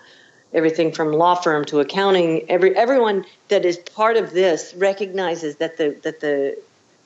everything 0.54 0.92
from 0.92 1.12
law 1.12 1.36
firm 1.36 1.66
to 1.66 1.80
accounting. 1.80 2.50
Every 2.50 2.76
everyone 2.76 3.26
that 3.50 3.66
is 3.66 3.78
part 3.78 4.18
of 4.18 4.32
this 4.32 4.74
recognizes 4.76 5.58
that 5.58 5.78
the 5.78 5.98
that 6.04 6.22
the 6.22 6.58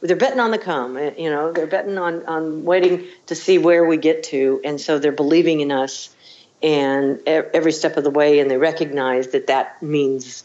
they're 0.02 0.16
betting 0.16 0.40
on 0.40 0.52
the 0.52 0.58
come. 0.58 0.98
Eh, 0.98 1.14
you 1.18 1.30
know, 1.30 1.52
they're 1.52 1.68
betting 1.68 1.98
on 1.98 2.26
on 2.26 2.64
waiting 2.64 3.06
to 3.28 3.36
see 3.36 3.58
where 3.58 3.86
we 3.86 3.98
get 3.98 4.24
to, 4.24 4.60
and 4.64 4.80
so 4.82 5.00
they're 5.00 5.12
believing 5.12 5.62
in 5.62 5.72
us, 5.72 6.14
and 6.62 7.20
every 7.28 7.72
step 7.72 7.98
of 7.98 8.04
the 8.04 8.10
way, 8.10 8.40
and 8.40 8.50
they 8.50 8.58
recognize 8.58 9.30
that 9.30 9.48
that 9.48 9.82
means 9.82 10.44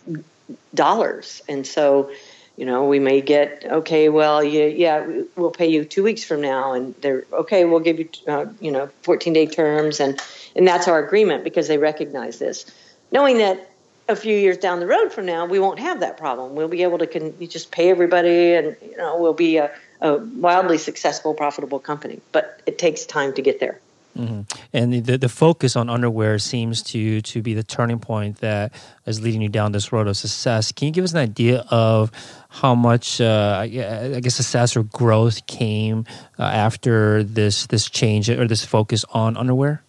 dollars, 0.75 1.43
and 1.49 1.67
so. 1.67 2.11
You 2.59 2.65
know, 2.65 2.87
we 2.87 3.01
may 3.01 3.21
get 3.21 3.67
okay. 3.67 4.09
Well, 4.09 4.43
yeah, 4.43 4.65
yeah, 4.65 5.07
we'll 5.37 5.51
pay 5.51 5.67
you 5.67 5.85
two 5.85 6.03
weeks 6.03 6.25
from 6.25 6.41
now, 6.41 6.73
and 6.73 6.95
they're 7.03 7.27
okay. 7.31 7.67
We'll 7.67 7.81
give 7.81 7.99
you, 7.99 8.09
uh, 8.27 8.47
you 8.63 8.71
know, 8.71 8.89
14 9.03 9.35
day 9.35 9.45
terms, 9.45 10.01
and 10.01 10.19
and 10.55 10.67
that's 10.67 10.89
our 10.89 10.99
agreement 11.05 11.45
because 11.45 11.69
they 11.69 11.77
recognize 11.77 12.39
this, 12.39 12.65
knowing 13.13 13.37
that 13.39 13.71
a 14.09 14.17
few 14.17 14.37
years 14.37 14.57
down 14.59 14.81
the 14.81 14.87
road 14.87 15.13
from 15.13 15.27
now, 15.27 15.47
we 15.47 15.59
won't 15.59 15.79
have 15.79 16.01
that 16.01 16.17
problem. 16.17 16.55
We'll 16.55 16.69
be 16.69 16.83
able 16.83 16.99
to 16.99 17.07
can, 17.07 17.35
just 17.49 17.71
pay 17.71 17.91
everybody, 17.91 18.55
and 18.55 18.77
you 18.83 18.97
know, 18.97 19.19
we'll 19.19 19.35
be 19.35 19.57
a, 19.57 19.71
a 20.01 20.17
wildly 20.17 20.79
successful, 20.79 21.35
profitable 21.35 21.79
company. 21.79 22.21
But 22.33 22.61
it 22.67 22.79
takes 22.79 23.05
time 23.05 23.33
to 23.35 23.43
get 23.43 23.61
there. 23.61 23.81
Mm-hmm. 24.17 24.43
And 24.73 25.05
the, 25.05 25.19
the 25.19 25.29
focus 25.29 25.77
on 25.77 25.91
underwear 25.91 26.39
seems 26.39 26.83
to 26.85 27.21
to 27.21 27.43
be 27.43 27.53
the 27.53 27.63
turning 27.63 27.99
point 27.99 28.39
that 28.39 28.73
is 29.05 29.21
leading 29.21 29.43
you 29.43 29.51
down 29.51 29.73
this 29.73 29.93
road 29.93 30.07
of 30.07 30.17
success. 30.17 30.73
Can 30.73 30.87
you 30.87 30.93
give 30.93 31.05
us 31.05 31.13
an 31.13 31.19
idea 31.19 31.67
of 31.69 32.11
how 32.49 32.75
much, 32.75 33.21
uh, 33.21 33.59
I 33.61 34.21
guess, 34.21 34.37
success 34.37 34.75
or 34.77 34.85
growth 34.85 35.47
came 35.47 36.07
uh, 36.39 36.45
after 36.45 37.23
this 37.25 37.67
this 37.67 37.91
change 37.91 38.31
or 38.31 38.47
this 38.47 38.65
focus 38.65 39.05
on 39.13 39.37
underwear? 39.37 39.83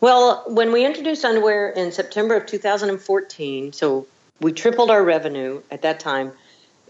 Well, 0.00 0.44
when 0.46 0.72
we 0.72 0.86
introduced 0.86 1.26
underwear 1.26 1.68
in 1.68 1.92
September 1.92 2.36
of 2.36 2.46
2014, 2.46 3.74
so 3.74 4.06
we 4.40 4.52
tripled 4.52 4.90
our 4.90 5.04
revenue 5.04 5.60
at 5.70 5.82
that 5.82 6.00
time 6.00 6.32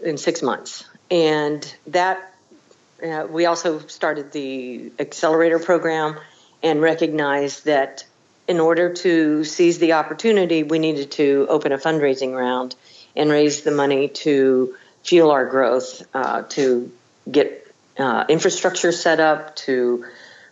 in 0.01 0.17
six 0.17 0.41
months. 0.41 0.85
And 1.09 1.75
that, 1.87 2.33
uh, 3.05 3.27
we 3.29 3.47
also 3.47 3.79
started 3.79 4.31
the 4.31 4.93
accelerator 4.97 5.59
program 5.59 6.17
and 6.63 6.81
recognized 6.81 7.65
that 7.65 8.05
in 8.47 8.61
order 8.61 8.93
to 8.93 9.43
seize 9.43 9.79
the 9.79 9.93
opportunity, 9.93 10.63
we 10.63 10.79
needed 10.79 11.11
to 11.11 11.47
open 11.49 11.73
a 11.73 11.77
fundraising 11.77 12.33
round 12.33 12.75
and 13.15 13.29
raise 13.29 13.63
the 13.63 13.71
money 13.71 14.07
to 14.07 14.75
fuel 15.03 15.31
our 15.31 15.45
growth, 15.45 16.01
uh, 16.13 16.43
to 16.43 16.89
get 17.29 17.67
uh, 17.97 18.23
infrastructure 18.29 18.93
set 18.93 19.19
up, 19.19 19.55
to 19.57 20.05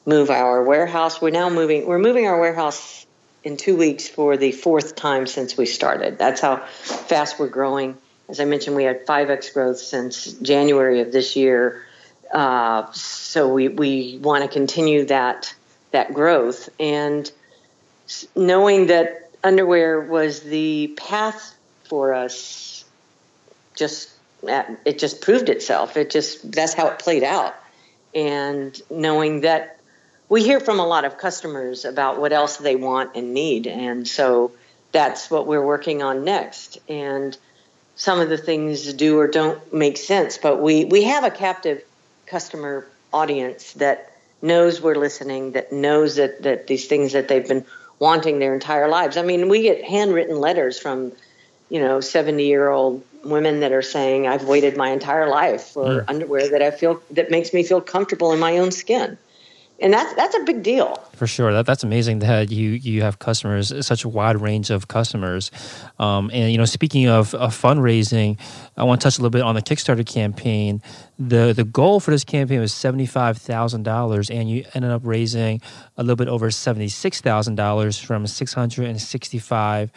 move 0.10 0.32
our 0.32 0.64
warehouse. 0.64 1.22
We're 1.22 1.30
now 1.30 1.50
moving. 1.50 1.86
We're 1.86 2.00
moving 2.00 2.26
our 2.28 2.40
warehouse 2.40 3.06
in 3.44 3.56
two 3.56 3.78
weeks 3.78 4.08
for 4.10 4.36
the 4.36 4.52
fourth 4.52 4.96
time 4.96 5.28
since 5.28 5.56
we 5.56 5.66
started. 5.66 6.18
That's 6.18 6.42
how 6.42 6.58
fast 6.58 7.40
we're 7.40 7.48
growing. 7.48 7.96
As 8.28 8.40
I 8.40 8.46
mentioned, 8.46 8.76
we 8.76 8.84
had 8.84 9.06
five 9.06 9.30
x 9.30 9.52
growth 9.52 9.78
since 9.78 10.34
January 10.34 11.02
of 11.02 11.12
this 11.12 11.36
year. 11.36 11.86
Uh, 12.34 12.92
so 12.92 13.54
we 13.54 13.70
we 13.70 14.20
want 14.22 14.44
to 14.44 14.50
continue 14.50 15.06
that 15.06 15.54
that 15.92 16.14
growth 16.14 16.70
and 16.80 17.32
knowing 18.36 18.88
that 18.88 19.32
underwear 19.44 20.02
was 20.02 20.42
the 20.42 20.94
path 20.98 21.56
for 21.86 22.14
us 22.14 22.86
just 23.76 24.12
it 24.44 25.00
just 25.00 25.22
proved 25.22 25.50
itself 25.50 25.98
it 25.98 26.12
just 26.12 26.52
that's 26.52 26.74
how 26.74 26.88
it 26.88 27.00
played 27.00 27.24
out 27.24 27.56
and 28.14 28.80
knowing 28.92 29.42
that 29.42 29.79
we 30.30 30.44
hear 30.44 30.60
from 30.60 30.80
a 30.80 30.86
lot 30.86 31.06
of 31.06 31.18
customers 31.18 31.86
about 31.86 32.20
what 32.20 32.32
else 32.32 32.58
they 32.58 32.76
want 32.76 33.16
and 33.16 33.34
need. 33.34 33.66
And 33.66 34.08
so 34.08 34.52
that's 34.92 35.30
what 35.30 35.48
we're 35.48 35.66
working 35.66 36.04
on 36.04 36.24
next. 36.24 36.78
And 36.88 37.36
some 37.96 38.20
of 38.20 38.30
the 38.30 38.38
things 38.38 38.94
do 38.94 39.20
or 39.20 39.28
don't 39.28 39.74
make 39.74 39.98
sense, 39.98 40.38
but 40.38 40.62
we, 40.62 40.86
we 40.86 41.04
have 41.04 41.24
a 41.24 41.32
captive 41.32 41.84
customer 42.28 42.88
audience 43.12 43.74
that 43.74 44.14
knows 44.42 44.80
we're 44.80 44.96
listening, 44.96 45.54
that 45.54 45.74
knows 45.74 46.16
that, 46.16 46.44
that 46.44 46.68
these 46.68 46.88
things 46.88 47.14
that 47.14 47.28
they've 47.28 47.48
been 47.48 47.66
wanting 47.98 48.40
their 48.40 48.54
entire 48.54 48.88
lives. 48.88 49.18
I 49.18 49.24
mean, 49.24 49.50
we 49.50 49.64
get 49.64 49.84
handwritten 49.84 50.40
letters 50.40 50.80
from, 50.80 51.12
you 51.70 51.80
know, 51.80 52.00
70 52.00 52.46
year 52.46 52.70
old 52.70 53.04
women 53.26 53.62
that 53.62 53.74
are 53.74 53.82
saying, 53.82 54.28
I've 54.28 54.46
waited 54.46 54.78
my 54.78 54.92
entire 54.92 55.28
life 55.28 55.64
for 55.64 55.86
mm. 55.86 56.06
underwear 56.08 56.52
that 56.52 56.62
I 56.62 56.72
feel 56.72 57.02
that 57.12 57.32
makes 57.32 57.52
me 57.52 57.64
feel 57.64 57.82
comfortable 57.82 58.32
in 58.32 58.40
my 58.40 58.60
own 58.60 58.72
skin 58.72 59.18
and 59.82 59.94
that's 59.94 60.14
that's 60.14 60.36
a 60.36 60.42
big 60.42 60.64
deal. 60.64 60.96
For 61.14 61.28
sure. 61.28 61.52
That 61.52 61.66
that's 61.66 61.84
amazing 61.84 62.20
that 62.20 62.52
you 62.52 62.72
you 62.72 63.02
have 63.02 63.20
customers 63.20 63.74
such 63.86 64.04
a 64.04 64.10
wide 64.10 64.40
range 64.40 64.70
of 64.70 64.88
customers. 64.88 65.52
Um, 65.98 66.30
and 66.34 66.52
you 66.52 66.58
know 66.58 66.66
speaking 66.66 67.08
of, 67.08 67.34
of, 67.36 67.54
fundraising 67.60 68.40
i 68.78 68.84
want 68.84 69.02
to 69.02 69.06
touch 69.06 69.18
a 69.18 69.22
little 69.22 69.30
bit 69.32 69.42
on 69.42 69.56
the 69.56 69.62
kickstarter 69.62 70.06
campaign. 70.06 70.82
The 71.18 71.54
the 71.54 71.64
goal 71.64 72.00
for 72.00 72.12
this 72.12 72.24
campaign 72.24 72.60
was 72.60 72.72
$75000 72.72 74.30
and 74.34 74.50
you 74.50 74.66
ended 74.74 74.92
up 74.92 75.02
raising 75.04 75.62
a 75.98 76.04
little 76.04 76.16
bit 76.16 76.28
over 76.28 76.50
$76000 76.50 78.06
from 78.06 78.28
665 78.28 79.92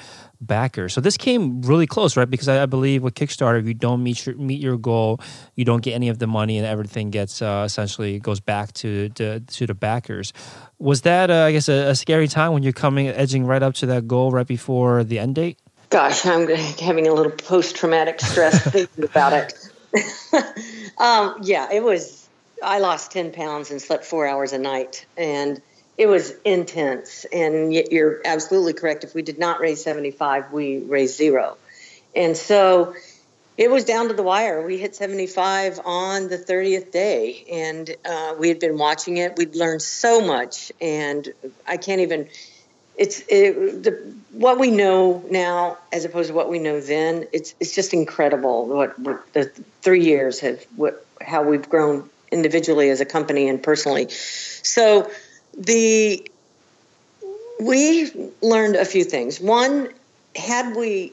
backers. 0.46 0.92
So 0.92 1.00
this 1.00 1.16
came 1.16 1.62
really 1.62 1.86
close, 1.86 2.16
right? 2.16 2.28
Because 2.28 2.48
I, 2.48 2.62
I, 2.62 2.66
believe 2.66 3.02
with 3.02 3.14
Kickstarter, 3.14 3.60
if 3.60 3.66
you 3.66 3.74
don't 3.74 4.02
meet 4.02 4.26
your 4.26 4.36
meet 4.36 4.60
your 4.60 4.76
goal, 4.76 5.20
you 5.56 5.64
don't 5.64 5.82
get 5.82 5.94
any 5.94 6.08
of 6.08 6.18
the 6.18 6.26
money, 6.26 6.58
and 6.58 6.66
everything 6.66 7.10
gets 7.10 7.40
uh, 7.40 7.62
essentially 7.64 8.18
goes 8.18 8.40
back 8.40 8.72
to, 8.74 9.08
to, 9.10 9.40
to 9.40 9.66
the 9.66 9.74
backers. 9.74 10.32
Was 10.78 11.02
that, 11.02 11.30
uh, 11.30 11.44
I 11.44 11.52
guess, 11.52 11.68
a, 11.68 11.90
a, 11.90 11.94
scary 11.94 12.28
time 12.28 12.52
when 12.52 12.62
you're 12.62 12.72
coming 12.72 13.08
edging 13.08 13.46
right 13.46 13.62
up 13.62 13.74
to 13.74 13.86
that 13.86 14.08
goal 14.08 14.32
right 14.32 14.46
before 14.46 15.04
the 15.04 15.18
end 15.18 15.36
date? 15.36 15.58
Gosh, 15.90 16.26
I'm 16.26 16.48
having 16.48 17.06
a 17.06 17.12
little 17.12 17.32
post 17.32 17.76
traumatic 17.76 18.20
stress 18.20 18.62
thinking 18.72 19.04
about 19.04 19.32
it. 19.32 19.54
um, 20.98 21.36
yeah, 21.42 21.68
it 21.72 21.82
was. 21.82 22.28
I 22.64 22.78
lost 22.78 23.12
ten 23.12 23.32
pounds 23.32 23.70
and 23.70 23.80
slept 23.80 24.04
four 24.04 24.26
hours 24.26 24.52
a 24.52 24.58
night, 24.58 25.06
and 25.16 25.60
it 26.02 26.08
was 26.08 26.34
intense. 26.44 27.24
And 27.32 27.72
you're 27.72 28.20
absolutely 28.24 28.72
correct. 28.74 29.04
If 29.04 29.14
we 29.14 29.22
did 29.22 29.38
not 29.38 29.60
raise 29.60 29.82
75, 29.84 30.52
we 30.52 30.78
raised 30.78 31.16
zero. 31.16 31.56
And 32.14 32.36
so 32.36 32.94
It 33.58 33.70
was 33.70 33.84
down 33.84 34.08
to 34.08 34.14
the 34.14 34.22
wire. 34.22 34.64
We 34.64 34.78
hit 34.78 34.96
75 34.96 35.80
on 35.84 36.28
the 36.28 36.38
30th 36.38 36.90
day, 36.90 37.44
and 37.52 37.94
uh, 38.04 38.34
we 38.38 38.48
had 38.48 38.58
been 38.58 38.78
watching 38.78 39.18
it. 39.18 39.36
We'd 39.36 39.54
learned 39.54 39.82
so 39.82 40.20
much, 40.20 40.72
and 40.80 41.28
I 41.66 41.76
can't 41.76 42.00
even. 42.00 42.28
It's 42.96 43.22
it, 43.28 43.82
the, 43.82 44.14
what 44.32 44.58
we 44.58 44.70
know 44.70 45.24
now, 45.30 45.78
as 45.92 46.04
opposed 46.04 46.28
to 46.28 46.34
what 46.34 46.48
we 46.48 46.58
know 46.58 46.80
then. 46.80 47.28
It's 47.32 47.54
it's 47.60 47.74
just 47.74 47.92
incredible 47.92 48.66
what, 48.66 48.96
the 49.34 49.44
three 49.82 50.04
years 50.04 50.40
have 50.40 50.64
what 50.76 51.06
how 51.20 51.42
we've 51.42 51.68
grown 51.68 52.08
individually 52.30 52.88
as 52.90 53.00
a 53.02 53.06
company 53.06 53.48
and 53.48 53.62
personally. 53.62 54.08
So 54.08 55.10
the 55.56 56.26
we 57.60 58.10
learned 58.40 58.76
a 58.76 58.84
few 58.84 59.04
things. 59.04 59.40
One, 59.40 59.88
had 60.34 60.74
we 60.74 61.12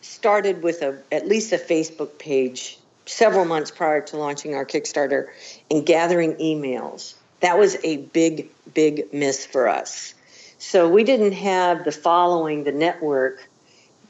started 0.00 0.62
with 0.62 0.82
a 0.82 0.98
at 1.10 1.26
least 1.26 1.52
a 1.52 1.58
Facebook 1.58 2.18
page 2.18 2.78
several 3.06 3.44
months 3.44 3.70
prior 3.70 4.00
to 4.02 4.16
launching 4.16 4.54
our 4.54 4.64
Kickstarter 4.64 5.28
and 5.70 5.84
gathering 5.84 6.34
emails, 6.34 7.14
that 7.40 7.58
was 7.58 7.76
a 7.84 7.96
big, 7.96 8.50
big 8.72 9.12
miss 9.12 9.44
for 9.46 9.68
us. 9.68 10.14
So 10.58 10.88
we 10.88 11.04
didn't 11.04 11.32
have 11.32 11.84
the 11.84 11.92
following, 11.92 12.64
the 12.64 12.72
network 12.72 13.48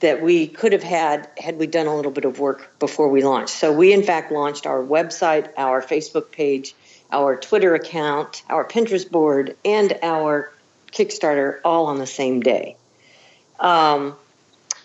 that 0.00 0.22
we 0.22 0.46
could 0.46 0.72
have 0.72 0.82
had 0.82 1.28
had 1.36 1.58
we 1.58 1.66
done 1.66 1.86
a 1.86 1.94
little 1.94 2.12
bit 2.12 2.24
of 2.24 2.38
work 2.38 2.78
before 2.78 3.08
we 3.08 3.22
launched. 3.22 3.50
So 3.50 3.72
we 3.72 3.92
in 3.92 4.02
fact 4.02 4.30
launched 4.30 4.66
our 4.66 4.82
website, 4.82 5.50
our 5.56 5.82
Facebook 5.82 6.30
page, 6.30 6.74
our 7.10 7.36
Twitter 7.36 7.74
account, 7.74 8.42
our 8.48 8.64
Pinterest 8.66 9.10
board, 9.10 9.56
and 9.64 9.98
our 10.02 10.52
Kickstarter 10.92 11.60
all 11.64 11.86
on 11.86 11.98
the 11.98 12.06
same 12.06 12.40
day. 12.40 12.76
Um, 13.60 14.16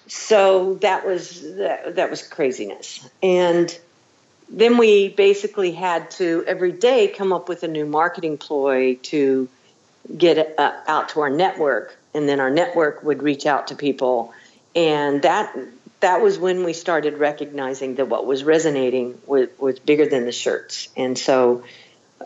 so 0.07 0.75
that 0.75 1.05
was 1.05 1.41
that, 1.55 1.95
that 1.95 2.09
was 2.09 2.27
craziness, 2.27 3.07
and 3.21 3.77
then 4.49 4.77
we 4.77 5.09
basically 5.09 5.71
had 5.71 6.11
to 6.11 6.43
every 6.45 6.71
day 6.71 7.07
come 7.07 7.31
up 7.31 7.47
with 7.47 7.63
a 7.63 7.67
new 7.67 7.85
marketing 7.85 8.37
ploy 8.37 8.95
to 9.03 9.47
get 10.15 10.59
uh, 10.59 10.73
out 10.87 11.09
to 11.09 11.21
our 11.21 11.29
network, 11.29 11.97
and 12.13 12.27
then 12.27 12.39
our 12.39 12.49
network 12.49 13.03
would 13.03 13.23
reach 13.23 13.45
out 13.45 13.67
to 13.67 13.75
people, 13.75 14.33
and 14.75 15.21
that 15.21 15.57
that 16.01 16.21
was 16.21 16.37
when 16.37 16.65
we 16.65 16.73
started 16.73 17.17
recognizing 17.17 17.95
that 17.95 18.09
what 18.09 18.25
was 18.25 18.43
resonating 18.43 19.17
was, 19.25 19.47
was 19.57 19.79
bigger 19.79 20.05
than 20.05 20.25
the 20.25 20.33
shirts, 20.33 20.89
and 20.97 21.17
so 21.17 21.63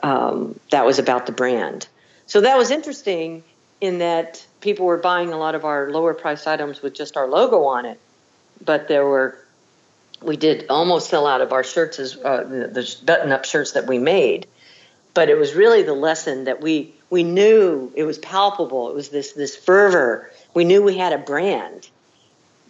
um, 0.04 0.60
that 0.72 0.86
was 0.86 1.00
about 1.00 1.26
the 1.26 1.32
brand. 1.32 1.88
So 2.26 2.42
that 2.42 2.58
was 2.58 2.72
interesting 2.72 3.44
in 3.80 4.00
that 4.00 4.46
people 4.62 4.86
were 4.86 4.98
buying 4.98 5.32
a 5.32 5.38
lot 5.38 5.56
of 5.56 5.66
our 5.66 5.90
lower 5.92 6.14
priced 6.14 6.48
items 6.48 6.82
with 6.82 6.94
just 6.94 7.18
our 7.18 7.28
logo 7.28 7.66
on 7.66 7.86
it, 7.86 8.00
but 8.64 8.88
there 8.88 9.06
were 9.06 9.38
we 10.22 10.36
did 10.36 10.66
almost 10.70 11.10
sell 11.10 11.28
out 11.28 11.42
of 11.42 11.54
our 11.54 11.64
shirts 11.64 12.00
as 12.00 12.18
uh, 12.18 12.44
the, 12.44 12.68
the 12.68 12.96
button 13.06 13.32
up 13.32 13.46
shirts 13.46 13.74
that 13.74 13.86
we 13.86 14.00
made, 14.00 14.48
but 15.14 15.30
it 15.30 15.38
was 15.38 15.54
really 15.54 15.84
the 15.84 15.94
lesson 15.94 16.46
that 16.46 16.62
we 16.62 16.94
we 17.10 17.24
knew 17.24 17.92
it 17.96 18.04
was 18.04 18.18
palpable. 18.18 18.90
It 18.90 18.96
was 18.96 19.10
this 19.10 19.34
this 19.34 19.56
fervor. 19.56 20.32
We 20.54 20.66
knew 20.66 20.82
we 20.82 20.98
had 20.98 21.14
a 21.14 21.18
brand, 21.18 21.88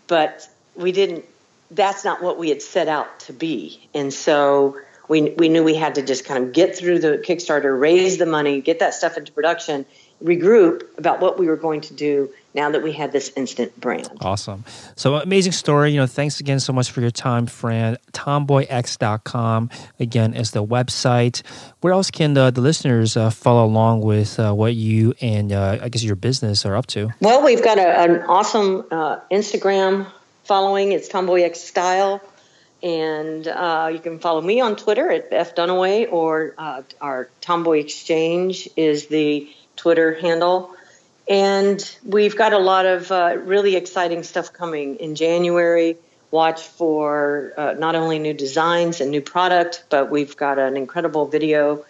but 0.08 0.48
we 0.76 0.92
didn't. 0.92 1.26
That's 1.72 2.04
not 2.06 2.22
what 2.22 2.38
we 2.38 2.50
had 2.50 2.62
set 2.62 2.88
out 2.88 3.22
to 3.22 3.34
be, 3.34 3.88
and 3.94 4.14
so 4.14 4.78
we 5.08 5.32
we 5.32 5.50
knew 5.50 5.64
we 5.64 5.76
had 5.76 5.96
to 5.96 6.02
just 6.02 6.26
kind 6.26 6.44
of 6.44 6.54
get 6.54 6.76
through 6.76 7.00
the 7.00 7.18
Kickstarter, 7.18 7.80
raise 7.80 8.18
the 8.18 8.26
money, 8.26 8.62
get 8.62 8.80
that 8.80 8.94
stuff 8.94 9.18
into 9.18 9.32
production, 9.32 9.86
regroup 10.24 10.84
about 10.98 11.20
what 11.20 11.38
we 11.38 11.48
were 11.48 11.56
going 11.56 11.82
to 11.82 11.94
do 11.94 12.30
now 12.54 12.72
that 12.72 12.82
we 12.82 12.92
had 12.92 13.12
this 13.12 13.32
instant 13.36 13.80
brand. 13.80 14.10
Awesome. 14.22 14.66
So 14.96 15.16
amazing 15.16 15.52
story. 15.52 15.92
You 15.92 15.98
know, 15.98 16.08
thanks 16.08 16.40
again 16.40 16.60
so 16.60 16.74
much 16.74 16.90
for 16.90 17.02
your 17.02 17.12
time, 17.12 17.46
Fran. 17.46 17.98
Tomboyx.com 18.14 19.70
again 20.00 20.34
is 20.34 20.52
the 20.52 20.64
website. 20.64 21.44
Where 21.82 21.94
else 21.94 22.10
can 22.10 22.34
the, 22.34 22.50
the 22.50 22.62
listeners 22.62 23.16
uh, 23.16 23.30
follow 23.30 23.66
along 23.66 24.02
with 24.02 24.40
uh, 24.40 24.54
what 24.54 24.74
you 24.74 25.14
and 25.22 25.52
uh, 25.52 25.78
I 25.82 25.90
guess 25.90 26.04
your 26.04 26.16
business 26.16 26.66
are 26.66 26.76
up 26.76 26.88
to? 26.88 27.14
Well, 27.22 27.44
we've 27.44 27.64
got 27.64 27.78
a, 27.78 28.00
an 28.00 28.22
awesome 28.24 28.86
uh, 28.90 29.20
Instagram 29.32 30.08
following. 30.44 30.94
It's 30.94 31.10
TomboyX 31.10 31.58
Style. 31.58 32.22
And 32.84 33.48
uh, 33.48 33.90
you 33.92 34.00
can 34.00 34.20
follow 34.20 34.42
me 34.42 34.62
on 34.62 34.76
Twitter 34.76 35.10
at 35.10 35.28
F 35.32 35.56
Dunaway, 35.56 36.12
or 36.12 36.54
uh, 36.58 36.84
our 37.02 37.30
Tomboy 37.42 37.80
Exchange 37.80 38.70
is 38.76 39.08
the 39.08 39.50
Twitter 39.76 40.14
handle. 40.14 40.76
And 41.28 41.98
we've 42.06 42.38
got 42.38 42.54
a 42.54 42.60
lot 42.60 42.86
of 42.86 43.12
uh, 43.12 43.38
really 43.42 43.76
exciting 43.76 44.24
stuff 44.24 44.54
coming 44.54 44.96
in 44.98 45.16
January. 45.16 45.98
Watch 46.30 46.62
for 46.62 47.54
uh, 47.58 47.74
not 47.74 47.96
only 47.96 48.20
new 48.20 48.34
designs 48.34 49.02
and 49.02 49.12
new 49.12 49.22
product, 49.22 49.86
but 49.90 50.12
we've 50.12 50.36
got 50.38 50.60
an 50.60 50.78
incredible 50.78 51.26
video 51.26 51.86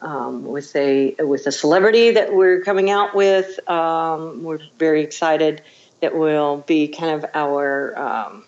um, 0.00 0.44
with 0.44 0.74
a 0.76 1.14
with 1.18 1.46
a 1.46 1.52
celebrity 1.52 2.12
that 2.12 2.32
we're 2.32 2.62
coming 2.62 2.90
out 2.90 3.14
with. 3.14 3.68
Um, 3.68 4.42
we're 4.42 4.60
very 4.78 5.02
excited 5.02 5.62
that 6.00 6.16
will 6.16 6.58
be 6.66 6.88
kind 6.88 7.22
of 7.22 7.30
our 7.34 7.98
um, 7.98 8.44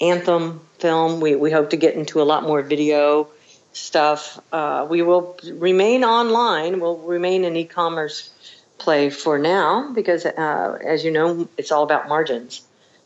anthem 0.00 0.60
film. 0.82 1.20
We 1.20 1.36
we 1.36 1.50
hope 1.50 1.70
to 1.70 1.78
get 1.78 1.94
into 1.94 2.20
a 2.20 2.26
lot 2.32 2.42
more 2.42 2.60
video 2.60 3.28
stuff. 3.72 4.38
Uh, 4.52 4.86
we 4.90 5.00
will 5.00 5.38
remain 5.44 6.04
online. 6.04 6.80
We'll 6.80 6.98
remain 6.98 7.44
an 7.44 7.56
e-commerce 7.56 8.30
play 8.78 9.10
for 9.10 9.38
now 9.38 9.92
because, 9.94 10.26
uh, 10.26 10.78
as 10.84 11.04
you 11.04 11.10
know, 11.10 11.48
it's 11.56 11.72
all 11.72 11.84
about 11.84 12.08
margins. 12.08 12.62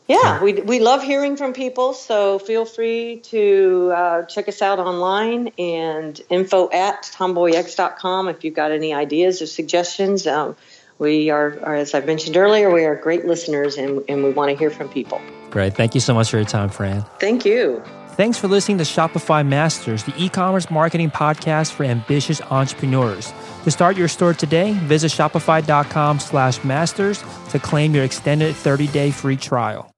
Yeah, 0.07 0.41
we, 0.41 0.53
we 0.53 0.79
love 0.79 1.03
hearing 1.03 1.35
from 1.35 1.51
people, 1.51 1.91
so 1.91 2.39
feel 2.39 2.63
free 2.63 3.17
to 3.25 3.91
uh, 3.93 4.23
check 4.23 4.47
us 4.47 4.61
out 4.61 4.79
online 4.79 5.49
and 5.59 6.19
info 6.29 6.69
at 6.71 7.03
tomboyx.com 7.03 8.29
if 8.29 8.45
you've 8.45 8.55
got 8.55 8.71
any 8.71 8.93
ideas 8.93 9.41
or 9.41 9.47
suggestions. 9.47 10.25
Um, 10.25 10.55
we 10.97 11.29
are, 11.29 11.59
are, 11.61 11.75
as 11.75 11.93
I 11.93 11.99
mentioned 11.99 12.37
earlier, 12.37 12.71
we 12.71 12.85
are 12.85 12.95
great 12.95 13.25
listeners 13.25 13.77
and, 13.77 14.05
and 14.07 14.23
we 14.23 14.31
want 14.31 14.49
to 14.49 14.55
hear 14.55 14.69
from 14.69 14.87
people. 14.87 15.21
Great. 15.49 15.75
Thank 15.75 15.95
you 15.95 16.01
so 16.01 16.13
much 16.13 16.29
for 16.29 16.37
your 16.37 16.45
time, 16.45 16.69
Fran. 16.69 17.03
Thank 17.19 17.45
you. 17.45 17.81
Thanks 18.17 18.39
for 18.39 18.47
listening 18.47 18.79
to 18.79 18.83
Shopify 18.83 19.45
Masters, 19.45 20.03
the 20.03 20.13
e-commerce 20.17 20.71
marketing 20.71 21.11
podcast 21.11 21.73
for 21.73 21.83
ambitious 21.83 22.41
entrepreneurs. 22.41 23.31
To 23.63 23.69
start 23.69 23.95
your 23.95 24.07
store 24.07 24.33
today, 24.33 24.73
visit 24.73 25.11
shopify.com 25.11 26.19
slash 26.19 26.63
masters 26.63 27.23
to 27.49 27.59
claim 27.59 27.93
your 27.93 28.03
extended 28.03 28.55
30-day 28.55 29.11
free 29.11 29.37
trial. 29.37 29.93